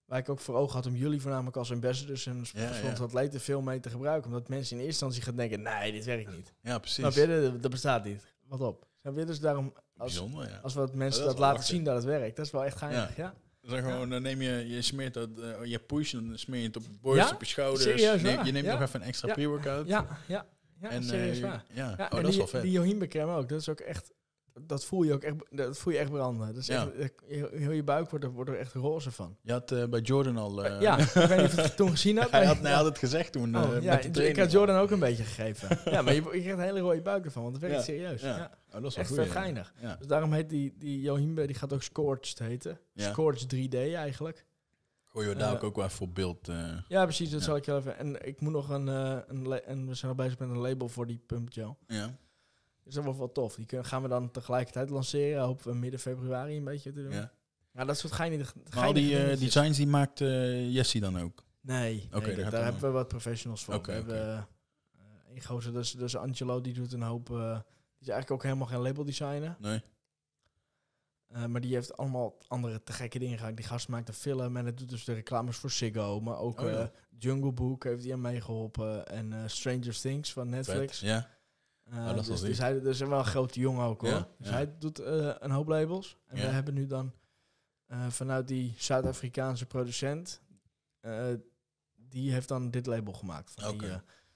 [0.06, 3.04] waar ik ook voor ogen had om jullie voornamelijk als ambassadors en Ja, gezond ja.
[3.04, 4.28] atleten veel mee te gebruiken.
[4.32, 6.54] Omdat mensen in eerste instantie gaan denken, nee, dit werkt niet.
[6.62, 7.16] Ja, precies.
[7.16, 8.24] Dat, dat bestaat niet.
[8.48, 8.88] Wat op.
[9.02, 9.26] Snap je?
[9.26, 10.60] Dus daarom, als, Bijzonder, ja.
[10.64, 11.76] als we het mensen Oh, dat is laten lachen.
[11.76, 13.16] zien dat het werkt, dat is wel echt geinig.
[13.16, 13.34] Ja.
[13.62, 16.76] Dan gewoon, dan neem je, je smeert dat, eh, je push, dan smeer je het
[16.78, 17.34] op je borst, Ja?
[17.36, 17.84] op je schouders.
[17.84, 18.72] Serieus Neem- je neemt Ja.
[18.74, 19.34] nog even een extra Ja.
[19.34, 19.88] pre-workout.
[19.88, 20.46] Ja, ja,
[20.82, 21.66] ja, en, serieus eh, waar.
[21.74, 22.62] Ja, Ja, oh, en dat is die, wel vet.
[22.62, 24.12] Die Johinbe crème ook, dat is ook echt,
[24.68, 26.56] dat voel je ook echt, dat voel je echt branden.
[26.60, 26.90] Ja.
[27.00, 29.38] echt, eh, heel, je buik wordt er, wordt er echt roze van.
[29.42, 30.66] Je had eh, bij Jordan al...
[30.66, 32.32] eh, ja, ik weet niet of je het toen gezien hebt.
[32.40, 34.92] hij, had, hij had het gezegd toen Oh, ja, met de ik had Jordan ook
[34.92, 35.80] een beetje gegeven.
[35.94, 38.22] ja, maar je, je krijgt een hele rode buik ervan, want het werkt Ja, serieus.
[38.22, 38.38] ja.
[38.38, 38.58] Ja.
[38.68, 39.18] Oh, dat is Echt goed.
[39.18, 39.74] vet geinig.
[39.82, 39.96] Ja.
[39.96, 42.80] Dus daarom heet die, die Johimbe, die gaat ook Scorched heten.
[42.96, 44.46] Scorched 3D eigenlijk.
[45.04, 46.50] Gooi je daar ook, wel even voor beeld.
[46.88, 47.98] Ja, precies, dat zal ik je even...
[47.98, 51.22] En ik moet nog een, een we zijn al bezig met een label voor die
[51.26, 51.78] pump gel.
[51.88, 52.18] ja.
[52.90, 53.56] Dus dat wordt wel tof.
[53.56, 55.44] Die kunnen, gaan we dan tegelijkertijd lanceren.
[55.44, 57.12] Hopen we midden februari een beetje te doen.
[57.12, 57.32] Ja,
[57.74, 57.86] ja.
[57.86, 61.44] dat soort geinige, Maar al geinige die eh, designs die maakt eh Jessie dan ook.
[61.62, 63.82] Nee, nee, daar hebben we wat professionals voor.
[63.82, 64.44] We hebben eh
[65.34, 67.26] een gozer, dus, dus Angelo, die doet een hoop...
[67.26, 67.36] die
[68.00, 69.56] is eigenlijk ook helemaal geen label designer.
[69.60, 69.82] Nee?
[71.48, 73.56] Maar die heeft allemaal andere te gekke dingen gedaan.
[73.56, 76.20] Die gast maakt een film en het doet dus de reclames voor Ziggo.
[76.20, 76.92] Maar ook Oh, ja.
[77.18, 79.08] Jungle Book heeft hij aan meegeholpen.
[79.08, 81.00] En Stranger Things van Netflix.
[81.00, 81.39] Ja.
[81.90, 84.10] Eh, Oh, dat is wel dus, dus hij is wel een grote jongen ook hoor.
[84.10, 84.54] Ja, Dus ja.
[84.54, 86.18] hij doet eh, een hoop labels.
[86.28, 86.44] En Ja.
[86.46, 87.12] we hebben nu dan
[87.86, 90.42] eh, vanuit die Zuid-Afrikaanse producent...
[91.96, 93.54] die heeft dan dit label gemaakt.
[93.58, 93.90] Van die,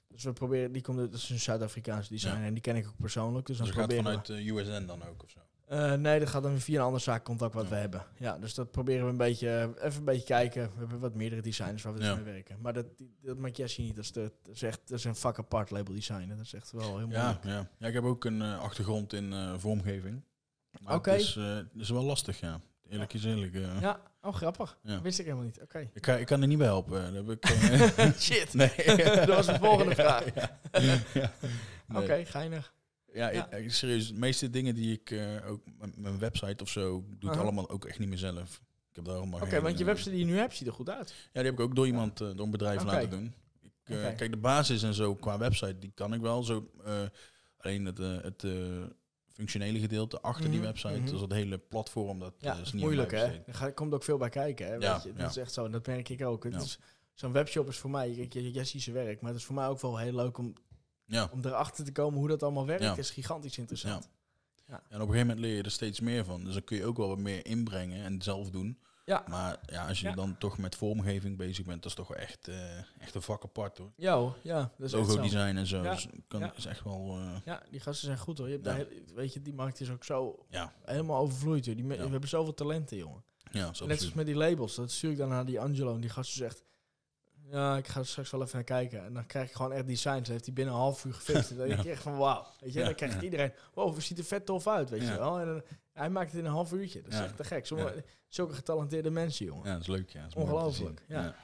[0.08, 2.88] dus we proberen, die komt uit, dat is een Zuid-Afrikaanse designer en die ken ik
[2.88, 3.46] ook persoonlijk.
[3.46, 5.40] Dus dan Dus gaat proberen we- vanuit eh, USN dan ook of zo.
[5.68, 7.70] Eh, nee, dat gaat dan via een ander zaakcontact wat Ja.
[7.70, 8.04] we hebben.
[8.18, 10.64] Ja, dus dat proberen we een beetje, even een beetje kijken.
[10.74, 12.16] We hebben wat meerdere designers waar we dus Ja.
[12.16, 12.58] mee werken.
[12.62, 12.86] Maar dat,
[13.22, 13.96] dat maakt Jessie niet.
[13.96, 16.38] Dat is, de, dat is echt dat is een vak apart label designen.
[16.38, 17.44] Dat is echt wel heel Ja, moeilijk.
[17.44, 17.70] ja.
[17.78, 20.24] ja, ik heb ook een eh, achtergrond in eh, vormgeving.
[20.88, 21.12] Oké.
[21.12, 22.62] Het is, eh, het is wel lastig, ja.
[22.90, 23.54] Eerlijk is eerlijk.
[23.56, 23.82] eh.
[23.82, 24.78] Ja, oh grappig.
[25.04, 25.62] Wist ik helemaal niet.
[25.62, 25.90] Oké.
[25.94, 27.14] Ik, kan, ik kan er niet bij helpen.
[27.14, 27.44] Dat heb ik,
[27.98, 28.54] eh, Shit.
[28.64, 28.72] nee.
[29.16, 30.24] dat was de volgende vraag.
[31.96, 32.74] Oké, geinig.
[33.14, 33.52] Ja, Ja.
[33.52, 34.08] ik- serieus.
[34.08, 35.62] De meeste dingen die ik eh, ook
[35.96, 38.62] mijn website of zo doe, ik allemaal ook echt niet meer zelf.
[38.90, 40.90] Ik heb daar allemaal Oké, want je website die je nu hebt, ziet er goed
[40.90, 41.10] uit.
[41.10, 43.34] Ja, die heb ik ook door iemand, eh, door een bedrijf laten doen.
[43.62, 44.16] Ik, eh.
[44.16, 46.44] Kijk, de basis en zo qua website, die kan ik wel.
[46.44, 46.70] Zo,
[47.58, 48.46] alleen het, het
[49.28, 53.12] functionele gedeelte achter die Mhm, website, dus dat hele platform, dat Ja, is niet moeilijk
[53.12, 53.26] hè.
[53.46, 54.74] Er komt ook veel bij kijken hè.
[54.74, 55.10] Ja, weet je.
[55.10, 55.28] Dat ja.
[55.28, 55.70] is echt zo.
[55.70, 56.48] Dat merk ik ook.
[57.14, 59.82] Zo'n webshop is voor mij, jij ziet zijn werk, maar het is voor mij ook
[59.82, 60.54] wel heel leuk om,
[61.06, 61.30] Ja.
[61.32, 62.84] om erachter te komen hoe dat allemaal werkt.
[62.84, 62.96] Ja.
[62.98, 64.10] is gigantisch interessant.
[64.68, 66.44] En op een gegeven moment leer je er steeds meer van.
[66.44, 68.80] Dus dan kun je ook wel wat meer inbrengen en zelf doen.
[69.06, 69.24] Ja.
[69.28, 70.14] Maar ja, als je Ja.
[70.16, 73.44] dan toch met vormgeving bezig bent, dat is toch wel echt, eh, echt een vak
[73.44, 73.92] apart hoor.
[73.96, 74.60] Ja hoor, ja.
[74.78, 75.84] Dat is Logo design en zo.
[75.84, 75.92] Ja.
[75.94, 76.54] Dus kan, Ja.
[76.56, 77.18] is echt wel.
[77.20, 78.48] eh, Ja, die gasten zijn goed hoor.
[78.48, 78.74] Je hebt Ja.
[78.76, 78.86] daar
[79.16, 81.66] weet je, die markt is ook zo ja, helemaal overvloeid.
[81.66, 81.76] Joh.
[81.76, 81.96] Die Ja.
[82.04, 83.24] We hebben zoveel talenten, jongen.
[83.52, 84.76] ja, Net zoals met die labels.
[84.76, 85.94] Dat stuur ik dan naar die Angelo.
[85.96, 86.64] En die gast zegt...
[87.54, 89.06] Ja, ik ga er straks wel even naar kijken.
[89.06, 90.30] En dan krijg ik gewoon echt designs.
[90.30, 91.52] Heeft hij binnen een half uur gefixt.
[91.52, 92.46] En dan denk ik echt van wauw.
[92.60, 93.52] Weet je, dan krijgt iedereen...
[93.74, 95.40] Wow, het ziet er vet tof uit, weet je wel.
[95.40, 95.62] En dan,
[95.94, 97.02] hij maakt het in een half uurtje.
[97.02, 97.66] Dat is echt te gek.
[97.66, 99.66] Sommige, Zulke getalenteerde mensen, jongen.
[99.68, 100.10] Ja, dat is leuk.
[100.10, 101.36] Ja, is Ongelooflijk, ja.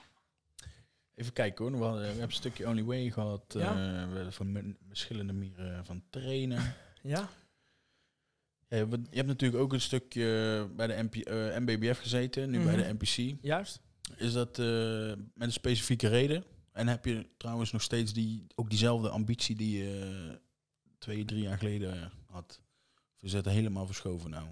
[1.15, 1.77] Even kijken hoor.
[1.77, 3.43] We, hadden- we hebben een stukje Only Way gehad.
[3.47, 3.69] Ja?
[3.69, 3.75] eh,
[4.09, 6.75] we hebben van verschillende manieren van trainen.
[7.01, 7.29] Ja?
[8.67, 12.49] Ja, je hebt- je hebt natuurlijk ook een stukje bij de MP, eh, MBBF gezeten,
[12.49, 12.83] nu bij Mhm.
[12.87, 13.37] de NPC.
[13.41, 13.79] Juist?
[14.17, 14.65] Is dat eh,
[15.33, 16.43] met een specifieke reden?
[16.71, 20.35] En heb je trouwens nog steeds die, ook diezelfde ambitie die je eh,
[20.97, 22.59] twee, drie jaar geleden had?
[23.15, 24.47] Of is dat helemaal verschoven nou?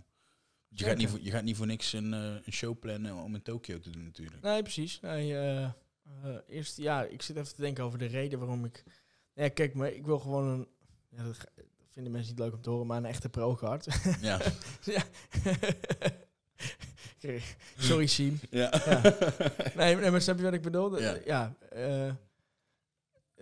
[0.70, 3.36] Je gaat, niet voor, je gaat niet voor niks een, eh, een show plannen om
[3.36, 4.42] in Tokio te doen natuurlijk.
[4.42, 5.00] Nee, precies.
[5.00, 5.72] Nee, eh, eh,
[6.48, 8.84] eerst, ja, ik zit even te denken over de reden waarom ik...
[9.34, 10.68] Ja, kijk, maar ik wil gewoon een...
[11.10, 11.38] Ja, dat
[11.92, 13.88] vinden mensen niet leuk om te horen, maar een echte pro-card.
[14.22, 14.42] Ja.
[14.84, 15.04] ja.
[17.78, 18.40] Sorry, Siem.
[18.50, 18.72] ja.
[18.86, 19.02] Ja.
[19.76, 21.00] Nee, nee, maar snap je wat ik bedoel?
[21.00, 21.18] Ja.
[21.26, 21.54] Ja.
[21.70, 22.12] eh,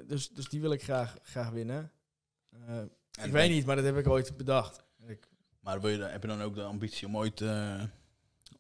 [0.08, 1.92] dus, dus die wil ik graag, graag winnen.
[2.68, 2.82] Eh,
[3.26, 4.84] ik weet niet, maar dat heb ik ooit bedacht.
[5.08, 5.28] Ik,
[5.60, 7.84] Maar wil je, dan- heb je dan ook de ambitie om ooit eh,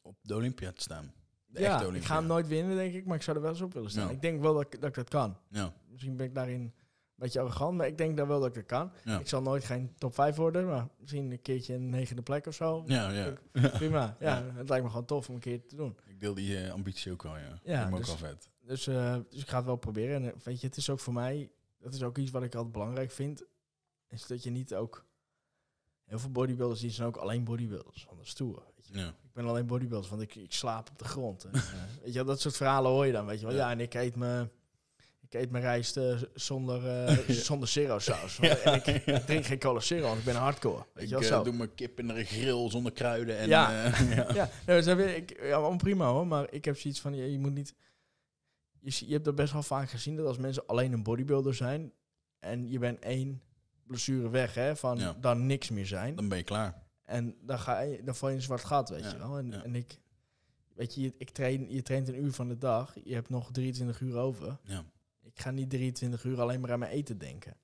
[0.01, 1.13] op de Olympia te staan?
[1.45, 3.61] De ja, ik ga hem nooit winnen, denk ik, maar ik zou er wel eens
[3.61, 4.07] op willen staan.
[4.07, 4.11] Ja.
[4.13, 5.37] Ik denk wel dat ik, dat ik dat kan.
[5.49, 6.73] Ja, Misschien ben ik daarin
[7.15, 8.91] beetje arrogant, maar ik denk dan wel dat ik dat kan.
[9.03, 9.19] ja.
[9.19, 12.53] Ik zal nooit geen top 5 worden, maar misschien een keertje een negende plek of
[12.53, 12.83] zo.
[12.87, 13.33] Ja, ja.
[13.69, 14.15] Prima.
[14.19, 15.97] Ja, het lijkt me gewoon tof om een keer te doen.
[16.05, 17.59] Ik deel die eh, ambitie ook wel, ja.
[17.63, 18.49] Ja, ook dus- vet.
[18.61, 20.15] Dus, eh, dus ik ga het wel proberen.
[20.15, 22.55] En eh, weet je, het is ook voor mij, dat is ook iets wat ik
[22.55, 23.43] altijd belangrijk vind,
[24.07, 25.05] is dat je niet ook...
[26.05, 28.63] Heel veel bodybuilders die zijn ook alleen bodybuilders, van de stoer.
[28.75, 28.97] Weet je.
[28.97, 29.07] Ja.
[29.07, 31.43] Ik ben alleen bodybuilder, want ik, ik slaap op de grond.
[31.43, 31.51] En,
[32.03, 33.55] weet je, dat soort verhalen hoor je dan, weet je wel.
[33.55, 33.71] Ja.
[33.71, 34.49] En ik eet me,
[35.35, 38.39] eet mijn rijst eh, zonder, eh zonder zero saus.
[38.63, 40.85] En ik, ik drink geen cola zero, want ik ben hardcore.
[40.93, 41.43] Weet Ik je wel, eh, zo.
[41.43, 43.37] doe mijn kip in een grill zonder kruiden.
[43.37, 43.85] En, Ja.
[44.15, 44.33] ja.
[44.33, 47.31] Ja, nee, dus je, ik, ja, allemaal prima hoor, maar ik heb zoiets van, je,
[47.31, 47.75] je moet niet...
[48.79, 51.91] Je, je hebt dat best wel vaak gezien, dat als mensen alleen een bodybuilder zijn...
[52.39, 53.41] en je bent één
[53.87, 56.15] blessure weg, hè, van dan niks meer zijn...
[56.15, 56.83] Dan ben je klaar.
[57.03, 59.37] en dan, ga je, dan val je in een zwart gat, weet je wel.
[59.37, 59.99] En, en ik...
[60.75, 63.51] Weet je, je- ik train, je traint een uur van de dag, je hebt nog
[63.51, 64.57] 23 uur over.
[64.63, 64.83] Ja.
[65.35, 67.57] Ik ga niet 23 uur alleen maar aan mijn eten denken.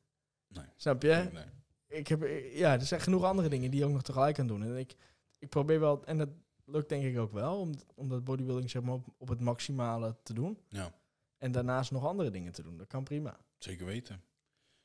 [0.47, 0.65] Nee.
[0.75, 1.29] Snap je?
[1.31, 1.45] Nee.
[1.87, 2.21] ik heb,
[2.53, 4.63] ja, er zijn genoeg andere dingen die je ook nog tegelijk kan doen.
[4.63, 4.95] En ik,
[5.39, 6.29] ik probeer wel, en dat
[6.65, 10.17] lukt denk ik ook wel, om, om dat bodybuilding zeg maar, op, op het maximale
[10.23, 10.57] te doen.
[10.69, 10.93] Ja,
[11.37, 12.77] En daarnaast nog andere dingen te doen.
[12.77, 13.39] Dat kan prima.
[13.57, 14.23] zeker weten.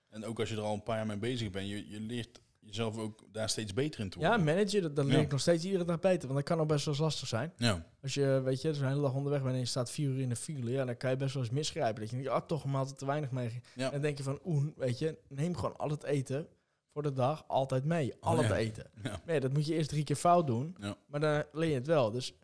[0.09, 2.41] En ook als je er al een paar jaar mee bezig bent, je, je leert
[2.67, 4.45] jezelf ook daar steeds beter in te Ja, worden.
[4.47, 5.21] managen, dat, dat leer Ja.
[5.21, 6.29] ik nog steeds iedere dag beter.
[6.29, 7.53] Want dat kan ook best wel eens lastig zijn.
[7.57, 10.09] Ja, Als je, weet je, dus een hele dag onderweg bent en je staat vier
[10.09, 12.01] uur in de file, ja, dan kan je best wel eens misgrijpen.
[12.01, 13.61] Dat je denkt, ah, toch een maaltijd te weinig mee.
[13.75, 13.85] ja.
[13.87, 16.47] En dan denk je van, oeh, weet je, neem gewoon al het eten
[16.93, 18.15] voor de dag altijd mee.
[18.21, 18.57] Al het ja.
[18.57, 18.91] eten.
[19.03, 19.21] ja.
[19.27, 20.77] Nee, dat moet je eerst drie keer fout doen.
[20.81, 20.97] Ja.
[21.07, 22.11] Maar dan leer je het wel.
[22.11, 22.35] Dus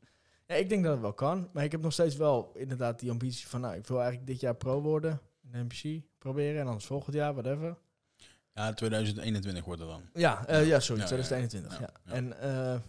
[0.47, 1.49] ja, ik denk dat het wel kan.
[1.53, 3.61] Maar ik heb nog steeds wel inderdaad die ambitie van...
[3.61, 5.20] Nou, ik wil eigenlijk dit jaar pro worden.
[5.43, 6.61] In de NPC proberen.
[6.61, 7.77] En anders volgend jaar, whatever.
[8.55, 10.03] Ja, 2021 wordt het dan.
[10.15, 11.79] Ja, eh, ja sorry, Ja, 2021.
[11.79, 11.91] ja.
[12.05, 12.81] En eh,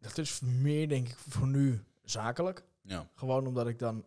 [0.00, 2.64] dat is meer, denk ik, voor nu zakelijk.
[2.82, 4.04] Ja, Gewoon omdat ik dan...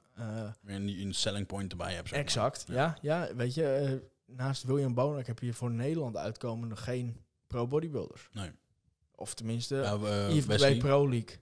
[0.62, 2.20] weer een, een selling point erbij zeg maar.
[2.20, 2.98] exact, ja.
[3.02, 3.36] ja.
[3.36, 7.18] weet je, naast William Bonak heb je voor Nederland uitkomende geen
[7.48, 8.30] pro-bodybuilders.
[8.32, 8.52] Nee.
[9.16, 11.38] Of tenminste, Ja, IFBB Pro League.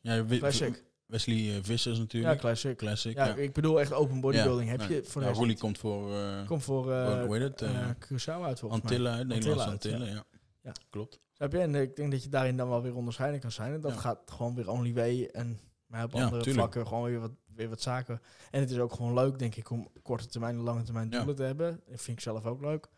[0.00, 0.82] ja, Classic.
[1.10, 2.38] Wesley eh, Vissers Ja, natuurlijk.
[2.40, 2.76] classic.
[2.76, 3.14] Classic.
[3.16, 4.70] Ja, Ja, ik bedoel echt open bodybuilding.
[4.70, 7.60] Ja, heb je voor ja, de Roelie komt voor eh Kom voor eh hoe heet
[7.60, 7.70] het?
[8.04, 8.82] Curaçao uit volgens.
[8.82, 10.08] Antillen Nederlandse Antillen.
[10.08, 10.24] Ja.
[10.62, 10.72] Ja.
[10.90, 11.18] klopt.
[11.32, 11.58] Snap je?
[11.58, 13.72] En ik denk dat je daarin dan wel weer onderscheidend kan zijn.
[13.72, 13.98] En dat Ja.
[13.98, 16.56] gaat gewoon weer only way en maar op Ja, andere tuurlijk.
[16.72, 18.20] vlakken gewoon weer wat, weer wat zaken.
[18.50, 21.16] En het is ook gewoon leuk, denk ik, om korte termijn en lange termijn Ja.
[21.16, 21.80] doelen te hebben.
[21.88, 22.88] Dat vind ik zelf ook leuk.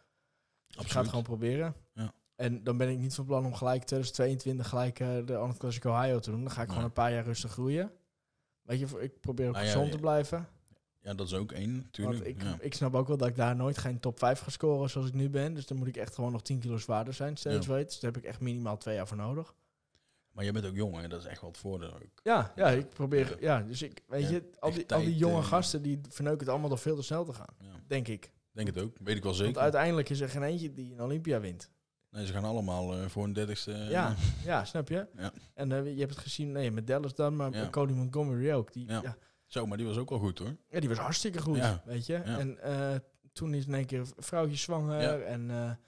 [0.67, 1.75] Dus ik ga het gewoon proberen.
[1.95, 2.13] Ja.
[2.37, 6.19] En dan ben ik niet van plan om gelijk 2022 gelijk de Arnold Classic Ohio
[6.19, 6.41] te doen.
[6.43, 6.69] Dan ga ik Nee.
[6.77, 7.93] gewoon een paar jaar rustig groeien.
[8.63, 9.93] Weet je, ik probeer ook ja, gezond ja.
[9.93, 10.49] te blijven.
[11.03, 12.19] Ja, dat is ook één, natuurlijk.
[12.19, 12.57] Want ik, ja.
[12.61, 15.15] ik snap ook wel dat ik daar nooit geen top 5 ga scoren zoals ik
[15.15, 15.55] nu ben.
[15.55, 17.73] Dus dan moet ik echt gewoon nog 10 kilo zwaarder zijn, steeds Ja.
[17.73, 17.87] weet.
[17.87, 19.55] Dus daar heb ik echt minimaal twee jaar voor nodig.
[20.33, 21.09] Maar je bent ook jong, hè?
[21.09, 22.21] dat is echt wel het voordeel ook.
[22.23, 23.37] Ja, ja ik probeer...
[23.41, 24.03] Ja, dus ik...
[24.07, 26.79] Weet je, al die, al die tijd, jonge eh, gasten, die verneuken het allemaal door
[26.79, 27.55] veel te snel te gaan.
[27.87, 28.33] Denk ik.
[28.53, 29.61] Denk het ook, weet ik wel Want zeker.
[29.61, 31.71] uiteindelijk is er geen eentje die een Olympia wint.
[32.13, 33.73] Nee, ze gaan allemaal eh, voor een dertigste.
[33.73, 34.15] eh, Ja,
[34.45, 35.07] ja, snap je?
[35.17, 35.33] Ja.
[35.55, 37.69] En eh, je hebt het gezien, nee, met Dallas dan, maar Ja.
[37.71, 38.73] Cody Montgomery ook.
[38.73, 38.93] Die, ja.
[38.95, 39.01] Ja.
[39.03, 39.17] Ja,
[39.47, 40.57] Zo, maar die was ook wel goed hoor.
[40.69, 41.83] die was hartstikke goed, Ja.
[41.85, 42.13] weet je.
[42.25, 42.39] Ja.
[42.39, 42.59] En
[43.33, 45.19] toen is in één keer vrouwtje zwanger Ja.
[45.19, 45.79] en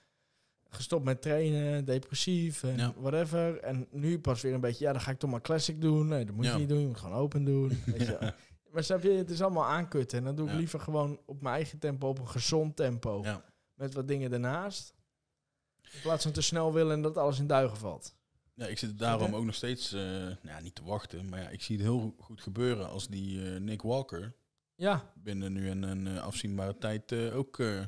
[0.69, 2.93] gestopt met trainen, depressief en Ja.
[2.97, 3.59] whatever.
[3.61, 6.09] En nu pas weer een beetje, ja, dan ga ik toch maar classic doen.
[6.09, 6.53] Nee, dat moet Ja.
[6.53, 7.69] je niet doen, je moet gewoon open doen.
[7.87, 8.33] Weet je.
[8.71, 10.19] Maar snap je, het is allemaal aankutten.
[10.19, 10.59] En dan doe ik Ja.
[10.59, 13.21] liever gewoon op mijn eigen tempo, op een gezond tempo.
[13.23, 13.45] Ja.
[13.75, 14.95] Met wat dingen ernaast.
[15.95, 18.15] In plaats van te snel willen en dat alles in duigen valt.
[18.55, 21.49] ja, ik zit daarom ook nog steeds, eh, nou, ja, niet te wachten, maar ja,
[21.49, 24.35] ik zie het heel goed gebeuren als die eh, Nick Walker
[24.75, 27.81] Ja, binnen nu een, een eh, afzienbare tijd eh, ook eh,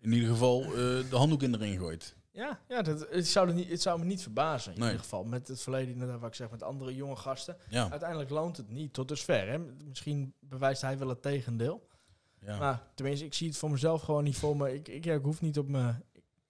[0.00, 0.70] in ieder geval eh,
[1.10, 2.16] de handdoek in de ring gooit.
[2.30, 4.88] ja, ja dat, het, zou het, niet, het zou me niet verbazen in Nee.
[4.88, 5.24] ieder geval.
[5.24, 7.56] Met het verleden, inderdaad, wat ik zeg, met andere jonge gasten.
[7.68, 9.48] Ja, Uiteindelijk loont het niet, tot dusver.
[9.48, 9.58] Hè.
[9.58, 11.86] Misschien bewijst hij wel het tegendeel.
[12.40, 12.58] ja.
[12.58, 14.74] Maar tenminste, ik zie het voor mezelf gewoon niet voor me.
[14.74, 15.94] Ik, ik, ja, ik hoef niet op me.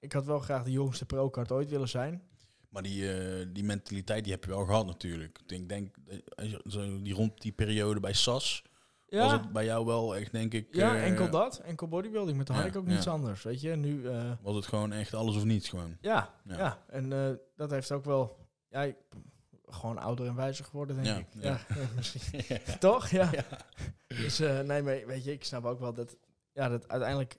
[0.00, 2.22] Ik, had wel graag de jongste pro-card ooit willen zijn.
[2.68, 5.38] Maar die, eh, die mentaliteit die heb je wel gehad natuurlijk.
[5.46, 5.96] Ik denk,
[6.66, 8.62] zo die rond die periode bij SAS
[9.10, 10.74] was het bij jou wel echt, denk ik...
[10.74, 11.58] ja, eh, enkel dat.
[11.58, 12.36] Enkel bodybuilding.
[12.36, 12.92] Met de ja, had ik ook ja.
[12.92, 13.42] niets anders.
[13.42, 14.08] Weet je, nu...
[14.08, 15.96] eh, Was het gewoon echt alles of niets gewoon.
[16.00, 16.84] ja, Ja.
[16.86, 18.36] En eh, dat heeft ook wel...
[18.70, 18.96] Ja, ik,
[19.70, 21.26] gewoon ouder en wijzer geworden, denk ik.
[21.42, 21.60] ja.
[21.96, 22.42] Misschien.
[22.78, 23.08] Toch?
[23.08, 23.30] Ja.
[24.08, 26.16] Dus eh, nee, maar weet je, ik snap ook wel dat...
[26.52, 27.38] Ja, dat uiteindelijk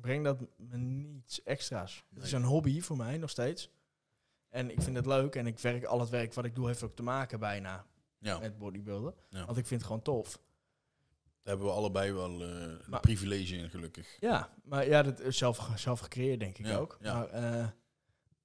[0.00, 2.04] brengt dat me niets extra's.
[2.14, 3.70] Het is een hobby voor mij, nog steeds.
[4.48, 5.34] En ik vind het leuk.
[5.34, 7.86] En ik werk, al het werk wat ik doe heeft ook te maken bijna
[8.18, 9.14] Ja, met bodybuilden.
[9.28, 9.44] Ja.
[9.46, 10.32] Want ik vind het gewoon tof.
[10.32, 14.16] daar hebben we allebei wel eh een Maar- privilege in, gelukkig.
[14.20, 16.96] Ja, maar ja, dat is zelf, zelf gecreëerd, denk ik Ja, ook.
[17.00, 17.14] ja.
[17.14, 17.66] Maar eh,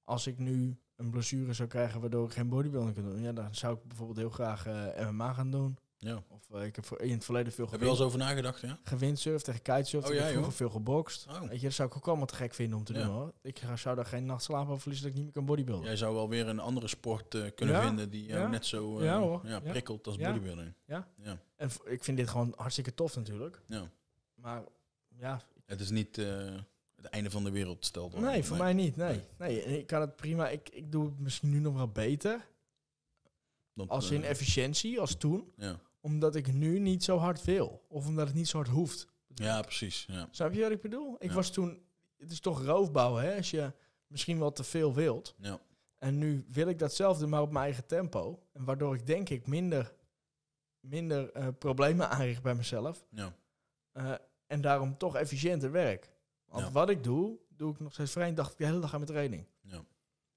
[0.03, 3.56] als ik nu een blessure zou krijgen waardoor ik geen bodybuilding kan doen, ja, dan
[3.56, 5.78] zou ik bijvoorbeeld heel graag eh, MMA gaan doen.
[6.03, 6.23] Ja.
[6.28, 8.61] Of eh, ik heb voor, in het verleden veel Heb je wel eens over nagedacht,
[8.61, 8.80] ja?
[8.84, 10.06] gewindsurfd tegen kitesurf.
[10.06, 10.57] Oh, ik heb vroeger joh.
[10.57, 11.28] veel gebokst.
[11.30, 11.41] Oh.
[11.41, 13.03] Weet je, dat zou ik ook allemaal te gek vinden om te Ja.
[13.03, 13.34] doen hoor.
[13.41, 15.86] Ik zou daar geen nacht slaap over verliezen dat ik niet meer kan bodybuilden.
[15.88, 18.48] Jij zou wel weer een andere sport eh, kunnen Ja, vinden die jou ja.
[18.48, 20.73] net zo eh, prikkelt als bodybuilding.
[20.86, 21.07] Ja.
[21.18, 21.41] ja.
[21.56, 23.61] En ik vind dit gewoon hartstikke tof natuurlijk.
[23.68, 23.91] Ja.
[24.36, 24.64] Maar
[25.18, 26.56] ja, Het is niet eh,
[26.95, 28.22] het einde van de wereld, stelt wel.
[28.22, 28.95] nee, voor mij niet.
[28.95, 29.22] Nee.
[29.38, 29.65] Nee.
[29.65, 29.80] nee.
[29.80, 30.49] ik kan het prima.
[30.49, 32.49] Ik, ik doe het misschien nu nog wel beter.
[33.73, 35.52] Dat, Als eh, in efficiëntie, als toen.
[35.56, 35.80] ja.
[36.02, 37.86] Omdat ik nu niet zo hard wil.
[37.88, 39.07] Of omdat het niet zo hard hoeft.
[39.28, 40.06] ja, precies.
[40.07, 40.28] Ja.
[40.32, 41.15] Snap je wat ik bedoel?
[41.19, 41.36] Ik Ja.
[41.36, 41.82] was toen...
[42.18, 43.36] Het is toch roofbouw, hè?
[43.36, 43.73] Als je
[44.07, 45.36] misschien wel te veel wilt.
[45.38, 45.60] Ja.
[45.98, 48.44] En nu wil ik datzelfde, maar op mijn eigen tempo.
[48.53, 49.94] En waardoor ik denk ik minder,
[50.80, 53.06] minder eh, problemen aanricht bij mezelf.
[53.10, 53.36] Ja.
[53.91, 54.14] Eh,
[54.48, 56.10] en daarom toch efficiënter werk.
[56.45, 56.72] Want Ja.
[56.72, 58.34] wat ik doe, doe ik nog steeds vrij.
[58.34, 59.48] dacht ik de hele dag aan mijn training.
[59.61, 59.84] ja.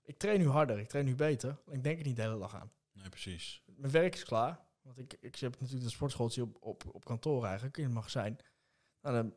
[0.07, 1.59] Ik train nu harder, ik train nu beter.
[1.70, 2.73] Ik denk er niet de hele dag aan.
[2.93, 3.62] Nee, precies.
[3.77, 4.61] Mijn werk is klaar.
[4.85, 8.39] Want ik, ik heb natuurlijk de sportschooltje op, op, op kantoor eigenlijk, in het magazijn.
[9.02, 9.32] Nou, dan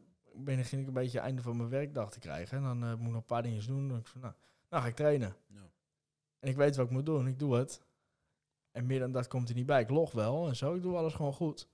[0.46, 2.58] begin ik een beetje einde van mijn werkdag te krijgen.
[2.58, 3.88] En dan eh, moet ik nog een paar dingen doen.
[3.88, 4.34] Dan, ik van, nou,
[4.70, 5.36] nou ga ik trainen.
[5.48, 5.70] Ja.
[6.40, 7.82] En ik weet wat ik moet doen, ik doe het.
[8.72, 9.82] En meer dan dat komt er niet bij.
[9.82, 11.68] Ik log wel en zo, ik doe alles gewoon goed.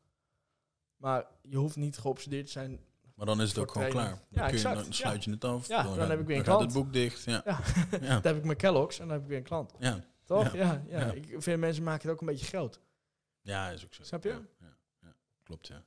[0.96, 2.80] Maar je hoeft niet geobsedeerd te zijn.
[3.16, 4.10] Maar dan is het ook gewoon klaar.
[4.10, 4.84] Dan, Ja, kun je, exact.
[4.84, 5.68] dan sluit je het af.
[5.68, 6.86] Ja, dan heb ik weer een dan gaat het klant.
[6.86, 7.24] boek dicht.
[7.24, 7.44] Ja.
[8.00, 9.74] Dan heb ik mijn Kellogg's en dan heb ik weer een klant.
[9.80, 10.00] Ja.
[10.24, 10.54] Toch?
[10.54, 10.64] Ja.
[10.64, 11.06] Ja, ja.
[11.06, 11.12] Ja.
[11.12, 12.80] Ik vind mensen maken het ook een beetje groot.
[13.44, 14.04] Ja, is ook zo.
[14.04, 14.30] Snap je?
[14.30, 15.16] Ja, ja, ja.
[15.44, 15.84] Klopt, ja.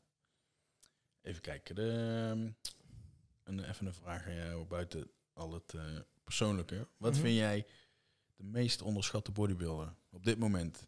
[1.23, 1.75] Even kijken.
[1.75, 2.51] De, ehm,
[3.45, 5.85] een, even een vraag aan jou buiten al het eh,
[6.25, 6.89] persoonlijke.
[6.97, 7.21] Wat Mhm.
[7.21, 7.67] vind jij
[8.37, 10.87] de meest onderschatte bodybuilder op dit moment?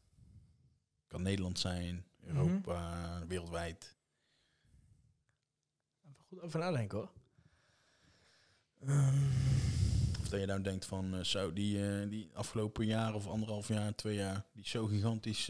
[1.06, 2.36] Kan Nederland zijn, Mhm.
[2.36, 3.96] Europa, wereldwijd.
[6.08, 7.10] Even goed over nadenken hoor.
[8.80, 9.26] Ehm,
[10.20, 13.68] Of dat je nou denkt van, eh, zo, die, eh, die afgelopen jaar of anderhalf
[13.68, 15.48] jaar, twee jaar, die zo gigantisch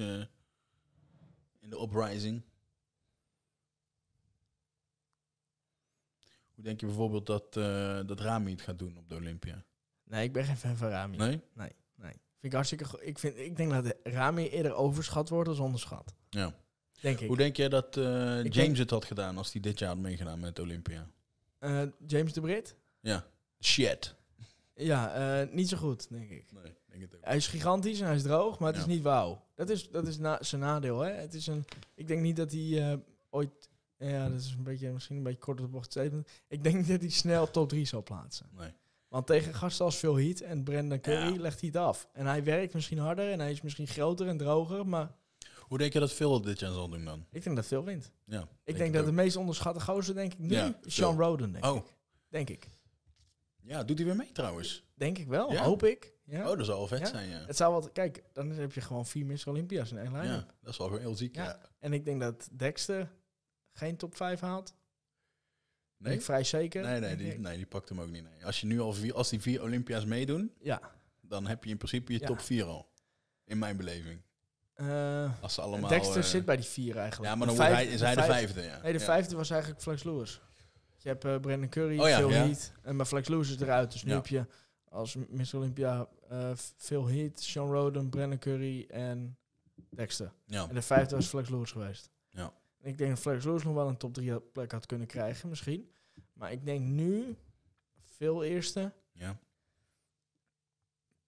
[1.71, 2.43] in de uprising.
[6.55, 9.65] Hoe denk je bijvoorbeeld dat, eh dat Rami het gaat doen op de Olympia?
[10.05, 11.17] nee, ik ben geen fan van Rami.
[11.17, 11.41] Nee?
[11.55, 12.11] Nee, nee.
[12.13, 16.15] Vind ik hartstikke go- ik, vind, ik denk dat Rami eerder overschat wordt dan onderschat.
[16.31, 16.55] Ja.
[17.01, 17.27] Denk ik.
[17.27, 19.99] Hoe denk jij dat eh, James denk- het had gedaan als hij dit jaar had
[19.99, 21.11] meegedaan met Olympia?
[21.59, 22.77] Eh, James de Brit?
[23.01, 23.27] Ja.
[23.61, 24.15] Shit.
[24.85, 26.53] Ja, eh, niet zo goed, denk ik.
[26.53, 27.25] Nee, denk het ook.
[27.25, 28.87] Hij is gigantisch en hij is droog, maar het Ja.
[28.87, 29.45] is niet wauw.
[29.55, 31.11] Dat is, dat is na, zijn nadeel, hè.
[31.13, 31.65] Het is een,
[31.95, 32.99] ik denk niet dat hij eh,
[33.31, 33.51] ooit...
[33.99, 36.29] Ja, dat is een beetje, misschien een beetje kort op de bocht statement.
[36.49, 38.47] Ik denk niet dat hij snel top 3 zal plaatsen.
[38.57, 38.71] Nee.
[39.09, 41.41] Want tegen gasten als Phil Heat en Brandon Curry Ja.
[41.41, 42.09] legt hij het af.
[42.13, 45.15] En hij werkt misschien harder en hij is misschien groter en droger, maar
[45.59, 47.27] Hoe denk je dat Phil dit jaar zal doen dan?
[47.31, 48.13] ik denk dat Phil wint.
[48.25, 51.19] Ja, Ik denk dat de meest onderschatte gozer, denk ik, nu, Ja, Sean.
[51.19, 51.95] Roden, denk Oh, ik.
[52.29, 52.69] Denk ik.
[53.69, 54.85] Ja, doet hij weer mee trouwens?
[54.95, 55.63] Denk ik wel, Ja?
[55.63, 56.13] hoop ik.
[56.25, 56.51] Ja.
[56.51, 57.07] Oh, dat zou wel vet Ja?
[57.07, 57.45] zijn, ja.
[57.47, 60.29] Het zou wat, kijk, dan heb je gewoon vier Miss Olympia's in één lijn.
[60.29, 61.45] Ja, dat is wel gewoon heel ziek, Ja.
[61.45, 61.61] ja.
[61.79, 63.11] En ik denk dat Dexter
[63.73, 64.75] geen top 5 haalt.
[65.97, 66.19] Ben Nee?
[66.19, 66.83] ik vrij zeker.
[66.83, 68.23] Nee, nee, die, nee, die pakt hem ook niet.
[68.31, 68.45] Nee.
[68.47, 70.81] Als je nu al vier, als die vier Olympia's meedoen, Ja.
[71.21, 72.89] dan heb je in principe je top vier al.
[73.45, 74.21] In mijn beleving.
[74.75, 75.89] Eh, Als ze allemaal.
[75.91, 77.31] Dexter eh, zit bij die vier eigenlijk.
[77.31, 78.63] Ja, maar De dan wordt vijf- hij, is hij de vijf- vijfde.
[78.63, 78.83] Ja.
[78.83, 80.41] Nee, de vijfde was eigenlijk Flex Lewis.
[81.01, 82.29] Je hebt eh Brandon Curry, Oh ja, ja.
[82.29, 82.73] Heath.
[82.83, 83.93] En maar Flex Lewis is eruit.
[83.93, 84.17] Dus nu Ja.
[84.17, 84.47] heb je
[84.85, 89.37] als Miss Olympia eh Phil Heath, Sean Roden, Brandon Curry en
[89.91, 90.33] Dexter.
[90.47, 92.11] En de vijfde was Flex Lewis geweest.
[92.29, 92.53] Ja.
[92.79, 95.49] En ik denk dat Flex Lewis nog wel een top 3 plek had kunnen krijgen,
[95.49, 95.91] misschien.
[96.33, 97.37] Maar ik denk nu
[98.03, 99.39] veel eerste, ja.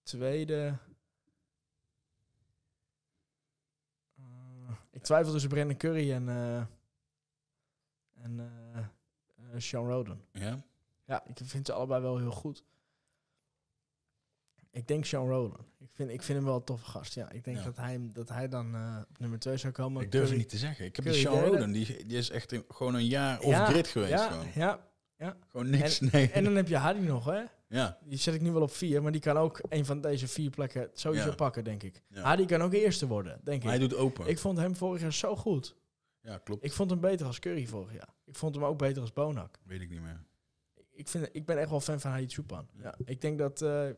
[0.03, 0.79] tweede.
[4.17, 6.57] Eh, ik twijfel tussen Brandon Curry en, eh
[8.23, 8.60] en eh, eh,
[9.59, 10.21] Sean Roden.
[10.33, 10.59] Ja.
[11.05, 12.65] Ja, ik vind ze allebei wel heel goed.
[14.71, 15.59] Ik denk Sean Roden.
[15.79, 17.15] Ik vind, ik vind hem wel een toffe gast.
[17.15, 17.63] Ja, ik denk Ja.
[17.65, 20.03] dat, hij, dat hij dan eh, op nummer 2 zou komen.
[20.03, 20.85] Ik durf het niet te zeggen.
[20.85, 21.45] Ik heb die Sean.
[21.45, 24.11] Roden, die, die is echt in- gewoon een jaar Ja, off-grid geweest.
[24.13, 24.47] Ja, Gewoon.
[25.17, 25.37] ja.
[25.49, 26.31] gewoon niks, nee.
[26.31, 27.43] En dan heb je Hardy nog, hè?
[27.69, 30.29] Ja, Die zet ik nu wel op vier, maar die kan ook een van deze
[30.29, 31.35] vier plekken sowieso Ja.
[31.35, 32.03] pakken, denk ik.
[32.09, 32.23] Ja.
[32.23, 33.89] Hadi kan ook eerste worden, denk maar hij ik.
[33.91, 34.27] doet open.
[34.27, 35.77] Ik vond hem vorig jaar zo goed.
[36.23, 36.65] Ja, klopt.
[36.65, 38.15] Ik vond hem beter als Curry vorig jaar.
[38.25, 39.59] Ik vond hem ook beter als Bonak.
[39.65, 40.25] Weet ik niet meer.
[40.91, 42.69] Ik, vind, ik ben echt wel fan van Hadi Chupan.
[42.77, 43.63] Ja, ik denk dat...
[43.63, 43.89] eh,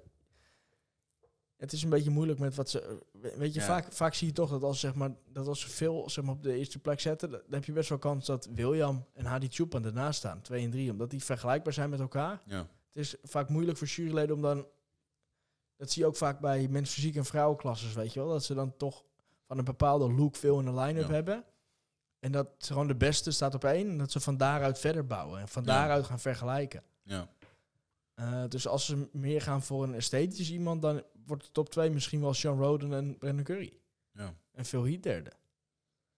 [1.57, 2.99] het is een beetje moeilijk met wat ze...
[3.13, 3.67] we- Weet je, Ja.
[3.67, 6.35] vaak, vaak zie je toch dat als, zeg maar, dat als ze veel zeg maar,
[6.35, 7.31] op de eerste plek zetten...
[7.31, 10.41] dan heb je best wel kans dat William en Hadi Chupan ernaast staan.
[10.43, 12.43] Twee en drie, omdat die vergelijkbaar zijn met elkaar.
[12.47, 14.67] Ja, Het is vaak moeilijk voor juryleden om dan...
[15.77, 18.29] Dat zie je ook vaak bij mens fysiek en vrouwenklasses, weet je wel.
[18.29, 19.05] Dat ze dan toch
[19.47, 21.13] van een bepaalde look veel in de line-up Ja.
[21.15, 21.45] hebben.
[22.23, 23.89] En dat gewoon de beste staat op één.
[23.89, 25.41] En dat ze van daaruit verder bouwen.
[25.41, 25.73] En van Ja.
[25.73, 26.83] daaruit gaan vergelijken.
[27.03, 27.29] ja,
[28.15, 30.83] Eh, dus als ze meer gaan voor een esthetisch iemand...
[30.83, 33.79] dan wordt de top 2 misschien wel Sean Roden en Brandon Curry.
[34.13, 35.33] ja, En Phil Heath derde.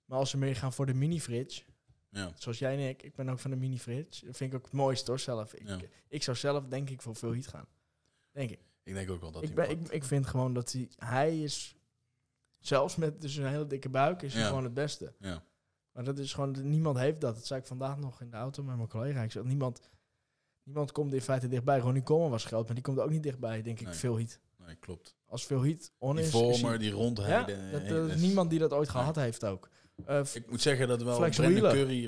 [0.05, 1.63] Maar als ze meer gaan voor de mini-fridge...
[2.09, 2.33] ja.
[2.39, 3.03] Zoals jij en ik.
[3.03, 4.27] Ik ben ook van de mini-fridge.
[4.27, 5.55] Dat vind ik ook het mooiste hoor, zelf.
[5.55, 5.79] Ik, Ja.
[6.09, 7.67] ik zou zelf denk ik voor Phil Heath gaan.
[8.31, 8.61] Denk ik.
[8.83, 10.89] Ik denk ook wel dat ik, hij ben, ik, ik vind gewoon dat hij...
[10.97, 11.77] Hij is...
[12.59, 15.15] Zelfs met dus een hele dikke buik is hij gewoon het beste.
[15.19, 15.43] Ja,
[15.95, 16.69] Maar dat is gewoon...
[16.71, 17.35] Niemand heeft dat.
[17.35, 19.23] Dat zei ik vandaag nog in de auto met mijn collega.
[19.23, 19.91] Ik zei, niemand...
[20.63, 21.79] Niemand komt in feite dichtbij.
[21.79, 23.95] Ronnie Coleman was groot, maar die komt ook niet dichtbij, denk ik, Nee.
[23.95, 24.41] Phil Heath.
[24.67, 25.15] nee, klopt.
[25.27, 26.31] Als Phil Heath on Die is...
[26.31, 26.91] vormer, die
[27.27, 28.97] ja, dat, dat is niemand die dat ooit Nee.
[28.97, 29.69] gehad heeft ook.
[30.05, 31.61] Eh, Ik moet zeggen dat wel Brandon.
[31.61, 32.07] Curry,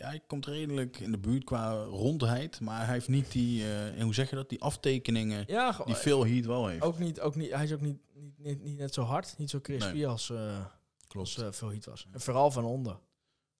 [0.00, 2.60] hij komt redelijk in de buurt qua rondheid.
[2.60, 5.94] Maar hij heeft niet die, eh, hoe zeg je dat, die aftekeningen ja, ge- die
[5.94, 6.82] Phil Heat wel heeft.
[6.82, 9.50] ook niet, ook niet, hij is ook niet, niet, niet, niet net zo hard, niet
[9.50, 10.06] zo crispy Nee.
[10.06, 10.64] als, eh
[11.06, 11.42] klopt.
[11.44, 12.06] als Phil Heath was.
[12.12, 12.98] En vooral van onder.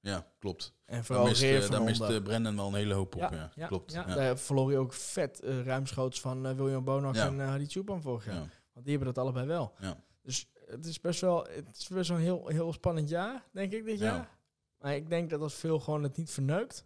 [0.08, 0.74] Ja, klopt.
[0.84, 2.16] En Daar vooral mist, rear eh, van daar mist onder.
[2.16, 3.20] eh, Brendan wel een hele hoop op,
[3.54, 3.66] ja.
[3.66, 3.92] klopt.
[3.92, 4.14] Ja, Ja.
[4.14, 7.26] Daar verloor je ook vet eh, ruimschoots van eh, William Bonak Ja.
[7.26, 8.34] en uh, Hadi Chupan vorig jaar.
[8.34, 8.48] Ja.
[8.72, 9.74] Want die hebben dat allebei wel.
[9.80, 10.02] Ja.
[10.22, 13.72] Dus het is best wel, het is best wel een heel, heel spannend jaar, denk
[13.72, 14.04] ik, dit Ja.
[14.04, 14.36] jaar.
[14.78, 16.84] Maar ik denk dat als Phil gewoon het niet verneukt,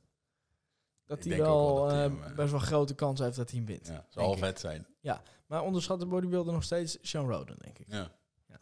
[1.06, 3.86] dat hij wel, dat eh, eh, best wel grote kans heeft dat hij hem wint.
[3.86, 4.86] Ja, zal vet zijn.
[5.46, 7.86] Maar onderschat de bodybuilder nog steeds Sean Roden, denk ik.
[7.88, 8.10] Ja.
[8.48, 8.58] Ja.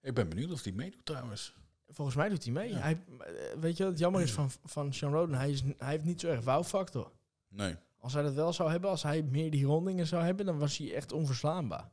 [0.00, 1.54] Ik ben benieuwd of hij meedoet trouwens.
[1.92, 2.68] Volgens mij doet hij mee.
[2.70, 2.78] Ja.
[2.78, 3.26] Hij, eh,
[3.60, 5.34] weet je wat het jammer is van, van Sean Roden?
[5.36, 7.10] Hij, is, hij heeft niet zo erg wow-factor.
[7.48, 7.76] Nee.
[7.98, 10.76] Als hij dat wel zou hebben, als hij meer die rondingen zou hebben, dan was
[10.78, 11.90] hij echt onverslaanbaar.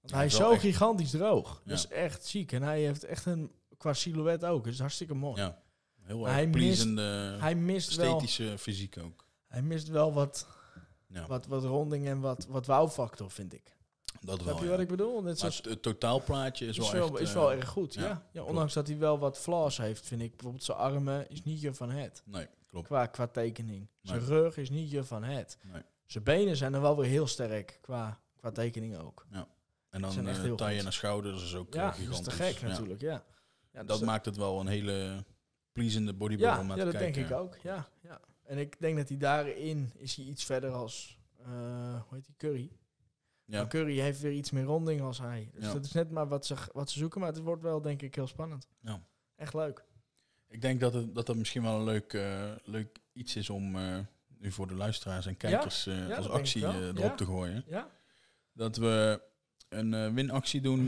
[0.00, 1.48] Want Ja, hij is wel zo echt- gigantisch droog.
[1.64, 1.70] Ja.
[1.70, 2.52] Dat is echt ziek.
[2.52, 5.40] En hij heeft echt een, qua silhouet ook, is hartstikke mooi.
[5.40, 5.62] Ja.
[6.00, 6.84] Heel erg hij mist-
[7.40, 9.26] Hij mist wel, esthetische fysiek ook.
[9.46, 10.46] hij mist wel wat,
[11.26, 13.76] wat, wat ronding en wat, wat wow-factor, vind ik.
[14.20, 14.58] Dat wel.
[14.58, 14.70] je ja.
[14.70, 15.14] wat ik bedoel?
[15.14, 17.20] Net Maar zoals, het, totaalplaatje is, wel, wel, echt...
[17.20, 18.02] is eh, wel erg goed, ja.
[18.02, 18.42] ja, ja.
[18.42, 20.30] ondanks dat hij wel wat flaws heeft, vind ik.
[20.30, 22.22] Bijvoorbeeld zijn armen is niet je van het.
[22.26, 22.86] Nee, klopt.
[22.86, 23.88] Qua, qua tekening.
[24.02, 25.58] Zijn rug is niet je van het.
[25.72, 25.82] Nee.
[26.06, 29.26] Zijn benen zijn dan wel weer heel sterk qua, qua tekening ook.
[29.90, 32.36] En dan heel taille naar schouders is ook Ja, eh, dat is gigantisch.
[32.36, 32.66] te gek Ja.
[32.66, 33.24] natuurlijk, ja.
[33.72, 35.24] ja Dat dus, maakt het wel een hele
[35.72, 37.20] pleasende bodybuilder ja, om naar ja, te dat kijken.
[37.20, 37.56] denk ik ook.
[37.62, 38.20] Ja, ja.
[38.42, 42.70] En ik denk dat hij daarin is hij iets verder als, hoe heet die, Curry.
[43.44, 45.50] Ja, Maar Curry heeft weer iets meer ronding als hij.
[45.54, 45.72] Dus Ja.
[45.72, 48.14] dat is net maar wat ze, wat ze zoeken, maar het wordt wel denk ik
[48.14, 48.68] heel spannend.
[48.80, 49.02] Ja.
[49.36, 49.84] Echt leuk.
[50.48, 53.76] Ik denk dat het, dat het misschien wel een leuk, eh, leuk iets is om
[53.76, 53.98] eh,
[54.38, 57.64] nu voor de luisteraars en kijkers eh, als dat actie erop te gooien.
[57.66, 57.90] Ja?
[58.52, 59.22] Dat we
[59.68, 60.86] een winactie doen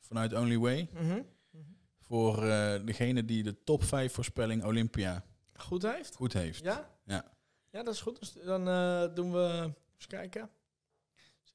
[0.00, 0.88] vanuit Only Way.
[0.92, 1.22] Mhm.
[1.98, 5.24] Voor eh, degene die de top 5 voorspelling Olympia
[5.54, 6.14] Goed heeft?
[6.14, 6.62] goed heeft.
[6.64, 6.90] Ja?
[7.04, 7.24] Ja.
[7.70, 8.18] Ja, dat is goed.
[8.18, 8.64] Dus dan
[9.14, 10.50] doen we, eens kijken.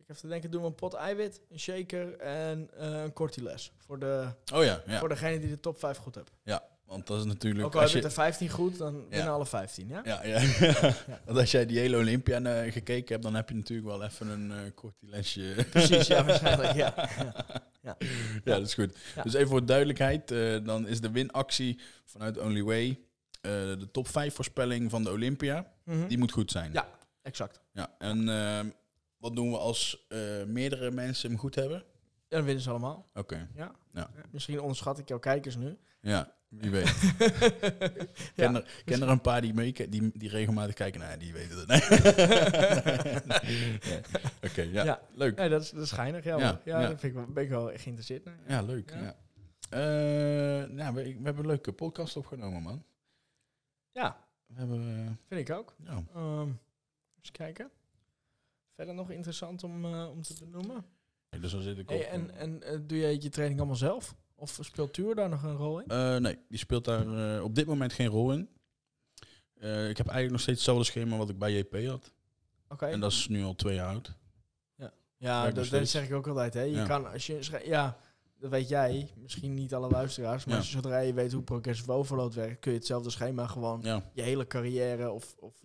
[0.07, 3.71] Ik even te denken, doen we een pot eiwit, een shaker en eh, een cortiles.
[3.77, 4.99] Voor, de, Oh ja, ja.
[4.99, 6.31] voor degene die de top 5 goed heeft.
[6.85, 7.65] Want dat is natuurlijk...
[7.65, 10.01] Ook al als heb je er 15 goed, dan winnen alle 15, ja?
[10.03, 10.41] Ja, ja.
[11.25, 14.27] Want als jij die hele Olympia eh, gekeken hebt, dan heb je natuurlijk wel even
[14.27, 15.65] een eh kortilensje.
[15.69, 17.09] Precies, ja, waarschijnlijk, ja.
[17.81, 17.97] ja,
[18.43, 18.97] dat is goed.
[19.15, 19.23] Ja.
[19.23, 20.27] Dus even voor duidelijkheid,
[20.65, 22.99] dan is de winactie vanuit Only Way
[23.41, 25.73] de top 5 voorspelling van de Olympia.
[25.83, 26.07] Mhm.
[26.07, 26.73] Die moet goed zijn.
[26.73, 26.87] Ja.
[27.27, 27.61] Exact.
[27.71, 27.95] ja.
[27.97, 28.59] En eh,
[29.27, 31.83] wat doen we als eh, meerdere mensen hem goed hebben?
[32.29, 33.05] Ja, dan winnen ze allemaal.
[33.13, 33.71] Oké, Ja.
[33.93, 34.09] Ja.
[34.31, 35.77] Misschien onderschat ik jouw kijkers nu.
[36.01, 36.85] ja, wie weet.
[36.95, 38.07] ja.
[38.35, 40.99] Ken, er, ken er een paar die, mee, die, die regelmatig kijken?
[41.01, 41.67] Nee, die weten het.
[41.67, 41.81] Nee.
[43.25, 44.01] Nee.
[44.51, 44.83] Oké, ja.
[44.83, 45.01] Ja.
[45.13, 45.37] Leuk.
[45.37, 46.23] Nee, dat is, dat is geinig.
[46.23, 48.37] Ja, Ja, ja, daar vind ik wel, ben ik wel geïnteresseerd naar.
[48.47, 48.91] Ja, leuk.
[48.91, 49.15] Ja.
[49.69, 52.83] Eh, nou, we, we hebben een leuke podcast opgenomen, man.
[53.91, 55.19] Ja, We hebben...
[55.27, 55.75] vind ik ook.
[55.79, 56.03] eh, ja.
[56.15, 56.49] Ehm
[57.19, 57.69] eens kijken.
[58.77, 60.85] Verder nog interessant om, eh, om te benoemen.
[61.39, 62.11] Dus dan zit ik Hey, op...
[62.11, 64.15] en en eh, doe jij je training allemaal zelf?
[64.35, 65.87] Of speelt Tuur daar nog een rol in?
[65.87, 68.49] Eh, nee, die speelt daar eh, op dit moment geen rol in.
[69.53, 72.11] Eh, ik heb eigenlijk nog steeds hetzelfde schema wat ik bij JP had.
[72.69, 72.85] Oké.
[72.85, 74.13] En dat is nu al twee jaar oud.
[75.19, 76.53] Ja, werkt dat, zeg ik ook altijd.
[76.53, 76.61] Hè.
[76.61, 76.85] Je Ja.
[76.85, 77.97] kan, als je, ja,
[78.39, 80.59] dat weet jij, misschien niet alle luisteraars, maar Ja.
[80.59, 84.09] als je, zodra je weet hoe progressive overload werkt, kun je hetzelfde schema gewoon Ja,
[84.13, 85.55] je hele carrière of, of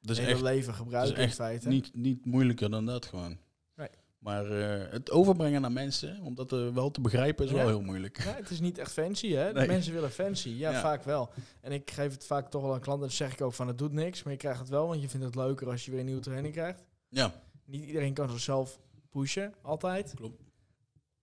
[0.00, 1.68] Dat is hele echt leven gebruiken in echt feite.
[1.68, 3.38] niet, niet moeilijker dan dat gewoon.
[3.74, 3.88] Nee.
[4.18, 7.56] Maar eh, het overbrengen naar mensen, om dat eh, wel te begrijpen, is Ja.
[7.56, 8.22] wel heel moeilijk.
[8.24, 9.52] Ja, het is niet echt fancy, hè?
[9.52, 9.66] Nee.
[9.66, 10.48] mensen willen fancy.
[10.48, 10.80] Ja, Ja.
[10.80, 11.30] vaak wel.
[11.60, 13.06] En ik geef het vaak toch wel aan klanten.
[13.06, 14.22] Dan zeg ik ook van, het doet niks.
[14.22, 16.20] Maar je krijgt het wel, want je vindt het leuker als je weer een nieuwe
[16.20, 16.84] training krijgt.
[17.08, 17.32] Ja,
[17.64, 18.78] Niet iedereen kan zichzelf
[19.10, 20.12] pushen, altijd.
[20.14, 20.42] Klopt.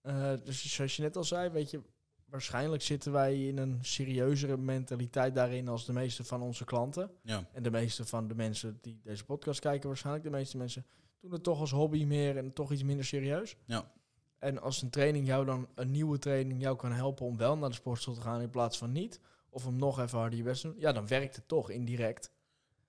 [0.02, 1.82] Eh, dus zoals je net al zei, weet je...
[2.30, 7.12] Waarschijnlijk zitten wij in een serieuzere mentaliteit daarin als de meeste van onze klanten.
[7.22, 10.86] ja, En de meeste van de mensen die deze podcast kijken, waarschijnlijk de meeste mensen
[11.20, 13.56] doen het toch als hobby meer en toch iets minder serieus.
[13.66, 13.92] Ja.
[14.38, 17.70] En als een training jou dan, een nieuwe training jou kan helpen om wel naar
[17.70, 20.62] de sportschool te gaan in plaats van niet, of om nog even harder je best
[20.62, 22.32] te doen, ja, dan werkt het toch indirect.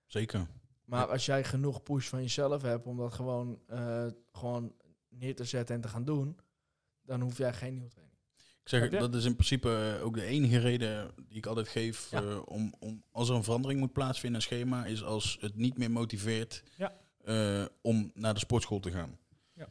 [0.05, 0.47] zeker.
[0.85, 4.73] Maar als jij genoeg push van jezelf hebt om dat gewoon, eh, gewoon
[5.09, 6.37] neer te zetten en te gaan doen,
[7.01, 8.08] dan hoef jij geen nieuwe training.
[8.63, 12.21] Ik zeg, dat is in principe ook de enige reden die ik altijd geef Ja.
[12.21, 15.55] eh, om, om als er een verandering moet plaatsvinden in een schema, is als het
[15.55, 16.93] niet meer motiveert Ja.
[17.23, 19.17] eh, om naar de sportschool te gaan.
[19.53, 19.67] Ja.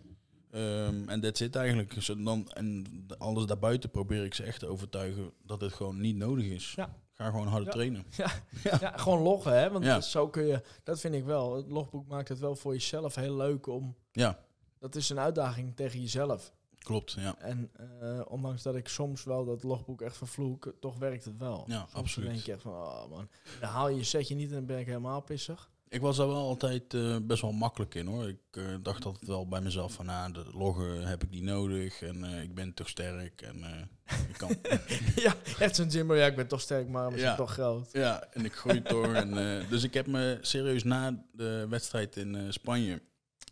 [0.51, 1.94] Ehm, en dat zit eigenlijk.
[1.94, 2.86] Dus dan, en
[3.19, 6.73] alles daarbuiten probeer ik ze echt te overtuigen dat het gewoon niet nodig is.
[6.77, 6.97] Ja.
[7.15, 7.73] Ga gewoon harder Ja.
[7.73, 8.05] trainen.
[8.81, 9.70] Ja, gewoon loggen, hè?
[9.70, 10.01] Want Ja.
[10.01, 11.56] zo kun je, dat vind ik wel.
[11.56, 13.97] Het logboek maakt het wel voor jezelf heel leuk om.
[14.12, 14.39] Ja,
[14.78, 16.52] Dat is een uitdaging tegen jezelf.
[16.78, 17.12] Klopt.
[17.12, 21.38] Ja, En eh, ondanks dat ik soms wel dat logboek echt vervloek, toch werkt het
[21.38, 21.64] wel.
[21.66, 22.28] Ja, soms absoluut.
[22.30, 23.28] denk je echt van, oh man,
[23.60, 25.70] dan haal je je setje niet en dan ben ik helemaal pissig.
[25.88, 28.28] ik was daar wel altijd eh, best wel makkelijk in hoor.
[28.28, 32.02] Ik eh, dacht altijd wel bij mezelf van, nou, de loggen heb ik niet nodig
[32.02, 33.88] en ik ben toch sterk en
[34.28, 34.50] ik kan,
[35.24, 37.34] ja, echt zo'n Jimbo, ja, ik ben toch sterk, maar ik Ja.
[37.34, 37.88] toch groot.
[37.92, 39.14] Ja, en ik groei door.
[39.14, 39.30] En,
[39.68, 43.02] dus ik heb me serieus na de wedstrijd in Spanje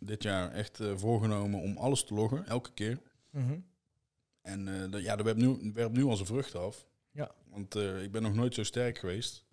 [0.00, 2.98] dit jaar echt voorgenomen om alles te loggen, elke keer.
[3.36, 3.58] Mhm.
[4.42, 6.86] En eh dat- ja, dat werpt nu, werpt nu al zijn vrucht af.
[7.10, 7.30] Ja.
[7.50, 9.44] Want eh, ik ben nog nooit zo sterk geweest.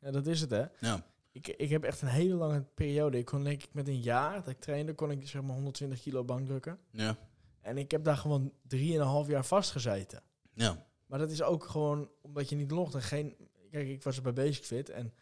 [0.00, 0.64] Ja, dat is het, hè.
[0.80, 4.00] Ja, Ik, ik heb echt een hele lange periode, ik kon denk ik met een
[4.00, 6.78] jaar dat ik trainde, kon ik zeg maar 120 kilo bankdrukken.
[6.90, 7.16] ja,
[7.60, 10.22] En ik heb daar gewoon 3,5 jaar vastgezeten.
[10.54, 13.36] ja, Maar dat is ook gewoon omdat je niet logt en geen...
[13.70, 15.12] Kijk, ik was er bij Basic Fit en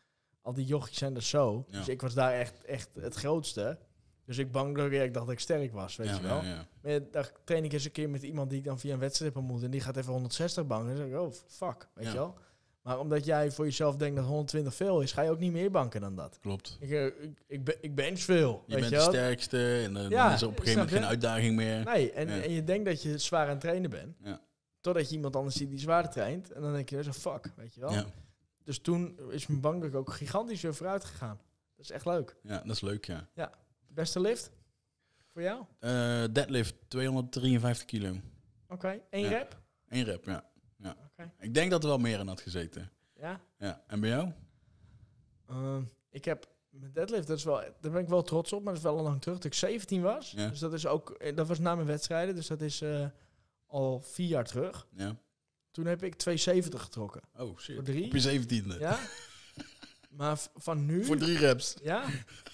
[0.41, 1.65] al die jochies zijn er zo.
[1.69, 1.79] Ja.
[1.79, 3.79] Dus ik was daar echt, echt het grootste.
[4.27, 6.37] Dus ik bankdrukken, ja, ik dacht dat ik sterk was, weet ja, je wel.
[6.43, 6.67] ja, ja.
[6.83, 8.99] Maar ja, daar train ik eens een keer met iemand die ik dan via een
[8.99, 9.63] wedstrijd ontmoet.
[9.63, 10.87] En die gaat even 160 banken.
[10.89, 12.11] Dan zeg ik, oh, fuck, weet Ja.
[12.11, 12.35] je wel.
[12.83, 15.71] Maar omdat jij voor jezelf denkt dat 120 veel is, ga je ook niet meer
[15.71, 16.39] banken dan dat.
[16.41, 16.77] klopt.
[16.81, 17.13] Ik, eh, ik,
[17.47, 19.13] ik, ben, ik bench veel, Je weet bent je de wel.
[19.13, 21.85] sterkste en Ja, dan is er op een gegeven moment geen uitdaging meer.
[21.85, 22.43] Nee, en, Ja.
[22.43, 24.17] en je denkt dat je zwaar aan het trainen bent.
[24.23, 24.41] Ja.
[24.81, 26.53] Totdat je iemand anders ziet die zwaar traint.
[26.53, 27.93] En dan denk je, zo fuck, weet je wel.
[27.93, 28.05] Ja,
[28.65, 31.41] Dus toen is mijn bankdruk ook gigantisch weer vooruit gegaan.
[31.77, 32.37] Dat is echt leuk.
[32.43, 33.29] ja, dat is leuk, ja.
[33.95, 34.51] Beste lift?
[35.33, 35.65] Voor jou?
[35.79, 38.17] Eh, deadlift, 253 kilo.
[38.69, 39.29] Oké, één Ja.
[39.31, 39.61] rep?
[39.89, 40.45] Eén rep, ja.
[40.85, 41.33] Oké.
[41.39, 42.91] Ik denk dat er wel meer in had gezeten.
[43.15, 43.41] Ja.
[43.59, 44.33] Ja, en bij jou?
[45.47, 48.73] Ehm, ik heb mijn deadlift, dat is wel, daar ben ik wel trots op, maar
[48.75, 49.37] dat is wel al lang terug.
[49.37, 50.31] Dat ik 17 was.
[50.31, 50.49] Ja.
[50.49, 53.07] Dus dat is ook, eh, dat was na mijn wedstrijden, dus dat is eh,
[53.67, 54.87] al vier jaar terug.
[54.97, 55.17] Ja.
[55.71, 57.23] Toen heb ik 270 getrokken.
[57.37, 57.75] Oh, shit.
[57.75, 58.05] Voor drie?
[58.07, 58.79] Op je zeventiende.
[58.79, 58.99] Ja.
[60.17, 61.05] maar van nu.
[61.05, 61.75] Voor drie reps.
[61.83, 62.05] Ja.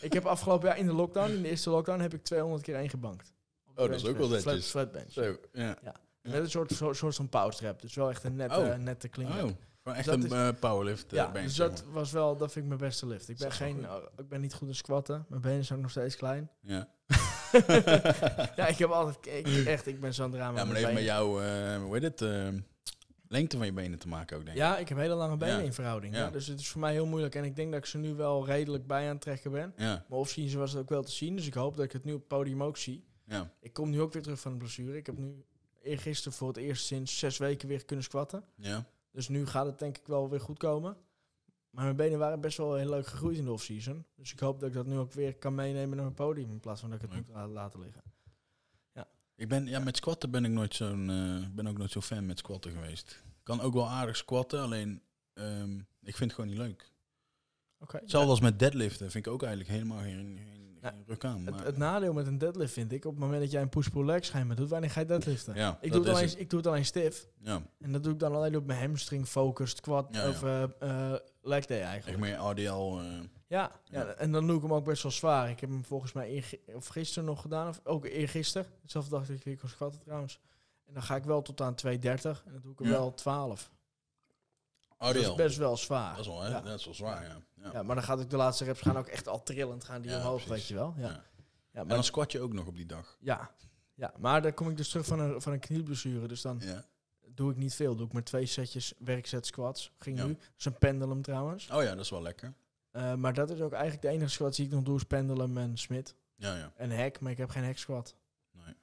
[0.00, 2.74] Ik heb afgelopen jaar in de lockdown, in de eerste lockdown, heb ik 200 keer
[2.74, 3.32] één gebankt.
[3.74, 4.42] Oh, dat is ook wel netjes.
[4.52, 5.12] Flat, flat bench.
[5.12, 5.76] Zo, ja.
[6.22, 7.80] Met een soort, soort, soort van power strap.
[7.82, 8.74] Dus wel echt een nette, Oh.
[8.74, 11.84] nette clean Oh, gewoon echt een is- eh, powerlift eh, Ja, bench, dus zeg dat
[11.84, 11.94] maar.
[11.94, 13.28] was wel, dat vind ik mijn beste lift.
[13.28, 15.24] Ik ben, geen, oh, ik ben niet goed in squatten.
[15.28, 16.50] Mijn benen zijn ook nog steeds klein.
[16.60, 16.88] Ja.
[18.56, 21.18] ja, ik heb altijd, ik, echt, ik ben zo'n drama ja, maar heeft met eh,
[21.82, 22.48] hoe heet het, eh,
[23.30, 24.62] lengte van je benen te maken ook, denk ik.
[24.62, 25.62] Ja, ik heb hele lange benen Ja.
[25.62, 26.14] in verhouding.
[26.14, 26.20] Ja.
[26.20, 26.30] Ja.
[26.30, 27.34] Dus het is voor mij heel moeilijk.
[27.34, 29.72] En ik denk dat ik ze nu wel redelijk bij aan het trekken ben.
[29.76, 31.36] Ja, Maar offseason was het ook wel te zien.
[31.36, 33.04] Dus ik hoop dat ik het nu op het podium ook zie.
[33.24, 34.96] ja, Ik kom nu ook weer terug van de blessure.
[34.96, 35.44] Ik heb nu
[35.82, 38.44] eergisteren voor het eerst sinds zes weken weer kunnen squatten.
[38.56, 38.86] ja.
[39.12, 40.96] Dus nu gaat het denk ik wel weer goed komen.
[41.70, 44.04] Maar mijn benen waren best wel heel leuk gegroeid in de offseason.
[44.16, 46.50] Dus ik hoop dat ik dat nu ook weer kan meenemen naar mijn podium.
[46.50, 48.02] In plaats van dat ik het moet la- laten liggen.
[49.40, 52.26] Ik ben, ja, met squatten ben ik nooit zo'n, eh, ben ook nooit zo fan
[52.26, 53.22] met squatten geweest.
[53.42, 55.02] Kan ook wel aardig squatten, alleen
[55.34, 56.90] ehm, ik vind het gewoon niet leuk.
[57.78, 57.96] Oké.
[57.96, 61.46] Hetzelfde als met deadliften vind ik ook eigenlijk helemaal geen, geen, Ja, geen ruk aan.
[61.46, 63.68] Het, maar- het nadeel met een deadlift vind ik, op het moment dat jij een
[63.68, 65.54] push-pull leg schijnbaar doet, wanneer ga je deadliften?
[65.54, 66.38] ja, ik, doe het alleen, het.
[66.40, 67.26] ik doe het alleen stif.
[67.42, 71.14] Ja, En dat doe ik dan alleen op mijn hamstring focused quad Ja, of eh,
[71.42, 72.18] leg day echt eigenlijk.
[72.20, 73.00] meer RDL.
[73.50, 75.50] Ja, ja, en dan doe ik hem ook best wel zwaar.
[75.50, 76.44] Ik heb hem volgens mij
[76.74, 78.66] of gisteren nog gedaan, of ook eergisteren.
[78.82, 80.40] Dezelfde dag dat ik weer kon squatten trouwens.
[80.86, 82.90] En dan ga ik wel tot aan 230 en dan doe ik er Ja.
[82.90, 83.70] wel 12.
[84.98, 86.10] Dat is best wel zwaar.
[86.16, 86.48] Dat is wel, hè?
[86.48, 86.60] Ja.
[86.60, 87.36] Dat is wel zwaar, ja.
[87.54, 87.70] ja.
[87.72, 90.10] Ja, maar dan gaat ook de laatste reps gaan ook echt al trillend gaan die
[90.10, 90.50] Ja, omhoog, precies.
[90.50, 90.94] weet je wel.
[90.96, 91.08] Ja, Ja.
[91.08, 91.22] ja.
[91.72, 93.16] En maar, dan squat je ook nog op die dag.
[93.20, 93.50] ja,
[93.94, 96.26] ja, maar dan kom ik dus terug van een, van een knieblessure.
[96.28, 96.84] Dus dan Ja.
[97.34, 97.96] doe ik niet veel.
[97.96, 99.92] Doe ik maar twee setjes werkzet squats.
[99.98, 100.24] Ging Ja.
[100.24, 100.34] nu.
[100.34, 101.70] Dat is een pendulum trouwens.
[101.70, 102.54] Oh ja, dat is wel lekker.
[102.90, 105.58] Eh, maar dat is ook eigenlijk de enige squat die ik nog doe, is pendulum
[105.58, 106.14] en smit.
[106.36, 106.72] Ja, ja.
[106.76, 108.14] En hack, maar ik heb geen hack squat.
[108.52, 108.74] Nee.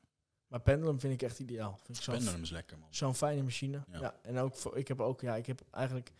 [0.48, 1.80] Maar pendulum vind ik echt ideaal.
[1.84, 2.88] Vind ik Pendulum is lekker, man.
[2.92, 3.84] zo'n fijne machine.
[3.92, 4.00] Ja.
[4.00, 4.16] Ja.
[4.22, 6.12] en ook voor, ik heb ook, ja, ik heb eigenlijk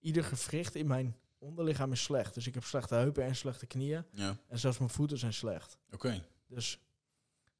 [0.00, 2.34] ieder gewricht in mijn onderlichaam is slecht.
[2.34, 4.04] Dus ik heb slechte heupen en slechte knieën.
[4.12, 5.78] Ja, En zelfs mijn voeten zijn slecht.
[5.90, 6.22] oké.
[6.46, 6.80] Dus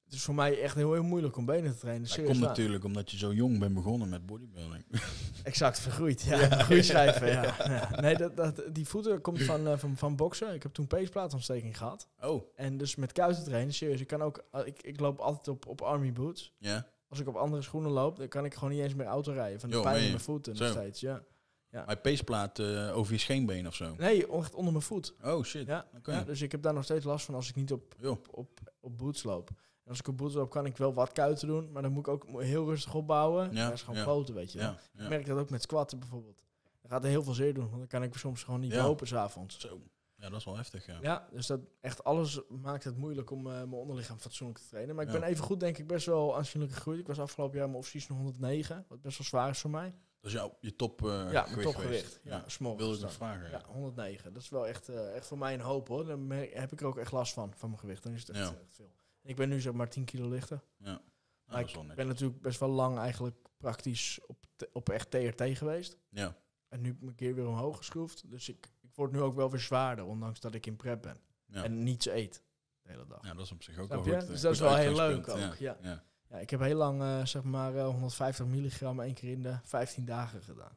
[0.07, 2.09] het is voor mij echt heel, heel moeilijk om benen te trainen.
[2.09, 4.85] Dat komt natuurlijk omdat je zo jong bent begonnen met bodybuilding.
[5.43, 6.23] Exact, vergroeid.
[6.23, 7.43] Ja, groeischijven, ja.
[7.75, 8.01] ja.
[8.01, 10.55] Nee, dat, dat, die voeten komt van, eh, van, van boksen.
[10.55, 12.09] Ik heb toen peesplaatontsteking gehad.
[12.21, 14.01] Oh, En dus met kuiten trainen, serieus.
[14.01, 16.53] Ik, kan ook, eh, ik, ik loop altijd op, op army boots.
[16.59, 16.87] ja.
[17.09, 19.61] Als ik op andere schoenen loop, dan kan ik gewoon niet eens meer auto rijden.
[19.61, 20.65] Van de Jo, pijn in mijn voeten Zo.
[20.65, 21.23] nog steeds, ja.
[21.71, 23.95] Maar peesplaat eh, over je scheenbeen of zo.
[23.99, 25.15] Nee, echt onder mijn voet.
[25.25, 25.67] Oh, shit.
[25.67, 27.95] Ja, ja, dus ik heb daar nog steeds last van als ik niet op,
[28.31, 29.51] op, op boots loop.
[29.87, 32.07] En als ik op boots loop, kan ik wel wat kuiten doen, maar dan moet
[32.07, 33.53] ik ook heel rustig opbouwen.
[33.53, 34.33] Ja, dat is gewoon ja.
[34.33, 34.59] weet je.
[34.59, 35.09] Ja, Ik ja.
[35.09, 36.45] merk dat ook met squatten bijvoorbeeld.
[36.83, 38.85] Dat gaat er heel veel zeer doen, want dan kan ik soms gewoon niet Ja.
[38.85, 39.59] lopen s'avonds.
[39.61, 39.81] Zo.
[40.19, 40.99] Ja, dat is wel heftig, ja.
[41.03, 44.95] Ja, dus dat echt alles maakt het moeilijk om eh, mijn onderlichaam fatsoenlijk te trainen.
[44.95, 45.19] Maar ik Ja.
[45.19, 46.99] ben even goed, denk ik, best wel aanzienlijk gegroeid.
[46.99, 49.95] Ik was afgelopen jaar mijn off-season 109, wat best wel zwaar is voor mij.
[50.21, 52.21] Dat is jouw, je top eh ja, gewicht topgewicht.
[52.25, 52.77] Ja, small.
[52.77, 53.19] Wil ik dus nog dan.
[53.29, 53.51] vragen?
[53.51, 54.33] Ja, 109.
[54.33, 56.05] Dat is wel echt, eh, echt voor mij een hoop hoor.
[56.07, 58.03] Dan heb ik er ook echt last van, van mijn gewicht.
[58.03, 58.45] Dan is het echt, Ja.
[58.45, 58.91] echt veel.
[59.27, 60.63] Ik ben nu zeg maar 10 kilo lichter.
[60.77, 61.01] Ja.
[61.47, 64.39] Nou, ik ben natuurlijk best wel lang eigenlijk praktisch op,
[64.73, 65.99] op echt TRT geweest.
[66.09, 66.37] Ja.
[66.69, 68.31] En nu mijn keer weer omhoog geschroefd.
[68.31, 71.17] Dus ik, ik word nu ook wel weer zwaarder, ondanks dat ik in prep ben.
[71.47, 71.65] Ja.
[71.65, 72.43] En niets eet
[72.83, 73.25] de hele dag.
[73.25, 74.27] ja, dat is op zich ook wel goed.
[74.27, 75.77] Dus eh, dat is wel heel leuk ook, ja.
[75.83, 76.05] ja.
[76.29, 79.59] Ja, ik heb heel lang eh, zeg maar eh, 150 milligram één keer in de
[79.65, 80.77] 15 dagen gedaan.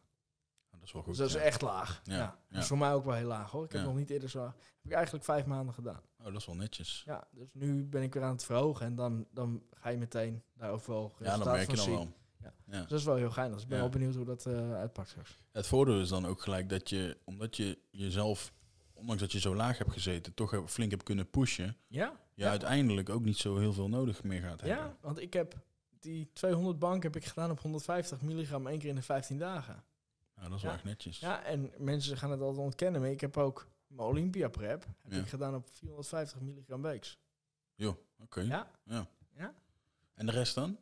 [0.70, 1.18] Dat is wel goed.
[1.18, 2.02] dus dat is echt laag.
[2.04, 2.40] Ja.
[2.50, 3.66] Dat is voor mij ook wel heel laag hoor.
[3.66, 4.44] Ik heb nog niet eerder zo...
[4.44, 6.02] Heb ik eigenlijk vijf maanden gedaan.
[6.20, 7.04] Oh, dat is wel netjes.
[7.06, 10.44] Ja, dus nu ben ik weer aan het verhogen en dan, dan ga je meteen
[10.54, 11.94] daar ook wel Ja, dan merk je dan zien.
[11.96, 12.14] wel.
[12.42, 12.54] Ja.
[12.66, 12.80] Ja.
[12.80, 13.54] Dus dat is wel heel geinig.
[13.56, 13.84] Dus ik ben Ja.
[13.84, 15.38] wel benieuwd hoe dat eh, uitpakt straks.
[15.52, 18.54] Het voordeel is dan ook gelijk dat je, omdat je jezelf,
[18.94, 22.20] ondanks dat je zo laag hebt gezeten, toch flink hebt kunnen pushen, Ja?
[22.34, 24.78] je uiteindelijk ook niet zo heel veel nodig meer gaat hebben.
[24.86, 25.56] Ja, want ik heb
[26.00, 29.84] die 200 bank heb ik gedaan op 150 milligram één keer in de 15 dagen.
[30.36, 30.78] Ja, dat is wel Ja.
[30.78, 31.20] echt netjes.
[31.20, 35.12] Ja, en mensen gaan het altijd ontkennen, maar ik heb ook mijn Olympia prep heb
[35.12, 35.20] Ja.
[35.20, 37.18] ik gedaan op 450 milligram weeks.
[37.76, 38.42] Joh, oké.
[38.42, 38.72] Ja?
[38.84, 39.08] Ja.
[39.36, 39.54] Ja?
[40.14, 40.78] En de rest dan?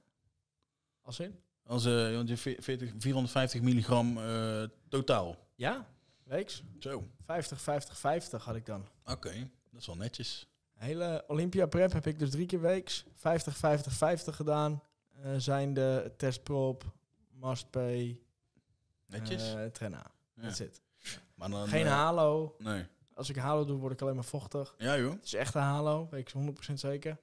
[1.02, 1.40] Als in?
[1.64, 5.36] Als, ve- 40, 450 milligram eh, totaal.
[5.56, 5.88] Ja,
[6.24, 6.64] weeks.
[6.80, 8.86] Zo, 50, 50, 50 had ik dan.
[9.06, 9.50] oké.
[9.72, 10.48] Dat is wel netjes.
[10.74, 13.06] Hele Olympia prep heb ik dus drie keer weeks.
[13.14, 14.84] 50, 50, 50 gedaan.
[15.10, 16.84] Eh, zijn de testprop,
[17.32, 18.22] mastpay,
[19.06, 19.54] Netjes.
[19.54, 20.12] eh Trena.
[20.36, 20.42] ja.
[20.42, 20.82] That's it.
[21.36, 22.56] Maar dan, Geen halo.
[22.58, 22.86] Nee.
[23.18, 24.76] Als ik halo doe, word ik alleen maar vochtig.
[24.78, 25.12] Ja joh.
[25.14, 26.34] Het is echt een halo, weet ik
[26.70, 27.18] 100% zeker.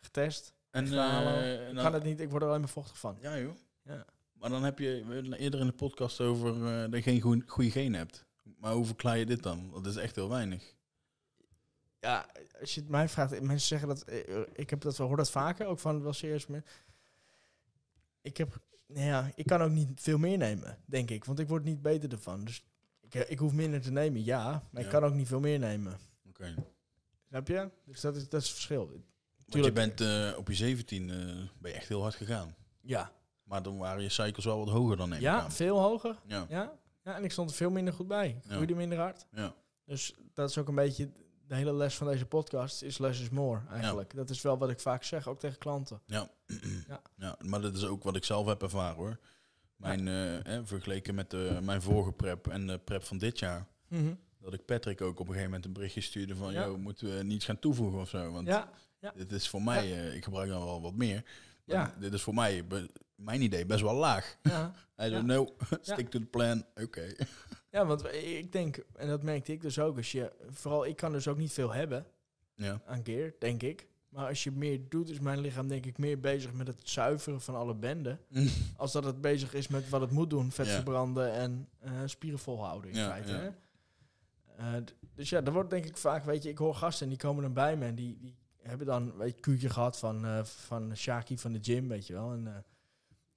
[0.00, 0.52] Getest.
[0.70, 1.26] En, halo.
[1.28, 3.16] eh, en dan- kan het niet, ik word er alleen maar vochtig van.
[3.20, 3.54] Ja joh.
[3.82, 4.04] Ja.
[4.32, 5.04] Maar dan heb je
[5.38, 8.24] eerder in de podcast over eh, dat je geen goe- goede genen hebt.
[8.58, 9.70] Maar hoe verklaar je dit dan?
[9.72, 10.74] Dat is echt heel weinig.
[12.00, 12.26] Ja,
[12.60, 15.30] als je het mij vraagt, mensen zeggen dat, eh, ik heb dat wel, hoor dat
[15.30, 16.46] vaker, ook van wel serieus.
[18.20, 21.48] Ik heb, nou ja, ik kan ook niet veel meer nemen, denk ik, want ik
[21.48, 22.44] word niet beter ervan.
[22.44, 22.64] Dus
[23.06, 24.98] ik, eh, ik hoef minder te nemen, ja, maar ik Ja.
[24.98, 25.98] kan ook niet veel meer nemen.
[26.28, 26.54] Oké.
[27.28, 27.70] Snap je?
[27.84, 28.86] Dus dat is, dat is het verschil.
[28.88, 29.02] Want
[29.44, 29.74] je Tuurlijk.
[29.74, 31.16] bent eh, op je 17 eh,
[31.58, 32.54] ben je echt heel hard gegaan.
[32.80, 33.12] Ja,
[33.44, 35.52] Maar dan waren je cycles wel wat hoger dan neem ik ja aan.
[35.52, 36.16] veel hoger.
[36.26, 36.46] Ja.
[36.48, 36.72] Ja.
[37.04, 38.28] ja, en ik stond er veel minder goed bij.
[38.28, 38.52] Ik Ja.
[38.54, 39.26] groeide minder hard.
[39.32, 39.54] Ja.
[39.84, 41.10] Dus dat is ook een beetje
[41.46, 44.14] de hele les van deze podcast, is less is more eigenlijk.
[44.14, 46.00] Dat is wel wat ik vaak zeg, ook tegen klanten.
[46.06, 46.30] Ja.
[46.88, 47.00] Ja.
[47.26, 47.36] ja.
[47.44, 49.18] Maar dat is ook wat ik zelf heb ervaren hoor.
[49.76, 53.66] Mijn, eh, vergeleken met eh, mijn vorige prep en de prep van dit jaar.
[53.88, 54.14] Mhm.
[54.40, 56.52] Dat ik Patrick ook op een gegeven moment een berichtje stuurde van...
[56.52, 56.64] Ja.
[56.64, 58.30] Yo, moeten we niets gaan toevoegen of zo?
[58.32, 58.70] Want Ja,
[59.14, 59.82] dit is voor mij...
[59.92, 61.24] eh, ik gebruik dan wel wat meer.
[61.64, 61.94] Ja.
[61.98, 62.64] Dit is voor mij,
[63.14, 64.36] mijn idee, best wel laag.
[64.42, 64.72] ja.
[64.96, 66.64] Hij zei, no, stick to the plan.
[66.74, 67.06] Oké.
[67.70, 71.12] Ja, want ik denk, en dat merkte ik dus ook, als je, vooral ik kan
[71.12, 72.06] dus ook niet veel hebben
[72.54, 72.80] Ja.
[72.86, 73.86] aan keer, denk ik.
[74.16, 77.40] Maar als je meer doet, is mijn lichaam denk ik meer bezig met het zuiveren
[77.40, 78.20] van alle benden.
[78.76, 80.72] Als dat het bezig is met wat het moet doen, vet Ja.
[80.74, 83.32] verbranden en eh, spieren volhouden in Ja, feite.
[83.32, 83.38] ja.
[83.38, 83.48] Hè?
[84.76, 84.82] Eh,
[85.14, 87.42] dus ja, dat wordt denk ik vaak, weet je, ik hoor gasten en die komen
[87.42, 90.96] dan bij me en die, die hebben dan weet je, kuurtje gehad van, eh van
[90.96, 92.32] Shaki van de gym, weet je wel.
[92.32, 92.64] En,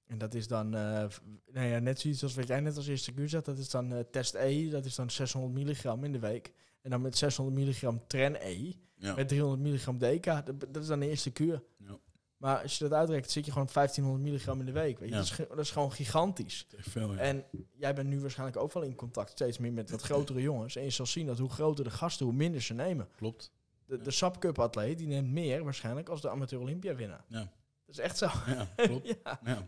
[0.06, 1.10] en dat is dan, nou
[1.52, 4.34] ja, net zoiets als wat jij net als eerste kuur zat, dat is dan test
[4.34, 6.52] E, dat is dan 600 milligram in de week.
[6.82, 9.14] En dan met 600 milligram Tren E, Ja.
[9.14, 11.62] met 300 milligram DK, dat, dat is dan de eerste kuur.
[11.76, 11.98] Ja.
[12.36, 14.98] Maar als je dat uitrekt, zit je gewoon op 1500 milligram in de week.
[14.98, 15.14] Weet je?
[15.14, 15.20] Ja.
[15.20, 16.66] Dat, is, dat is gewoon gigantisch.
[16.76, 17.18] Veel, ja.
[17.18, 17.44] En
[17.76, 20.76] jij bent nu waarschijnlijk ook wel in contact steeds meer met wat grotere jongens.
[20.76, 23.08] En je zal zien dat hoe groter de gasten, hoe minder ze nemen.
[23.16, 23.52] Klopt.
[23.86, 27.24] De, de Sub-Cup atleet, die neemt meer waarschijnlijk als de amateur Olympia winnaar.
[27.28, 27.52] Ja.
[27.86, 28.28] Dat is echt zo.
[28.46, 29.06] Ja, klopt.
[29.24, 29.40] ja.
[29.44, 29.66] Ja.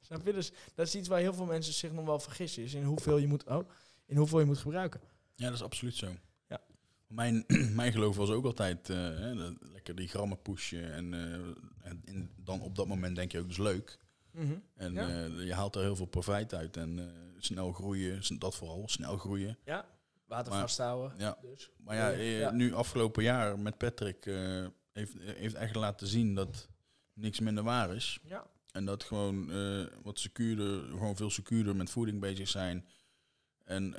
[0.00, 0.32] Snap je?
[0.32, 2.62] Dus dat is iets waar heel veel mensen zich nog wel vergissen.
[2.62, 3.68] Is in hoeveel je moet, oh,
[4.06, 5.00] in hoeveel je moet gebruiken.
[5.34, 6.08] Ja, dat is absoluut zo.
[7.14, 7.44] Mijn,
[7.80, 9.34] mijn geloof was ook altijd eh, hè,
[9.72, 10.92] lekker die grammen pushen.
[10.92, 11.32] En, eh,
[11.90, 13.98] en, en dan op dat moment denk je ook, dus leuk.
[14.30, 14.54] Mhm.
[14.74, 15.08] En Ja.
[15.08, 16.76] eh, je haalt er heel veel profijt uit.
[16.76, 19.58] En snel groeien, dat vooral, snel groeien.
[19.64, 19.86] Ja,
[20.26, 21.18] water Maar- vasthouden.
[21.18, 21.38] Ja.
[21.42, 21.70] Dus.
[21.76, 24.24] Maar ja, eh, nu afgelopen jaar met Patrick
[24.92, 26.68] heeft, heeft echt laten zien dat
[27.12, 28.18] niks minder waar is.
[28.24, 28.46] Ja.
[28.72, 29.50] En dat gewoon
[30.02, 32.86] wat secuurder, gewoon veel secuurder met voeding bezig zijn.
[33.64, 33.94] En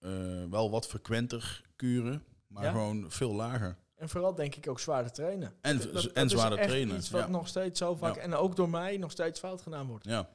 [0.00, 0.10] eh,
[0.50, 2.70] wel wat frequenter kuren, maar Ja.
[2.70, 3.76] gewoon veel lager.
[3.96, 5.54] En vooral denk ik ook zwaarder trainen.
[5.60, 6.96] En, Dat- dat- en dat is zwaarder echt trainen.
[6.96, 7.28] iets wat ja.
[7.28, 8.20] nog steeds zo vaak, Ja.
[8.20, 10.04] en ook door mij, nog steeds fout gedaan wordt.
[10.04, 10.28] ja.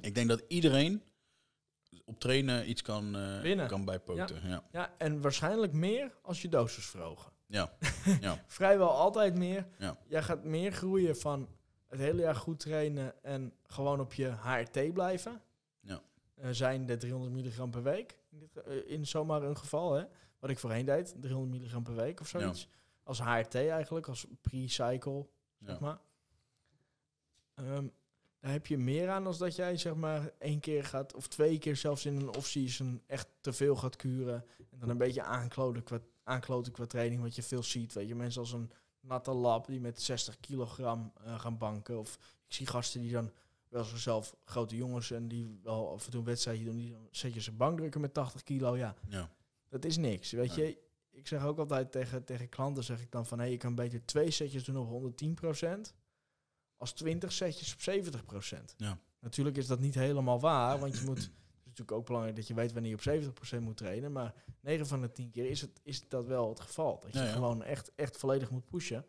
[0.00, 1.02] Ik denk dat iedereen
[2.04, 3.66] op trainen iets kan, eh, Winnen.
[3.66, 4.36] kan bijpoten.
[4.42, 4.48] Ja.
[4.48, 4.62] Ja.
[4.72, 7.32] Ja, en waarschijnlijk meer als je dosis verhogen.
[7.46, 7.72] Ja.
[8.46, 9.66] Vrijwel altijd meer.
[9.78, 9.96] Ja.
[10.06, 11.48] Jij gaat meer groeien van
[11.88, 15.40] het hele jaar goed trainen en gewoon op je HRT blijven.
[15.80, 16.00] Ja.
[16.34, 18.18] Eh, zijn de 300 milligram per week.
[18.32, 20.04] In, dit, eh, in zomaar een geval, hè.
[20.38, 22.68] Wat ik voorheen deed, 300 milligram per week of zoiets.
[23.02, 25.26] Als HRT eigenlijk, als pre-cycle,
[25.58, 26.00] zeg maar.
[27.54, 27.86] Ehm,
[28.40, 31.58] daar heb je meer aan als dat jij zeg maar één keer gaat, of twee
[31.58, 34.44] keer zelfs in een off-season echt te veel gaat kuren.
[34.70, 37.92] En dan een beetje aankloten qua, aankloten qua training, wat je veel ziet.
[37.92, 41.98] Weet je, mensen als een natte lab die met 60 kilogram eh, gaan banken.
[41.98, 42.14] Of
[42.46, 43.32] ik zie gasten die dan
[43.72, 47.34] wel zichzelf grote jongens en die wel af en toe een wedstrijdje doen, die zet
[47.34, 48.76] je ze bankdrukken met 80 kilo.
[48.76, 49.30] Ja, Ja.
[49.68, 50.30] dat is niks.
[50.30, 50.78] Weet je,
[51.10, 54.04] ik zeg ook altijd tegen, tegen klanten, zeg ik dan van, hé, je kan beter
[54.04, 55.94] twee setjes doen op 110%
[56.76, 58.74] als 20 setjes op 70%.
[58.76, 58.98] Ja.
[59.20, 62.46] Natuurlijk is dat niet helemaal waar, want je moet, het is natuurlijk ook belangrijk dat
[62.46, 65.60] je weet wanneer je op 70% moet trainen, maar 9 van de 10 keer is,
[65.60, 67.00] het, is dat wel het geval.
[67.00, 67.32] Dat je ja.
[67.32, 69.06] gewoon echt, echt volledig moet pushen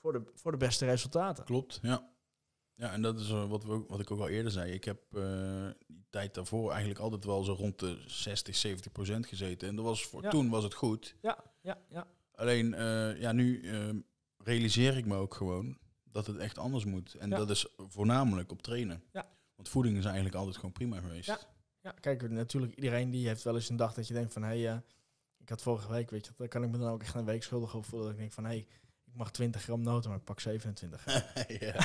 [0.00, 1.44] voor de, voor de beste resultaten.
[1.44, 2.12] Klopt, ja.
[2.76, 4.72] Ja, en dat is eh, wat, we, ook- wat ik ook al eerder zei.
[4.72, 9.26] Ik heb eh, die tijd daarvoor eigenlijk altijd wel zo rond de 60, 70 procent
[9.26, 9.68] gezeten.
[9.68, 10.30] En dat was voor Ja.
[10.30, 11.14] toen was het goed.
[11.20, 12.06] Ja, ja, ja.
[12.34, 13.62] Alleen, eh, ja, nu
[14.38, 17.14] realiseer ik me ook gewoon dat het echt anders moet.
[17.14, 17.36] En Ja.
[17.36, 19.02] dat is voornamelijk op trainen.
[19.12, 19.26] Ja.
[19.54, 21.26] Want voeding is eigenlijk altijd gewoon prima geweest.
[21.26, 21.38] Ja.
[21.80, 24.60] Ja, kijk, natuurlijk, iedereen die heeft wel eens een dag dat je denkt van, hé,
[24.62, 24.82] hey,
[25.38, 27.42] ik had vorige week, weet je, daar kan ik me dan ook echt een week
[27.42, 28.06] schuldig over voelen.
[28.08, 28.66] Dat ik denk van, hé, hey,
[29.14, 31.04] ik mag 20 gram noten, maar ik pak 27.
[31.06, 31.14] ja.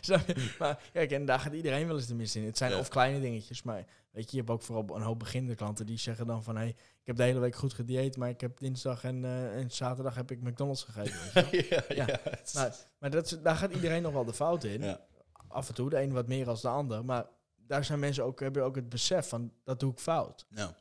[0.00, 0.54] Je?
[0.58, 2.44] maar kijk, en daar gaat iedereen wel eens de mis in.
[2.44, 2.78] Het zijn Ja.
[2.78, 5.98] of kleine dingetjes, maar weet je, je hebt ook vooral een hoop beginnende klanten die
[5.98, 8.58] zeggen dan van, hé, hey, ik heb de hele week goed gedieet, maar ik heb
[8.58, 11.18] dinsdag en, eh, en zaterdag heb ik McDonald's gegeten.
[11.70, 12.06] ja, Ja.
[12.06, 12.18] ja.
[12.22, 14.82] het is- maar maar dat, daar gaat iedereen nog wel de fout in.
[14.82, 15.00] ja.
[15.48, 17.24] Af en toe, de een wat meer als de ander, maar
[17.56, 20.46] daar zijn mensen ook, hebben ook het besef van, dat doe ik fout.
[20.50, 20.74] Ja.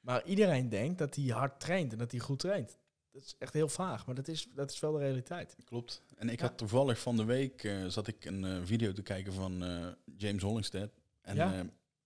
[0.00, 2.76] Maar iedereen denkt dat hij hard traint en dat hij goed traint.
[3.12, 5.56] Dat is echt heel vaag, maar dat is, dat is wel de realiteit.
[5.64, 6.02] Klopt.
[6.16, 6.46] En ik Ja.
[6.46, 9.88] had toevallig van de week eh, zat ik een eh, video te kijken van eh,
[10.16, 10.90] James Hollingstead.
[11.20, 11.52] En, Ja.
[11.52, 11.58] eh,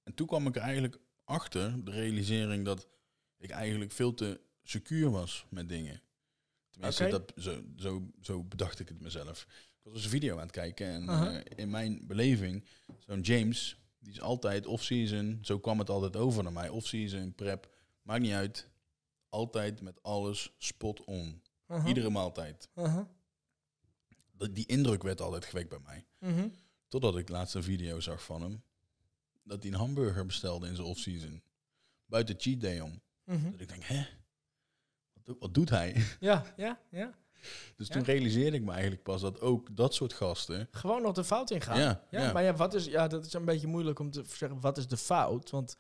[0.03, 2.89] en toen kwam ik er eigenlijk achter, de realisering dat
[3.39, 6.01] ik eigenlijk veel te secuur was met dingen.
[6.71, 7.11] Tenminste, Oké.
[7.11, 9.47] dat, zo, zo, zo bedacht ik het mezelf.
[9.51, 12.65] Ik was dus een video aan het kijken en in mijn beleving,
[12.99, 17.71] zo'n James, die is altijd off-season, zo kwam het altijd over naar mij, off-season, prep,
[18.03, 18.69] maakt niet uit.
[19.37, 21.43] Altijd met alles spot on.
[21.87, 22.69] Iedere maaltijd.
[24.33, 26.07] Dat, die indruk werd altijd gewekt bij mij.
[26.19, 26.49] Mhm.
[26.89, 28.63] Totdat ik laatst een video zag van hem.
[29.43, 31.43] Dat hij een hamburger bestelde in zijn off-season.
[32.07, 33.01] Buiten cheat day om.
[33.25, 33.51] Mhm.
[33.51, 34.07] Dat ik denk, hè?
[35.25, 36.05] Wat, wat doet hij?
[36.21, 37.15] Ja, ja, ja.
[37.77, 37.95] Dus Ja.
[37.95, 40.69] toen realiseerde ik me eigenlijk pas dat ook dat soort gasten...
[40.71, 41.79] Gewoon nog de fout ingaan.
[41.79, 42.33] Ja, Ja, ja.
[42.33, 44.87] maar ja, wat is, ja, dat is een beetje moeilijk om te zeggen, wat is
[44.89, 45.51] de fout?
[45.51, 45.77] Want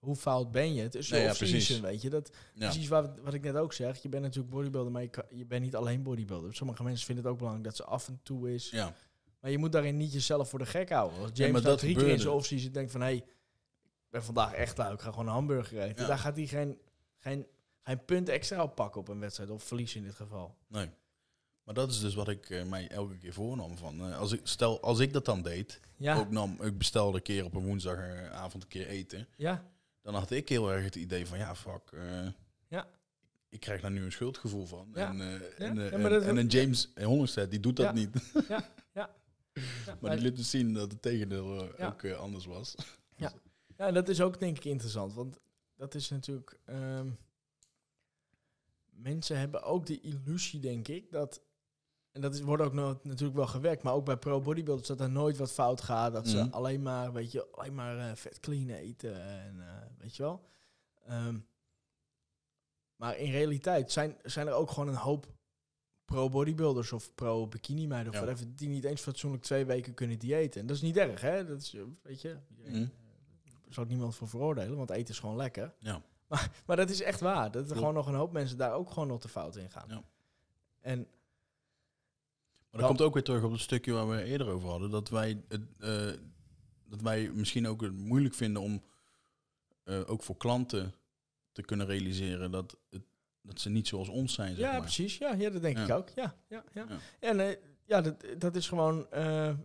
[0.00, 0.82] hoe fout ben je?
[0.82, 1.80] Het is Nee, ja, precies.
[1.80, 2.10] weet je.
[2.10, 4.02] Dat, Ja, Precies wat, wat ik net ook zeg.
[4.02, 6.54] Je bent natuurlijk bodybuilder, maar je, kan- je bent niet alleen bodybuilder.
[6.54, 8.70] Sommige mensen vinden het ook belangrijk dat ze af en toe is.
[8.70, 8.94] ja,
[9.40, 11.18] Maar je moet daarin niet jezelf voor de gek houden.
[11.18, 13.00] Als James maar dat drie keer in zijn off-season denkt van...
[13.00, 13.24] hé, hey, ik
[14.10, 16.06] ben vandaag echt lui, ik ga gewoon een hamburger eten.
[16.06, 16.78] Daar gaat hij geen,
[17.18, 17.46] geen,
[17.82, 19.50] geen punt extra op pakken op een wedstrijd.
[19.50, 20.56] Of verliezen in dit geval.
[20.68, 20.90] nee.
[21.64, 23.76] Maar dat is dus wat ik eh, mij elke keer voornam.
[23.76, 27.16] Van, eh, als ik, stel, als ik dat dan deed, Ja, ook nam, ik bestelde
[27.16, 29.28] een keer op een woensdagavond een keer eten.
[29.36, 29.64] ja,
[30.02, 31.90] Dan had ik heel erg het idee van, ja, fuck.
[31.92, 32.26] eh,
[32.68, 32.88] Ja.
[33.48, 34.90] Ik krijg daar nu een schuldgevoel van.
[34.94, 35.08] Ja.
[35.08, 35.46] En, eh, Ja.
[35.64, 37.92] en, eh, Ja, en- en een James Hollingsted, die doet dat Ja.
[37.92, 38.32] niet.
[38.48, 38.68] ja.
[38.92, 39.10] ja
[40.00, 41.86] Maar die liet dus zien dat het tegendeel Ja.
[41.86, 42.74] ook anders was.
[43.76, 45.14] Ja, en dat is ook denk ik interessant.
[45.14, 45.38] Want
[45.76, 46.58] dat is natuurlijk...
[46.64, 47.10] ehm,
[48.90, 51.40] mensen hebben ook de illusie, denk ik, dat...
[52.12, 55.10] En dat is, wordt ook nooit, natuurlijk wel gewerkt, maar ook bij pro-bodybuilders dat er
[55.10, 56.12] nooit wat fout gaat.
[56.12, 56.52] Dat ze Mhm.
[56.54, 60.44] alleen maar, weet je, alleen maar eh, vet clean eten en eh, weet je wel.
[61.06, 61.38] Ehm,
[62.96, 65.26] maar in realiteit zijn, zijn er ook gewoon een hoop
[66.04, 68.24] pro-bodybuilders of pro-bikini meiden of Ja.
[68.24, 70.60] whatever, die niet eens fatsoenlijk twee weken kunnen diëten.
[70.60, 71.44] En dat is niet erg, hè?
[71.46, 72.88] Dat is, eh, weet je, iedereen, Mhm.
[73.68, 75.74] zal ik niemand voor veroordelen, want eten is gewoon lekker.
[75.78, 76.02] Ja.
[76.30, 77.50] Maar, maar dat is echt waar.
[77.50, 79.84] Dat er gewoon nog een hoop mensen daar ook gewoon nog de fout in gaan.
[79.88, 80.02] Ja.
[80.80, 81.06] En
[82.70, 84.90] Maar dat komt ook weer terug op het stukje waar we eerder over hadden.
[84.90, 86.06] Dat wij, het, eh,
[86.86, 88.82] dat wij misschien ook het moeilijk vinden om
[89.84, 90.94] eh, ook voor klanten
[91.52, 93.02] te kunnen realiseren dat, het,
[93.42, 94.54] dat ze niet zoals ons zijn.
[94.54, 94.80] Zeg ja, maar.
[94.80, 95.18] precies.
[95.18, 95.84] Ja, ja, dat denk Ja.
[95.84, 96.08] ik ook.
[96.08, 96.86] Ja, ja, ja.
[96.88, 96.98] Ja.
[97.20, 99.06] En eh, ja, dat, dat is gewoon.
[99.10, 99.56] ja,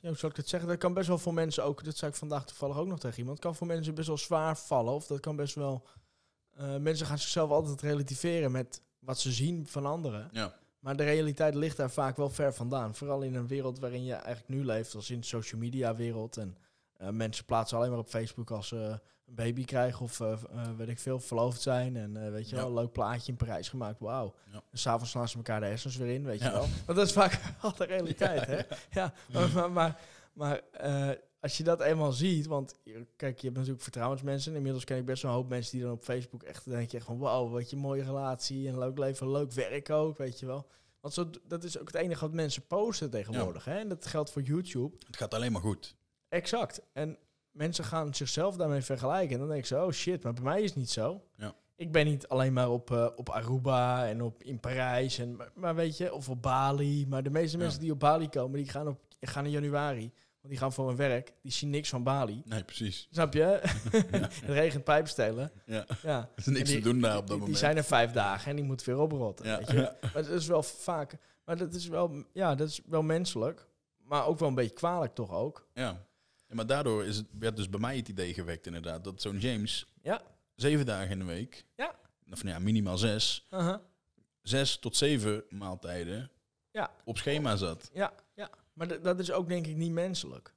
[0.00, 0.68] hoe zou ik dat zeggen?
[0.68, 1.84] Dat kan best wel voor mensen ook.
[1.84, 3.38] Dat zei ik vandaag toevallig ook nog tegen iemand.
[3.38, 4.92] Kan voor mensen best wel zwaar vallen.
[4.94, 5.86] Of dat kan best wel.
[6.80, 10.28] mensen gaan zichzelf altijd relativeren met wat ze zien van anderen.
[10.32, 10.54] Ja.
[10.78, 12.94] Maar de realiteit ligt daar vaak wel ver vandaan.
[12.94, 16.36] Vooral in een wereld waarin je eigenlijk nu leeft, als in de social media wereld.
[16.36, 16.56] En
[16.96, 18.76] eh, mensen plaatsen alleen maar op Facebook als ze
[19.26, 20.38] een baby krijgen of eh, eh,
[20.76, 21.96] weet ik veel, verloofd zijn.
[21.96, 22.60] En eh, weet je Ja.
[22.62, 24.00] wel, een leuk plaatje in Parijs gemaakt.
[24.00, 24.34] Wauw.
[24.52, 24.62] Ja.
[24.70, 26.66] En s'avonds slaan ze elkaar de hersens weer in, weet je wel.
[26.86, 28.58] Want dat is vaak al de realiteit, hè.
[29.00, 30.00] Ja, maar, maar, maar,
[30.32, 31.10] maar, eh,
[31.40, 32.74] als je dat eenmaal ziet, want
[33.16, 34.54] kijk, je hebt natuurlijk vertrouwensmensen.
[34.54, 36.90] Inmiddels ken ik best wel een hoop mensen die dan op Facebook echt dan denk
[36.90, 40.40] je echt van wauw, wat je mooie relatie en leuk leven, leuk werk ook, weet
[40.40, 40.66] je wel.
[41.00, 43.64] Want zo, dat is ook het enige wat mensen posten tegenwoordig.
[43.64, 43.78] Hè?
[43.78, 44.96] En dat geldt voor YouTube.
[45.06, 45.96] Het gaat alleen maar goed.
[46.28, 46.82] Exact.
[46.92, 47.18] En
[47.50, 49.32] mensen gaan zichzelf daarmee vergelijken.
[49.32, 51.24] En dan denk ik zo, oh shit, maar bij mij is het niet zo.
[51.36, 51.54] Ja.
[51.76, 55.50] Ik ben niet alleen maar op, eh, op Aruba en op, in Parijs, en, maar,
[55.54, 57.06] maar weet je, of op Bali.
[57.06, 57.62] Maar de meeste Ja.
[57.62, 60.12] mensen die op Bali komen, die gaan, op, gaan in januari.
[60.48, 61.32] Want die gaan voor hun werk.
[61.42, 62.42] Die zien niks van Bali.
[62.44, 63.08] Nee, precies.
[63.12, 63.40] Snap je?
[64.10, 65.50] het regent pijpstelen.
[65.66, 65.86] Ja.
[66.02, 66.18] Ja.
[66.34, 67.58] Er is niks die- te doen daar op dat Die, die moment.
[67.58, 69.46] zijn er vijf dagen en die moet weer oprotten.
[69.46, 69.56] ja.
[69.58, 69.92] Weet je?
[70.12, 71.16] Maar dat is wel vaak.
[71.44, 73.66] Maar dat is wel, ja, dat is wel menselijk.
[74.04, 75.68] Maar ook wel een beetje kwalijk toch ook.
[75.74, 76.06] Ja.
[76.48, 79.38] Ja, maar daardoor is het, werd dus bij mij het idee gewekt inderdaad, dat zo'n
[79.38, 80.22] James Ja.
[80.54, 81.94] zeven dagen in de week, Ja.
[82.30, 83.80] of nou ja, minimaal zes, Aha.
[84.42, 86.30] zes tot zeven maaltijden
[86.70, 86.90] Ja.
[87.04, 87.90] op schema zat.
[87.92, 88.12] Ja.
[88.78, 90.54] Maar dat is ook denk ik niet menselijk.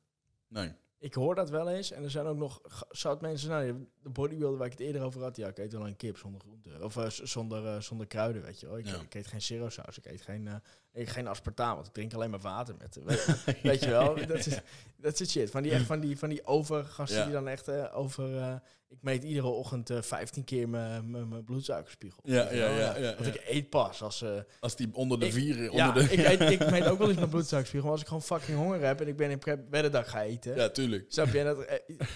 [0.47, 0.73] Nee.
[0.97, 1.91] Ik hoor dat wel eens.
[1.91, 3.49] En er zijn ook nog zout mensen.
[3.49, 5.35] Nou, de bodybuilder waar ik het eerder over had.
[5.37, 6.69] Ja, ik eet wel een kip zonder groente.
[6.83, 8.77] Of z- zonder, eh, zonder kruiden, weet je wel.
[8.77, 8.95] Ik, Ja.
[9.01, 9.97] ik eet geen zero saus.
[9.97, 10.55] Ik eet geen, eh,
[10.93, 11.75] ik geen aspartaam.
[11.75, 12.97] Want ik drink alleen maar water met.
[13.05, 14.15] Weet, weet je wel.
[14.27, 14.57] Dat is,
[14.97, 15.49] dat is shit.
[15.51, 17.23] Van die, echt, van die, van die overgasten Ja.
[17.23, 18.61] die dan echt over...
[18.89, 22.19] ik meet iedere ochtend eh 15 keer mijn- bloedsuikerspiegel.
[22.25, 24.25] Ja, ja, ja, ja, Want ik eet pas als...
[24.59, 26.13] Als die onder de Ik- vier, ja, onder de...
[26.13, 27.81] ik, eet, ik meet ook wel eens mijn bloedsuikerspiegel.
[27.89, 30.55] Maar als ik gewoon fucking honger heb en ik ben in prep weddendag ga eten...
[30.55, 31.05] Ja, tuurlijk.
[31.07, 31.43] Snap je?
[31.43, 31.57] Dat,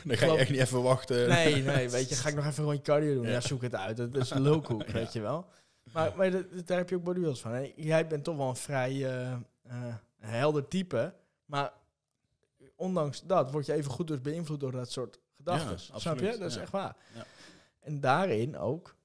[0.05, 1.29] Dan ga je echt niet even wachten.
[1.29, 3.27] nee, nee, weet je, ga ik nog even een rondje cardio doen?
[3.27, 3.97] Ja, zoek het uit.
[3.97, 5.47] Dat is een lulkoek, weet je wel.
[5.93, 7.53] Maar, maar dat- daar heb je ook bodybuilders van.
[7.53, 9.39] En jij bent toch wel een vrij eh, eh,
[10.19, 11.13] helder type.
[11.45, 11.73] Maar
[12.75, 15.77] ondanks dat word je even goed dus beïnvloed door dat soort gedachten.
[15.93, 16.37] Ja, Snap je?
[16.37, 16.61] Dat is ja.
[16.61, 16.95] echt waar.
[17.15, 17.25] Ja.
[17.79, 18.95] En daarin ook,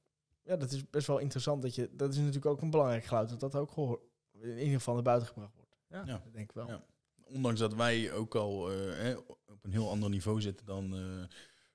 [0.43, 3.29] ja, dat is best wel interessant dat je, dat is natuurlijk ook een belangrijk geluid,
[3.29, 4.01] dat dat ook gehoor,
[4.41, 5.77] in ieder geval naar buiten gebracht wordt.
[5.89, 6.83] Ja, dat denk ik wel.
[7.25, 9.15] Ondanks dat wij ook al eh, hè,
[9.47, 10.95] op een heel ander niveau zitten dan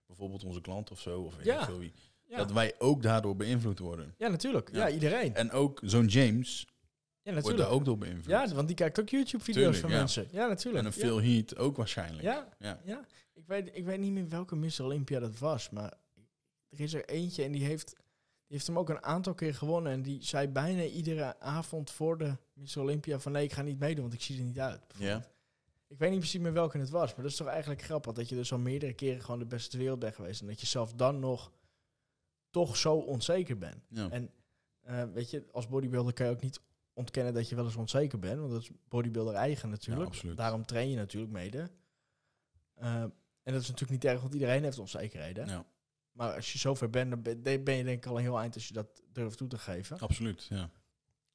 [0.06, 1.66] bijvoorbeeld onze klant of zo, of weet Ja.
[1.66, 1.94] veel wie.
[2.28, 4.14] Ja, Dat wij ook daardoor beïnvloed worden.
[4.18, 4.70] ja natuurlijk.
[4.72, 4.88] Ja.
[4.88, 4.94] Ja.
[4.94, 5.36] iedereen.
[5.36, 7.58] En ook zo'n James Ja, wordt natuurlijk.
[7.58, 8.26] daar ook door beïnvloed.
[8.26, 9.98] Ja, want die kijkt ook YouTube-video's van ja.
[9.98, 10.28] mensen.
[10.32, 10.86] Ja, natuurlijk.
[10.86, 11.06] en een Ja.
[11.08, 12.22] Phil Heat ook waarschijnlijk.
[12.24, 12.80] Ja, Ja.
[12.86, 13.06] ja.
[13.34, 14.84] Ik, weet, ik weet niet meer welke Mr.
[14.84, 15.94] Olympia dat was, maar
[16.70, 17.96] er is er eentje en die heeft, die
[18.58, 19.92] heeft hem ook een aantal keer gewonnen.
[19.92, 22.80] En die zei bijna iedere avond voor de Mr.
[22.80, 24.88] Olympia van nee, ik ga niet meedoen, want ik zie er niet uit.
[24.88, 25.34] bijvoorbeeld.
[25.88, 28.30] Ik weet niet precies meer welke het was, maar dat is toch eigenlijk grappig dat
[28.30, 30.42] je dus al meerdere keren gewoon de beste ter wereld bent geweest.
[30.42, 31.52] En dat je zelf dan nog
[32.50, 33.86] toch zo onzeker bent.
[33.90, 34.10] Ja.
[34.10, 34.32] En
[34.82, 36.62] eh, weet je, als bodybuilder kan je ook niet
[36.94, 38.40] ontkennen dat je wel eens onzeker bent.
[38.40, 40.14] Want dat is bodybuilder eigen natuurlijk.
[40.14, 40.34] Ja.
[40.34, 41.70] Daarom train je natuurlijk mede.
[42.74, 43.02] Eh,
[43.46, 45.48] en dat is natuurlijk niet erg, want iedereen heeft onzekerheden.
[45.48, 45.66] Ja,
[46.12, 48.54] Maar als je zover bent, dan ben ben je denk ik al een heel eind
[48.54, 50.00] als je dat durft toe te geven.
[50.00, 50.44] absoluut.
[50.44, 50.70] Ja.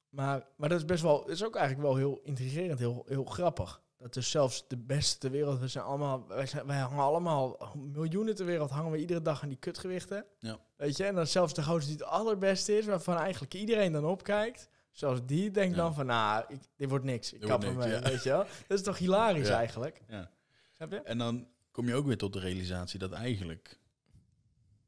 [0.09, 3.81] Maar, maar dat is best wel, is ook eigenlijk wel heel intrigerend, heel, heel grappig.
[4.01, 7.71] Dat dus zelfs de beste ter wereld, we zijn allemaal, wij, zijn, wij hangen allemaal,
[7.75, 10.25] miljoenen ter wereld, hangen we iedere dag aan die kutgewichten.
[10.39, 10.59] Ja.
[10.75, 14.05] Weet je, en dan zelfs de gozer die het allerbeste is, waarvan eigenlijk iedereen dan
[14.05, 14.69] opkijkt.
[14.91, 15.81] Zelfs die denkt Ja.
[15.81, 17.33] dan van, nou, ik, dit wordt niks.
[17.33, 18.09] Ik Dit kap ermee, niks, ja.
[18.09, 18.45] weet je wel.
[18.67, 20.01] Dat is toch hilarisch eigenlijk?
[20.07, 20.31] Ja.
[20.71, 21.01] Snap je?
[21.01, 23.79] En dan kom je ook weer tot de realisatie dat eigenlijk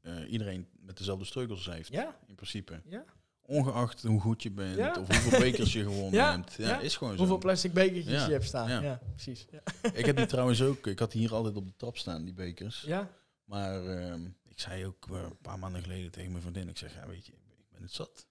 [0.00, 1.88] eh, iedereen met dezelfde struggles heeft.
[1.92, 2.80] Ja, In principe.
[2.84, 3.04] ja.
[3.46, 4.96] Ongeacht hoe goed je bent Ja.
[5.00, 6.54] of hoeveel bekers je gewonnen Ja, hebt.
[6.54, 6.78] Ja, ja.
[6.80, 7.18] is gewoon zo.
[7.18, 8.82] Hoeveel plastic bekertjes je hebt staan.
[8.82, 9.46] Ja, precies.
[9.50, 9.60] Ja.
[10.00, 10.86] Ik heb die trouwens ook.
[10.86, 12.82] Ik had die hier altijd op de trap staan, die bekers.
[12.86, 13.10] ja?
[13.44, 16.68] Maar ehm, ik zei ook eh, een paar maanden geleden tegen mijn vriendin.
[16.68, 18.26] Ik zeg, ja weet je, ik ben het zat.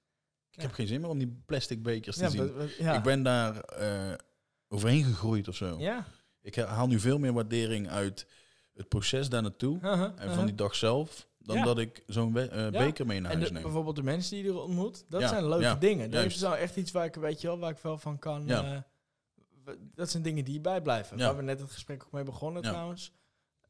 [0.51, 2.93] Ik heb geen zin meer om die plastic bekers te zien.
[2.95, 4.13] Ik ben daar eh,
[4.67, 5.79] overheen gegroeid of zo.
[5.79, 6.05] Ja.
[6.41, 8.25] Ik haal nu veel meer waardering uit
[8.73, 9.79] het proces daar naartoe.
[10.17, 11.27] En van die dag zelf.
[11.43, 11.63] Dan Ja.
[11.63, 13.63] dat ik zo'n eh, beker mee naar En huis de- neem.
[13.63, 16.11] bijvoorbeeld de mensen die je er ontmoet, dat Ja, zijn leuke dingen.
[16.11, 16.35] Dat juist.
[16.35, 18.49] is nou echt iets waar ik, weet je wel, waar ik wel van kan.
[18.49, 18.77] Eh,
[19.95, 21.17] dat zijn dingen die bijblijven.
[21.17, 23.11] Waar we net het gesprek ook mee begonnen trouwens.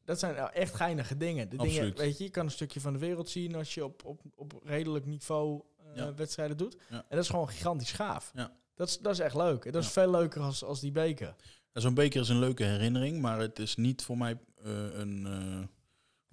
[0.04, 1.48] dat zijn nou echt geinige dingen.
[1.48, 4.04] De dingen, weet je, je kan een stukje van de wereld zien als je op,
[4.04, 5.62] op, op redelijk niveau
[5.94, 6.76] eh, wedstrijden doet.
[6.90, 8.32] En dat is gewoon gigantisch gaaf.
[8.74, 9.64] Dat, is, dat is echt leuk.
[9.64, 11.34] En dat is veel leuker als, als die beker.
[11.72, 15.68] En Zo'n beker is een leuke herinnering, maar het is niet voor mij een...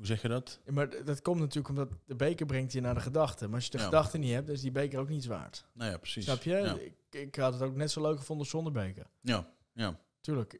[0.01, 0.59] hoe zeg je dat?
[0.65, 3.45] Ja, maar dat komt natuurlijk omdat de beker brengt je naar de gedachten.
[3.47, 3.83] Maar als je de Ja.
[3.83, 5.65] gedachten niet hebt, dan is die beker ook niets waard.
[5.73, 6.23] Nou ja, precies.
[6.25, 6.51] Snap je?
[6.51, 9.05] Ja, Ik, ik had het ook net zo leuk gevonden zonder beker.
[9.21, 9.47] ja.
[9.73, 9.99] ja.
[10.21, 10.59] Tuurlijk.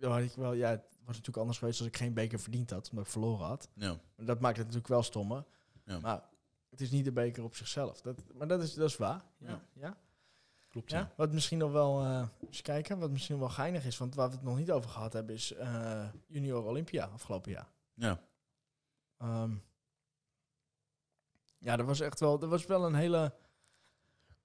[0.00, 2.88] Had ik wel, ja, het was natuurlijk anders geweest als ik geen beker verdiend had,
[2.90, 3.68] omdat ik verloren had.
[3.74, 4.00] ja.
[4.16, 5.44] Maar dat maakt het natuurlijk wel stommer.
[5.84, 5.98] Ja.
[5.98, 6.22] Maar
[6.70, 8.00] het is niet de beker op zichzelf.
[8.00, 9.24] Dat, maar dat is, dat is waar.
[9.38, 9.62] Ja.
[9.72, 9.96] Ja.
[10.70, 10.90] Klopt.
[10.90, 11.12] Ja.
[11.16, 14.34] Wat misschien nog wel, eh eens kijken, wat misschien wel geinig is, want waar we
[14.34, 17.68] het nog niet over gehad hebben, is eh, Junior Olympia afgelopen jaar.
[17.94, 18.20] Ja.
[19.22, 19.54] Ehm,
[21.58, 23.34] ja, dat was echt wel, dat was wel een hele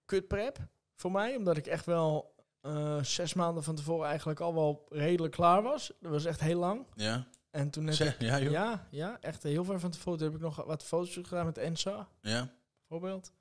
[0.05, 4.53] kut prep voor mij, omdat ik echt wel eh, zes maanden van tevoren eigenlijk al
[4.53, 5.91] wel redelijk klaar was.
[5.99, 6.85] Dat was echt heel lang.
[6.95, 7.27] Ja.
[7.51, 8.51] En toen net, Zeg, ja, joh.
[8.51, 8.87] Ja.
[8.91, 10.19] ja, echt heel ver van tevoren.
[10.19, 12.49] Toen heb ik nog wat foto's gedaan met Ensa, Ja.
[12.79, 13.31] bijvoorbeeld.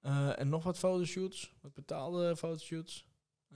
[0.00, 3.06] Eh, en nog wat fotoshoots, wat betaalde fotoshoots.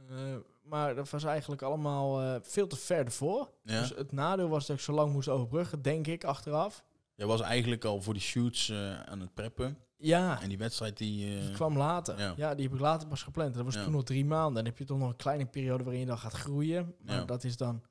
[0.08, 3.50] Eh, maar dat was eigenlijk allemaal veel te ver ervoor.
[3.62, 6.84] Dus het nadeel was dat ik zo lang moest overbruggen, denk ik, achteraf.
[7.14, 9.78] Jij was eigenlijk al voor die shoots eh, aan het preppen.
[9.96, 11.36] Ja, En die wedstrijd die...
[11.38, 12.18] eh, die kwam later.
[12.18, 12.32] ja.
[12.36, 12.54] Ja.
[12.54, 13.54] die heb ik later pas gepland.
[13.54, 13.82] Dat was Ja.
[13.84, 14.54] toen nog drie maanden.
[14.54, 16.94] Dan heb je toch nog een kleine periode waarin je dan gaat groeien.
[17.04, 17.24] Maar Ja.
[17.24, 17.82] dat is dan,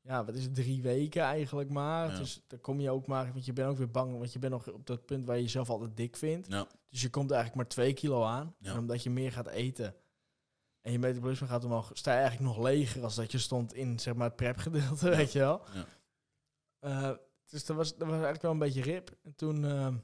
[0.00, 2.16] ja, wat is het, drie weken eigenlijk maar.
[2.18, 4.52] Dus dan kom je ook maar, want je bent ook weer bang, want je bent
[4.52, 6.50] nog op dat punt waar je jezelf altijd dik vindt.
[6.90, 8.54] Dus je komt eigenlijk maar twee kilo aan.
[8.62, 9.94] En omdat je meer gaat eten
[10.80, 13.98] en je metabolisme gaat omhoog, sta je eigenlijk nog leger als dat je stond in
[13.98, 15.62] zeg maar, het prepgedeelte, weet je wel.
[16.80, 17.18] Ja.
[17.46, 19.10] Dus dat was, dat was eigenlijk wel een beetje rip.
[19.22, 19.96] En toen, ehm,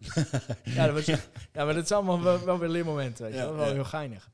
[0.76, 1.20] ja, dat was, ja,
[1.52, 3.56] maar dat is allemaal wel, wel weer leermomenten, weet je Ja, wel.
[3.56, 4.30] Wel heel geinig.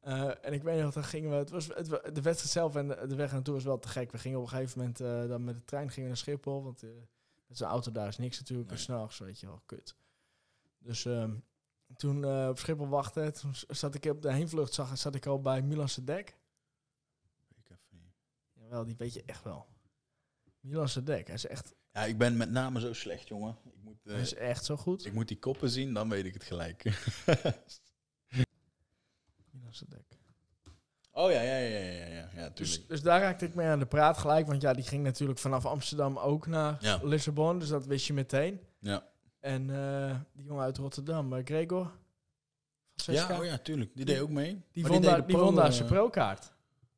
[0.00, 2.88] Eh, en ik weet nog, dan gingen we, het was, het, de wedstrijd zelf en
[2.88, 4.12] de, de weg naartoe was wel te gek.
[4.12, 6.62] We gingen op een gegeven moment eh, dan met de trein gingen we naar Schiphol,
[6.62, 6.82] want
[7.46, 8.68] met zo'n auto daar is niks natuurlijk.
[8.68, 8.84] En Nee.
[8.84, 9.96] s'nachts, weet je wel, kut.
[10.78, 11.34] Dus ehm,
[11.96, 15.62] toen op Schiphol wachten, toen zat ik op de heenvlucht, zag, zat ik al bij
[15.62, 16.36] Milan Sedek.
[17.56, 18.14] Ik even niet.
[18.52, 19.66] Jawel, die weet je echt wel.
[20.60, 23.56] Milan Sedek, hij is echt, Ja, ik ben met name zo slecht, jongen.
[23.64, 25.06] Ik moet, eh, is echt zo goed.
[25.06, 26.82] ik moet die koppen zien, dan weet ik het gelijk.
[31.16, 33.78] Oh ja, ja, ja, ja, ja, ja, ja Dus, dus daar raakte ik mee aan
[33.78, 34.46] de praat gelijk.
[34.46, 37.00] Want ja, die ging natuurlijk vanaf Amsterdam ook naar Ja.
[37.02, 37.58] Lissabon.
[37.58, 38.60] Dus dat wist je meteen.
[38.78, 39.06] Ja,
[39.40, 41.92] En eh, die jongen uit Rotterdam, eh, Gregor.
[42.96, 43.90] van 6K, ja, oh ja, tuurlijk.
[43.94, 44.62] Die deed ook mee.
[44.72, 46.52] Die, won, deed daar, de die won daar eh, zijn pro-kaart.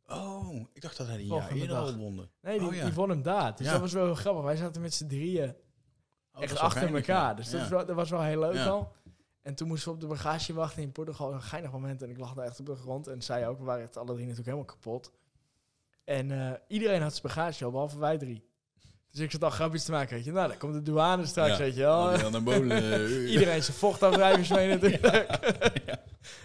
[0.06, 1.86] Oh, ik dacht dat hij die jaar Volgende eerder dag.
[1.94, 2.28] al.
[2.42, 2.84] Nee, die, Oh, ja.
[2.84, 3.56] die won hem daar.
[3.56, 3.72] Dus Ja.
[3.72, 4.44] dat was wel heel grappig.
[4.44, 5.52] Wij zaten met z'n drieën Oh,
[6.32, 7.28] dat echt is wel achter geinig, elkaar.
[7.28, 7.34] ja.
[7.34, 7.64] Dus dat, Ja.
[7.64, 8.66] is wel, dat was wel heel leuk Ja.
[8.66, 8.92] al.
[9.42, 11.32] En toen moesten we op de bagage wachten in Portugal.
[11.32, 12.02] Een geinig moment.
[12.02, 13.06] En ik lag daar echt op de grond.
[13.06, 13.58] En zij ook.
[13.58, 15.12] We waren echt alle drie natuurlijk helemaal kapot.
[16.04, 18.44] En eh, iedereen had zijn bagage al, behalve wij drie.
[19.10, 20.14] Dus ik zat al grapjes te maken.
[20.16, 20.32] Weet je.
[20.32, 21.58] Nou, dan komt de douane straks, Ja.
[21.58, 22.08] weet je wel.
[22.10, 25.26] Anabolen, eh, Iedereen zijn vochtafdrijvers mee natuurlijk.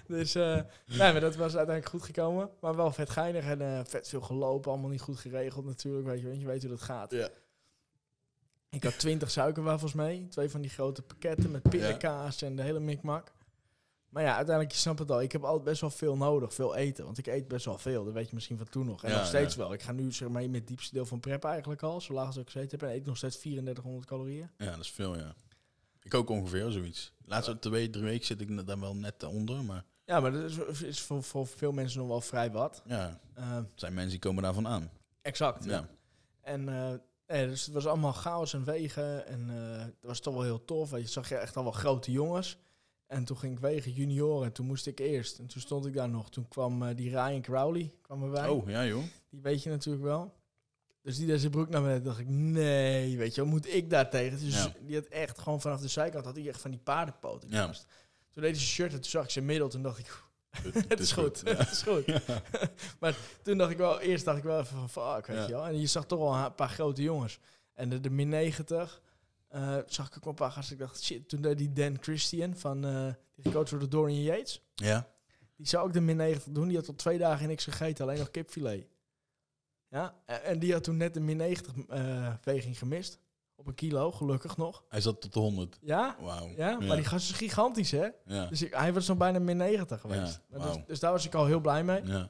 [0.07, 2.49] Dus eh, nee, maar dat was uiteindelijk goed gekomen.
[2.59, 4.71] Maar wel vet geinig en eh, vet veel gelopen.
[4.71, 6.07] Allemaal niet goed geregeld natuurlijk.
[6.07, 7.11] Weet je, want je weet hoe dat gaat.
[7.11, 7.29] Ja.
[8.69, 10.27] Ik had 20 suikerwafels mee.
[10.27, 13.31] Twee van die grote pakketten met pindakaas en de hele mikmak.
[14.09, 15.21] Maar ja, uiteindelijk, je snapt het al.
[15.21, 16.53] Ik heb altijd best wel veel nodig.
[16.53, 17.05] Veel eten.
[17.05, 18.03] Want ik eet best wel veel.
[18.03, 19.03] Dat weet je misschien van toen nog.
[19.03, 19.73] En Ja, nog steeds wel.
[19.73, 22.01] Ik ga nu zeg maar in het diepste deel van prep eigenlijk al.
[22.01, 22.89] Zo laag als ik gezeten heb.
[22.89, 24.49] En eet nog steeds 3400 calorieën.
[24.57, 25.35] Ja, dat is veel, ja.
[26.03, 27.13] Ik ook ongeveer zoiets.
[27.25, 30.81] Laatste twee, drie weken zit ik dan wel net onder, maar Ja, maar dat is,
[30.81, 32.81] is voor, voor veel mensen nog wel vrij wat.
[32.85, 34.89] ja, Eh, zijn mensen die komen daarvan aan.
[35.21, 35.63] exact.
[35.65, 35.71] Ja.
[35.71, 35.89] Ja.
[36.41, 36.69] En
[37.25, 39.25] eh, dus het was allemaal chaos en wegen.
[39.27, 40.91] En eh dat was toch wel heel tof.
[40.91, 42.57] Je zag je echt al wel grote jongens.
[43.07, 44.45] En toen ging ik wegen junioren.
[44.45, 45.39] En toen moest ik eerst.
[45.39, 46.29] En toen stond ik daar nog.
[46.29, 48.47] Toen kwam die Ryan Crowley kwam erbij.
[48.47, 49.03] Oh, ja joh.
[49.29, 50.33] Die weet je natuurlijk wel.
[51.03, 52.03] Dus die deed zijn broek naar beneden.
[52.03, 54.39] dacht ik, nee, weet je wel, moet ik daar tegen?
[54.39, 54.73] Dus Ja.
[54.81, 57.65] die had echt gewoon vanaf de zijkant, had hij echt van die paardenpoten Ja.
[57.65, 57.73] Toen
[58.43, 59.67] deed hij zijn shirt en toen zag ik zijn middel.
[59.69, 60.23] Toen dacht ik,
[60.87, 62.05] Het, is goed, het is goed.
[62.99, 65.65] maar toen dacht ik wel, eerst dacht ik wel even van fuck, weet je wel.
[65.67, 67.39] En je zag toch wel een paar grote jongens.
[67.73, 69.01] En de, de min 90
[69.47, 70.73] eh, zag ik ook een paar gasten.
[70.73, 73.05] Ik dacht, shit, toen deed die Dan Christian van, eh
[73.35, 74.61] die gecoacht door de Dorian Yates.
[74.75, 75.07] Ja?
[75.55, 76.67] Die zou ook de min 90 doen.
[76.67, 78.85] Die had al twee dagen niks gegeten, alleen nog kipfilet.
[79.91, 83.19] Ja, en, en die had toen net de min 90 eh, weging gemist.
[83.55, 84.83] Op een kilo, gelukkig nog.
[84.89, 85.77] Hij zat tot de 100.
[85.81, 86.47] Ja, Wauw.
[86.57, 88.07] ja, maar die gast is gigantisch, hè?
[88.25, 88.45] Ja.
[88.45, 90.41] Dus ik, hij was nog bijna min 90 geweest.
[90.49, 92.05] Ja, dus, dus daar was ik al heel blij mee.
[92.05, 92.29] ja.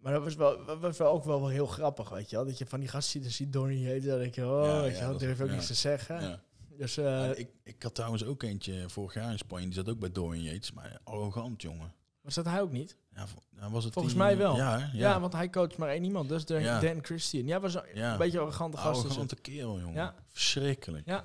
[0.00, 2.44] Maar dat was wel, dat was wel ook wel, heel grappig, weet je wel.
[2.44, 4.80] Dat je van die gasten ziet, dan ziet Donnie heet, dan denk je, oh, Ja,
[4.80, 6.20] weet ja, je dat- durf ook te zeggen.
[6.20, 6.42] ja.
[6.76, 9.64] Dus, eh, ik, ik had trouwens ook eentje vorig jaar in Spanje.
[9.64, 10.72] Die zat ook bij Dorian Yates.
[10.72, 11.94] Maar arrogant, jongen.
[12.20, 12.96] Was dat hij ook niet?
[13.16, 13.26] Ja,
[13.60, 14.56] ja, was het Volgens mij wel.
[14.56, 14.84] Ja, hè?
[14.84, 15.20] Ja, ja.
[15.20, 16.28] want hij coacht maar één iemand.
[16.28, 16.80] Dat is Dan, Ja.
[16.80, 17.46] Dan Christian.
[17.46, 18.12] Ja, was een, Ja.
[18.12, 18.94] een beetje een arrogante gast.
[19.00, 19.42] Oude grante het.
[19.44, 19.94] kerel, jongen.
[19.94, 20.14] Ja.
[20.28, 21.06] Verschrikkelijk.
[21.06, 21.24] Ja.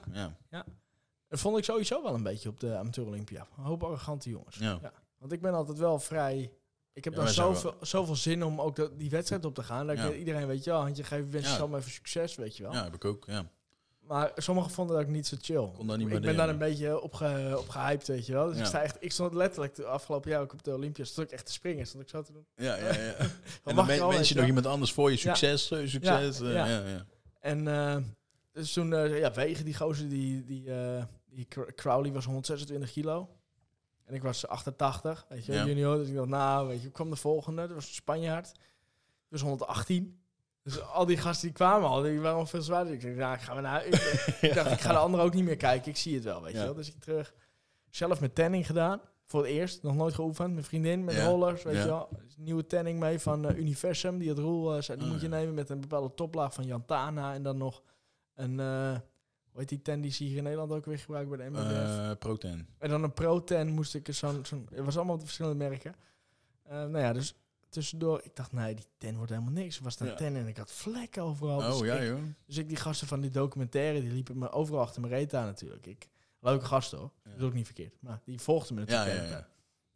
[0.49, 0.65] Ja.
[1.27, 3.47] Dat vond ik sowieso wel een beetje op de amateur Olympia.
[3.57, 4.57] Een hoop arrogante jongens.
[4.57, 4.79] Ja.
[5.17, 6.51] Want ik ben altijd wel vrij...
[6.93, 9.55] Ik heb Ja, dan wij zijn zoveel, zoveel zin om ook de- die wedstrijd op
[9.55, 9.87] te gaan.
[9.87, 10.11] Dat ik Ja.
[10.13, 11.63] iedereen weet je wel, handje geven, wens Ja.
[11.65, 12.73] even succes, weet je wel.
[12.73, 13.25] Ja, heb ik ook.
[13.27, 13.45] Ja.
[14.11, 15.69] Maar sommigen vonden dat ik niet zo chill.
[15.75, 18.45] Kon dat niet ik ben daar een beetje op, ge, op gehyped, weet je wel.
[18.47, 18.61] Dus Ja.
[18.61, 21.33] ik, sta echt, ik stond letterlijk de afgelopen jaar ook op de Olympia, stond ik
[21.33, 21.87] echt te springen.
[21.87, 22.45] Stond ik zo te doen.
[22.55, 23.13] Ja, ja, ja.
[23.65, 25.71] En dan al, je nog iemand anders voor je succes.
[25.71, 26.37] eh, succes.
[26.37, 26.65] Ja, eh, ja.
[26.87, 27.05] ja.
[27.39, 27.97] En eh,
[28.51, 30.63] dus toen, ja, wegen die gozer, die, die,
[31.29, 33.29] die Cr- Crowley was 126 kilo.
[34.05, 35.97] En ik was 88, weet je, junior.
[35.97, 37.61] Dus ik dacht, nou, weet je, kwam de volgende?
[37.61, 38.51] Dat was een Spanjaard.
[39.27, 40.20] Was 118.
[40.63, 42.93] Dus al die gasten die kwamen al, die waren al veel zwaarder.
[42.93, 43.85] Ik dacht, nou, ik ga maar naar...
[44.41, 45.91] Ik, dacht, ik ga de anderen ook niet meer kijken.
[45.91, 46.59] Ik zie het wel, weet Ja.
[46.59, 46.73] je wel.
[46.73, 47.33] Dus ik terug.
[47.89, 49.01] Zelf met tanning gedaan.
[49.25, 49.83] Voor het eerst.
[49.83, 50.51] Nog nooit geoefend.
[50.53, 51.25] Mijn vriendin met Ja.
[51.25, 52.09] rollers, weet je wel.
[52.25, 54.17] Dus nieuwe tanning mee van eh, Universum.
[54.19, 55.35] Die het roel eh, zei, die Oh, moet je ja.
[55.35, 57.33] nemen met een bepaalde toplaag van Jantana.
[57.33, 57.81] En dan nog
[58.35, 58.59] een...
[58.59, 58.95] eh
[59.51, 62.17] hoe heet die ten die ze hier in Nederland ook weer gebruiken bij de MBF?
[62.17, 62.67] Protein.
[62.77, 64.45] En dan een Pro 10 moest ik zo'n...
[64.45, 65.95] zo'n het was allemaal verschillende merken.
[66.69, 67.35] Nou ja, dus
[67.71, 68.21] tussendoor...
[68.23, 69.77] Ik dacht, nee, die 10 wordt helemaal niks.
[69.77, 70.15] Er was een Ja.
[70.15, 71.59] 10 en ik had vlekken overal.
[71.59, 72.19] Dus Oh, ja, ik- joh.
[72.45, 75.45] dus ik die gasten van die documentaire, die liepen me overal achter mijn reet aan
[75.45, 75.85] natuurlijk.
[75.87, 76.07] Ik,
[76.39, 77.29] leuke gasten hoor, Ja.
[77.29, 77.93] dat is ook niet verkeerd.
[77.99, 79.29] Maar die volgden me natuurlijk.
[79.29, 79.47] ja.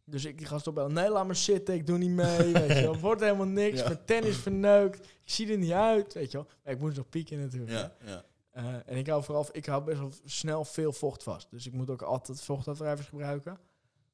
[0.07, 2.81] Dus ik die gasten opbellen, nee laat maar zitten, ik doe niet mee, weet je
[2.81, 2.97] wel.
[2.97, 3.85] Wordt helemaal niks, Ja.
[3.88, 6.47] mijn tennis verneukt, ik zie er niet uit, weet je wel.
[6.64, 7.72] Maar ik moest nog pieken natuurlijk.
[7.72, 8.23] Ja, ja.
[8.52, 11.47] Eh, en ik hou vooral, ik hou best wel snel veel vocht vast.
[11.52, 13.57] Dus ik moet ook altijd vochtafdrijvers gebruiken.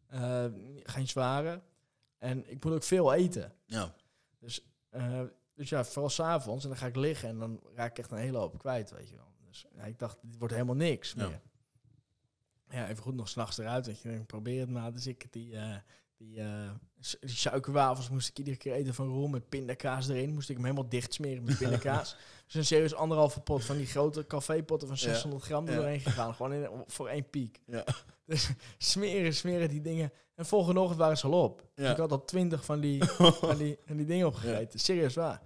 [0.08, 0.46] Eh,
[0.84, 1.62] geen zware.
[2.22, 3.54] En ik moet ook veel eten.
[3.66, 3.94] Ja.
[4.90, 5.22] Eh,
[5.56, 6.64] dus ja, vooral s'avonds.
[6.64, 9.10] En dan ga ik liggen en dan raak ik echt een hele hoop kwijt, weet
[9.10, 9.34] je wel.
[9.48, 11.28] Dus ja, ik dacht, dit wordt helemaal niks Ja.
[11.28, 11.42] meer.
[12.70, 13.86] Ja, even goed nog s'nachts eruit.
[13.86, 14.14] Weet je.
[14.14, 14.94] Ik probeer het maar.
[14.94, 15.76] Dus ik die, eh,
[16.28, 16.42] die,
[17.00, 20.34] su- die suikerwafels moest ik iedere keer eten van Roel met pindakaas erin.
[20.34, 22.16] Moest ik hem helemaal dicht smeren met pindakaas.
[22.46, 25.04] dus een serieus anderhalve pot van die grote cafépotten van Ja.
[25.04, 26.34] 600 gram er doorheen gegaan.
[26.36, 27.62] Gewoon in, voor één piek.
[27.66, 27.84] Ja.
[28.26, 30.12] Dus smeren, smeren die dingen.
[30.36, 31.68] En volgende ochtend waren ze al op.
[31.76, 33.04] Dus ik had al twintig van die,
[33.44, 34.80] van die, van die dingen opgegeten.
[34.80, 35.42] Serieus waar.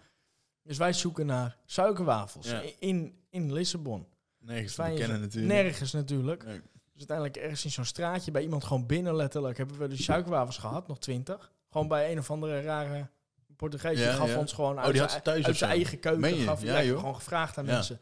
[0.63, 4.07] Dus wij zoeken naar suikerwafels in, in Lissabon.
[4.39, 5.21] Nergens te bekennen het.
[5.21, 5.53] natuurlijk.
[5.53, 6.45] Nergens natuurlijk.
[6.45, 6.61] Nee.
[6.97, 10.57] Dus uiteindelijk ergens in zo'n straatje bij iemand gewoon binnen letterlijk hebben we de suikerwafels
[10.57, 11.51] gehad, nog twintig.
[11.69, 13.07] Gewoon bij een of andere rare
[13.55, 13.95] Portugees.
[13.97, 14.37] Die Ja, gaf ja.
[14.37, 16.37] ons gewoon Oh, uit die had zijn- uit zijn eigen keuken.
[16.37, 16.99] Gaf, Ja, joh.
[16.99, 17.99] gewoon gevraagd aan mensen.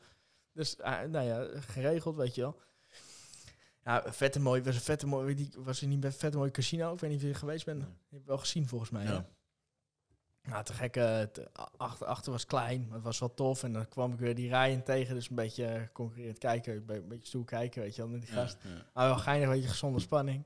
[0.54, 2.60] Dus ah, nou ja, geregeld, weet je wel.
[3.84, 4.64] Ja, vette mooi.
[4.64, 5.36] Was een vette mooi.
[5.36, 6.94] Die was er niet bij vette mooi casino.
[6.94, 7.82] Ik weet niet of je er geweest bent.
[8.10, 9.04] Je hebt wel gezien volgens mij.
[9.04, 9.26] Ja.
[10.50, 10.96] Nou, te gek.
[10.96, 13.64] eh, te- achter, achter was klein, maar het was wel tof.
[13.64, 15.16] En dan kwam ik weer die rijen tegen.
[15.16, 16.74] Dus een beetje concurrerend kijken.
[16.76, 18.58] Een be- een beetje stoel kijken, weet je wel, met die gast.
[18.62, 18.70] ja.
[18.94, 20.46] Maar wel geinig, weet je, gezonde spanning.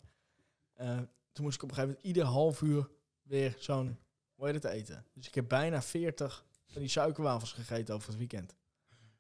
[0.74, 0.98] Eh,
[1.32, 2.90] toen moest ik op een gegeven moment ieder half uur
[3.24, 3.98] weer zo'n,
[4.36, 5.06] hoe heet het, eten.
[5.14, 8.56] Dus ik heb bijna 40 van die suikerwafels gegeten over het weekend.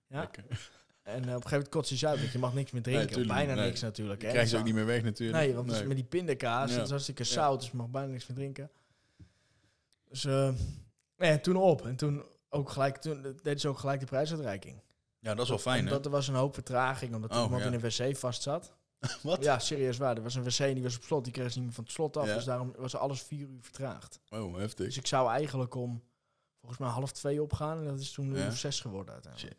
[0.08, 0.20] Ja.
[0.20, 0.44] Lekker.
[1.04, 3.08] En eh, op een gegeven moment kotst je uit, want je mag niks meer drinken.
[3.08, 3.66] tuurlijk bijna nee.
[3.66, 4.22] niks natuurlijk.
[4.22, 5.40] Je krijgt ze ook niet meer weg natuurlijk.
[5.40, 6.76] Nee, want dus met die pindakaas, Ja.
[6.76, 8.70] dat is hartstikke zout, dus je mag bijna niks meer drinken.
[10.10, 10.54] Dus eh,
[11.16, 11.86] ja, toen op.
[11.86, 14.82] En toen ook gelijk, toen deden ze ook gelijk de prijsuitreiking.
[15.20, 15.90] Ja, dat is wel fijn, hè?
[15.92, 17.68] Omdat er was een hoop vertraging, omdat Oh, iemand ja.
[17.68, 17.80] in een
[18.10, 18.74] wc vast zat.
[19.24, 19.44] Wat?
[19.44, 20.16] Ja, serieus waar.
[20.18, 21.24] Er was een wc en die was op slot.
[21.24, 22.28] Die kreeg ze niet meer van het slot af.
[22.28, 22.34] Ja.
[22.34, 24.20] Dus daarom was alles vier uur vertraagd.
[24.30, 24.86] Oh, heftig.
[24.86, 26.04] Dus ik zou eigenlijk om
[26.60, 27.78] volgens mij half twee opgaan.
[27.78, 28.46] En dat is toen Ja.
[28.46, 29.56] uur zes geworden uiteindelijk.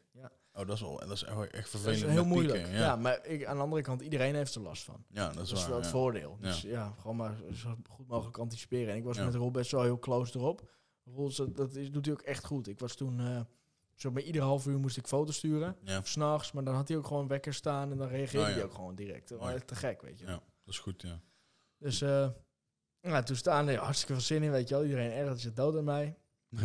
[0.58, 2.02] Oh, dat is wel dat is echt echt Dat vervelend.
[2.02, 2.54] is heel moeilijk.
[2.62, 2.78] pieken, ja.
[2.84, 2.96] Ja.
[2.96, 5.04] maar ik, aan de andere kant, iedereen heeft er last van.
[5.08, 5.68] ja, dat Dat is waar.
[5.68, 6.36] wel het voordeel.
[6.40, 6.46] Ja.
[6.46, 8.90] Dus ja, gewoon maar zo goed mogelijk anticiperen.
[8.92, 10.70] En ik was met Roel best wel heel close erop.
[11.04, 12.68] Roel, dat is, doet hij ook echt goed.
[12.68, 13.40] Ik was toen, eh,
[13.94, 15.76] zo bij ieder half uur moest ik foto's sturen.
[15.84, 18.64] Ja, s'nachts, maar dan had hij ook gewoon wekker staan en dan reageerde Oh, hij
[18.64, 19.28] ook gewoon direct.
[19.28, 19.58] Dat was Mooi.
[19.58, 20.24] echt te gek, weet je.
[20.26, 21.20] ja, dat is goed, ja.
[21.78, 22.28] Dus eh
[23.00, 24.84] ja, toen staan er hartstikke veel zin in, weet je wel.
[24.84, 26.16] Iedereen ergert zich dood aan mij.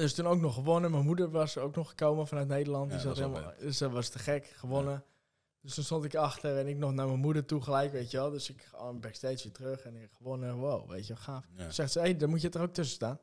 [0.00, 0.90] Dus toen ook nog gewonnen.
[0.90, 2.86] Mijn moeder was ook nog gekomen vanuit Nederland.
[2.90, 5.04] Ja, Die zat helemaal, dus dat was te gek, gewonnen.
[5.62, 8.16] Dus toen stond ik achter en ik nog naar mijn moeder toe gelijk, weet je
[8.16, 8.30] wel.
[8.30, 10.56] Dus ik ga backstage weer terug en ik gewonnen.
[10.56, 11.44] Wow, weet je wel, gaaf.
[11.56, 11.70] ja.
[11.70, 13.18] Zegt ze, hé, hey, dan moet je er ook tussen staan.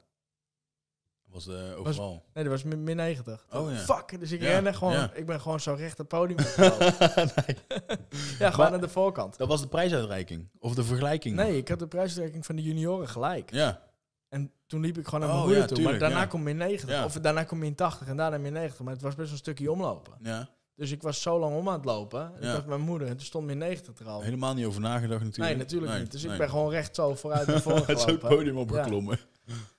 [1.28, 2.24] Was de overal.
[2.34, 3.46] Nee, dat was min, min 90.
[3.52, 3.78] Oh, ja.
[3.78, 5.14] Fuck, dus ik Ja, rende gewoon, ja.
[5.14, 7.58] ik ben gewoon zo recht het podium nee.
[8.40, 9.38] Ja, gewoon Maar- aan de voorkant.
[9.38, 10.50] Dat was de prijsuitreiking.
[10.60, 11.36] Of de vergelijking.
[11.36, 13.52] Nee, ik had de prijsstrekking van de junioren gelijk.
[13.52, 13.82] Ja.
[14.30, 15.78] En toen liep ik gewoon naar mijn Oh, moeder ja, toe.
[15.78, 16.30] tuurlijk, maar daarna ja.
[16.30, 16.90] komt min 90.
[16.90, 17.06] Ja.
[17.06, 18.80] Of daarna komt min 80 en daarna min 90.
[18.82, 20.14] Maar het was best wel een stukje omlopen.
[20.22, 20.50] ja.
[20.76, 22.32] Dus ik was zo lang om aan het lopen.
[22.36, 24.22] Ik met mijn moeder en toen stond min 90 er al.
[24.22, 25.50] Helemaal niet over nagedacht natuurlijk.
[25.50, 26.12] nee, natuurlijk Nee, niet.
[26.12, 26.32] Dus nee.
[26.32, 28.30] ik ben gewoon recht zo vooruit naar voren is ook het gelopen.
[28.30, 29.20] podium opgeklommen.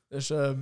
[0.09, 0.61] Dus ehm,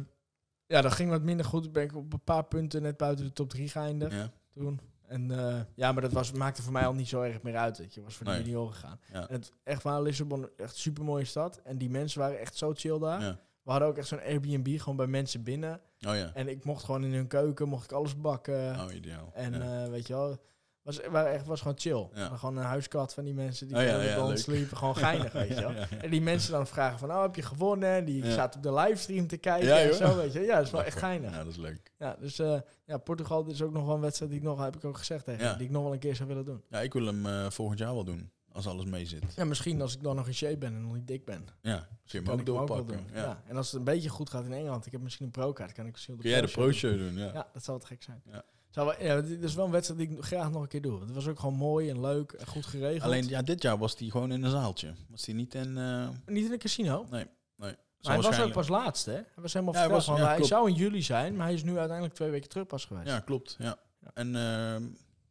[0.66, 1.72] ja, dat ging wat minder goed.
[1.72, 4.30] Ben ik op een paar punten net buiten de top 3 geëindigd Ja.
[4.50, 4.80] toen.
[5.06, 7.78] En eh, ja, maar dat was, maakte voor mij al niet zo erg meer uit.
[7.78, 8.42] Weet je, was voor de Nee.
[8.42, 9.00] junioren gegaan.
[9.12, 9.28] Ja.
[9.28, 11.60] En het, echt waar, Lissabon, echt super mooie stad.
[11.64, 13.38] En die mensen waren echt zo chill daar.
[13.66, 15.80] We hadden ook echt zo'n Airbnb gewoon bij mensen binnen.
[16.08, 16.30] Oh ja.
[16.34, 18.80] En ik mocht gewoon in hun keuken, mocht ik alles bakken.
[18.80, 19.30] Oh, ideaal.
[19.34, 19.84] En ja.
[19.84, 20.38] eh, weet je wel,
[20.82, 22.08] was, waren echt, was gewoon chill.
[22.14, 22.28] Ja.
[22.28, 24.76] Maar Gewoon een huiskat van die mensen die Oh ja, sliepen.
[24.76, 25.72] Gewoon geinig, weet je wel.
[26.02, 27.88] En die mensen dan vragen van, oh, heb je gewonnen?
[27.88, 30.40] En die zaten op de livestream te kijken Ja, en zo, weet je.
[30.40, 31.30] Ja, dat is wel echt geinig.
[31.30, 31.92] Ja, dat is leuk.
[31.98, 34.76] Ja, dus eh, ja, Portugal is ook nog wel een wedstrijd die ik nog, heb
[34.76, 36.62] ik ook gezegd tegen die ik nog wel een keer zou willen doen.
[36.68, 38.30] Ja, ik wil hem eh, volgend jaar wel doen.
[38.56, 39.22] Als alles mee zit.
[39.36, 41.48] Ja, misschien als ik dan nog in shape ben en nog niet dik ben.
[41.62, 43.06] Ja, kun je hem ook ik hem ook wel doorpakken.
[43.06, 43.16] doen.
[43.16, 43.22] Ja.
[43.22, 43.42] Ja.
[43.46, 45.86] En als het een beetje goed gaat in Engeland, ik heb misschien een pro-kaart, kan
[45.86, 47.16] ik misschien Kun jij de pro-show doen.
[47.16, 47.32] Ja.
[47.32, 48.22] Ja, dat zou wat gek zijn.
[48.30, 48.42] Ja.
[48.70, 51.00] Zou wel, ja, dit is wel een wedstrijd die ik graag nog een keer doe.
[51.00, 53.02] Het was ook gewoon mooi en leuk en goed geregeld.
[53.02, 54.94] Alleen ja, dit jaar was hij gewoon in een zaaltje.
[55.08, 55.78] Was hij niet in...
[55.78, 57.06] eh Niet in een casino.
[57.10, 57.24] nee,
[57.56, 57.74] nee.
[58.00, 59.12] Maar hij was ook pas laatst, hè?
[59.12, 61.76] Hij was helemaal Ja, hij was- ja, zou in juli zijn, maar hij is nu
[61.78, 63.06] uiteindelijk twee weken terug pas geweest.
[63.08, 63.56] Ja, klopt.
[63.58, 63.76] Ja.
[64.00, 64.10] Ja.
[64.14, 64.82] En ehm,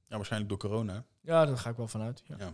[0.07, 1.03] ja, waarschijnlijk door corona.
[1.22, 2.23] Ja, daar ga ik wel vanuit.
[2.26, 2.53] Ja.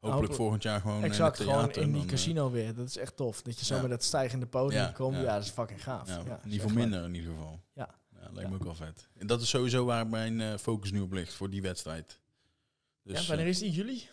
[0.00, 2.74] Hopelijk volgend jaar gewoon exact, in het gewoon in die eh, casino weer.
[2.74, 3.42] Dat is echt tof.
[3.42, 5.16] Dat je zo met dat stijgende podium komt.
[5.16, 5.22] Ja.
[5.34, 6.08] dat is fucking gaaf.
[6.08, 6.78] Ja, niet voor leuk.
[6.78, 7.60] minder in ieder geval.
[7.74, 7.88] Ja.
[8.32, 9.08] lijkt me ook wel vet.
[9.18, 12.20] En dat is sowieso waar mijn eh, focus nu op ligt voor die wedstrijd.
[13.02, 13.70] Dus, ja, wanneer eh, is die?
[13.70, 14.08] Juli?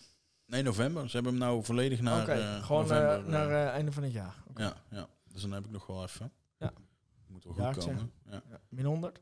[0.46, 1.10] nee, november.
[1.10, 3.26] Ze hebben hem nou volledig naar Oké, eh, gewoon eh, november.
[3.26, 4.36] eh, naar eh, einde van het jaar.
[4.56, 6.32] Ja, ja, dus dan heb ik nog wel even.
[6.58, 6.74] Ja.
[7.28, 8.12] Moet wel goed komen.
[8.30, 8.42] Ja.
[8.50, 8.60] Ja.
[8.70, 9.18] Min 100?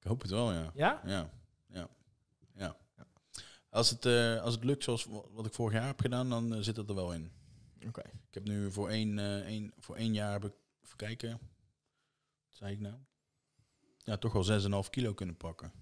[0.00, 0.52] Ik hoop het wel?
[0.52, 1.30] Ja, ja, ja.
[3.70, 6.54] Als het, eh, als het lukt zoals wa- wat ik vorig jaar heb gedaan, dan
[6.54, 7.32] eh, zit het er wel in.
[7.86, 8.00] Oké.
[8.00, 10.52] Ik heb nu voor één, eh, één, voor één jaar heb ik,
[10.84, 11.40] even kijken, wat
[12.56, 12.94] zei ik nou?
[13.98, 14.44] Ja, toch wel
[14.84, 15.72] 6,5 kilo kunnen pakken.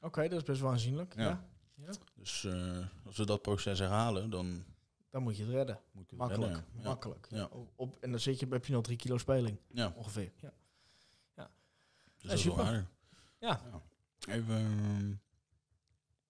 [0.00, 1.14] Oké, dat is best wel aanzienlijk.
[1.14, 1.22] Ja.
[1.22, 1.48] Ja.
[1.74, 1.92] Ja.
[2.14, 2.46] Dus
[3.06, 4.64] als we dat proces herhalen, dan
[5.10, 5.80] Dan moet je het redden.
[5.90, 6.52] moet het Makkelijk.
[6.52, 6.82] redden, ja.
[6.88, 7.26] Makkelijk.
[7.30, 7.36] Ja.
[7.36, 7.48] Ja.
[7.76, 9.58] Op, en dan zit je, heb je nog drie kilo speling.
[9.68, 10.32] Ja, Ongeveer.
[10.40, 10.52] Ja.
[12.16, 12.82] dus dat is wel.
[13.38, 13.60] Ja.
[14.28, 15.12] Even, ehm,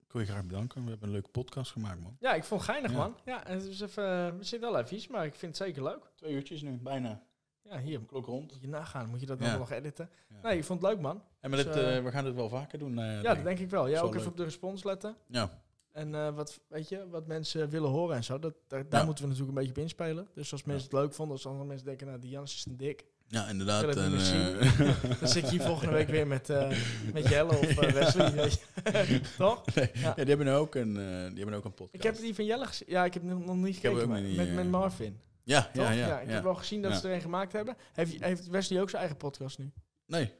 [0.08, 0.84] ik wil je graag bedanken.
[0.84, 2.16] We hebben een leuke podcast gemaakt, man.
[2.20, 2.96] ja, ik vond het geinig, Ja.
[2.96, 3.16] man.
[3.24, 6.10] Ja, en het is even, we zitten wel even, maar ik vind het zeker leuk.
[6.14, 7.22] Twee uurtjes nu, bijna.
[7.62, 8.00] Ja, hier.
[8.00, 8.52] Klok rond.
[8.52, 9.08] Moet je nagaan.
[9.08, 9.50] Moet je dat Ja.
[9.50, 10.10] dan nog editen?
[10.28, 10.36] Ja.
[10.42, 11.22] Nee, ik vond het leuk, man.
[11.40, 12.98] En maar Dus, dit, eh, eh, we gaan dit wel vaker doen.
[12.98, 13.86] eh, Ja, dat denk ik wel.
[13.86, 15.16] Ja, ook even op de respons letten.
[15.26, 15.62] Ja,
[15.92, 19.06] En eh, wat, weet je, wat mensen willen horen en zo, dat, daar, daar Ja.
[19.06, 20.28] moeten we natuurlijk een beetje op inspelen.
[20.34, 22.76] Dus als mensen het leuk vonden, als andere mensen denken, nou, die Jans is een
[22.76, 23.06] dik.
[23.28, 23.96] Ja inderdaad.
[23.96, 26.68] En, eh, Dan zit je hier volgende week weer met, eh,
[27.12, 29.20] met Jelle of eh, Wesley, weet je.
[29.38, 29.74] Toch?
[29.74, 30.00] nee, Ja.
[30.00, 30.94] ja, die hebben ook een,
[31.28, 31.94] die hebben ook een podcast.
[31.94, 32.88] Ik heb die van Jelle gezien.
[32.90, 35.20] Ja, ik heb nog niet Ik gekeken, niet, met, met Marvin.
[35.42, 36.18] Ja, ja, ja.
[36.20, 36.32] ik ja.
[36.34, 36.98] heb wel gezien dat Ja.
[36.98, 37.76] ze er een gemaakt hebben.
[37.92, 39.70] Heeft, heeft Wesley ook zijn eigen podcast nu?
[40.06, 40.32] Nee,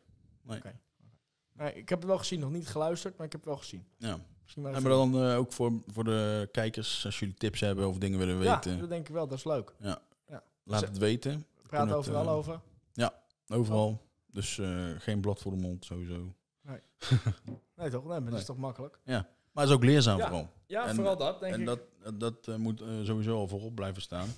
[1.52, 3.84] Nee, ik heb het wel gezien, nog niet geluisterd, maar ik heb het wel gezien.
[3.98, 4.18] ja.
[4.42, 8.42] Misschien maar dan ook voor, voor de kijkers, als jullie tips hebben of dingen willen
[8.42, 9.72] ja, weten, dat denk ik wel, dat is leuk.
[10.64, 11.46] laat het weten.
[11.70, 12.58] We het, overal eh,
[13.04, 13.14] over.
[13.48, 14.06] Overal.
[14.26, 16.34] Dus eh, geen blad voor de mond, sowieso.
[16.62, 16.80] Nee
[17.90, 18.02] toch?
[18.02, 18.38] Nee, maar dat Nee.
[18.38, 18.98] is toch makkelijk?
[19.04, 20.26] Maar het is ook leerzaam Ja.
[20.26, 20.48] vooral.
[20.66, 21.66] Ja, En- vooral dat, denk en ik.
[21.66, 21.80] dat,
[22.20, 24.28] dat eh, moet eh, sowieso al voorop blijven staan.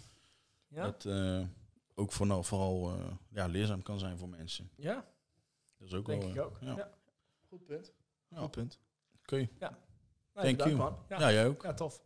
[0.68, 0.82] ja?
[0.82, 1.40] Dat eh,
[1.94, 4.70] ook vooral, vooral eh, ja, leerzaam kan zijn voor mensen.
[4.76, 5.04] ja,
[5.78, 6.58] Dat is ook denk wel, ik ook.
[6.60, 6.76] Ja.
[6.76, 6.90] Ja.
[7.48, 7.92] Goed punt.
[8.28, 8.38] Ja.
[8.38, 8.78] Goed punt.
[9.22, 9.36] Oké.
[9.36, 9.76] Nee, Thank
[10.32, 10.76] bedankt, you.
[10.76, 10.98] man.
[11.08, 11.18] Ja.
[11.20, 11.62] Ja, jij ook.
[11.62, 12.02] ja, tof.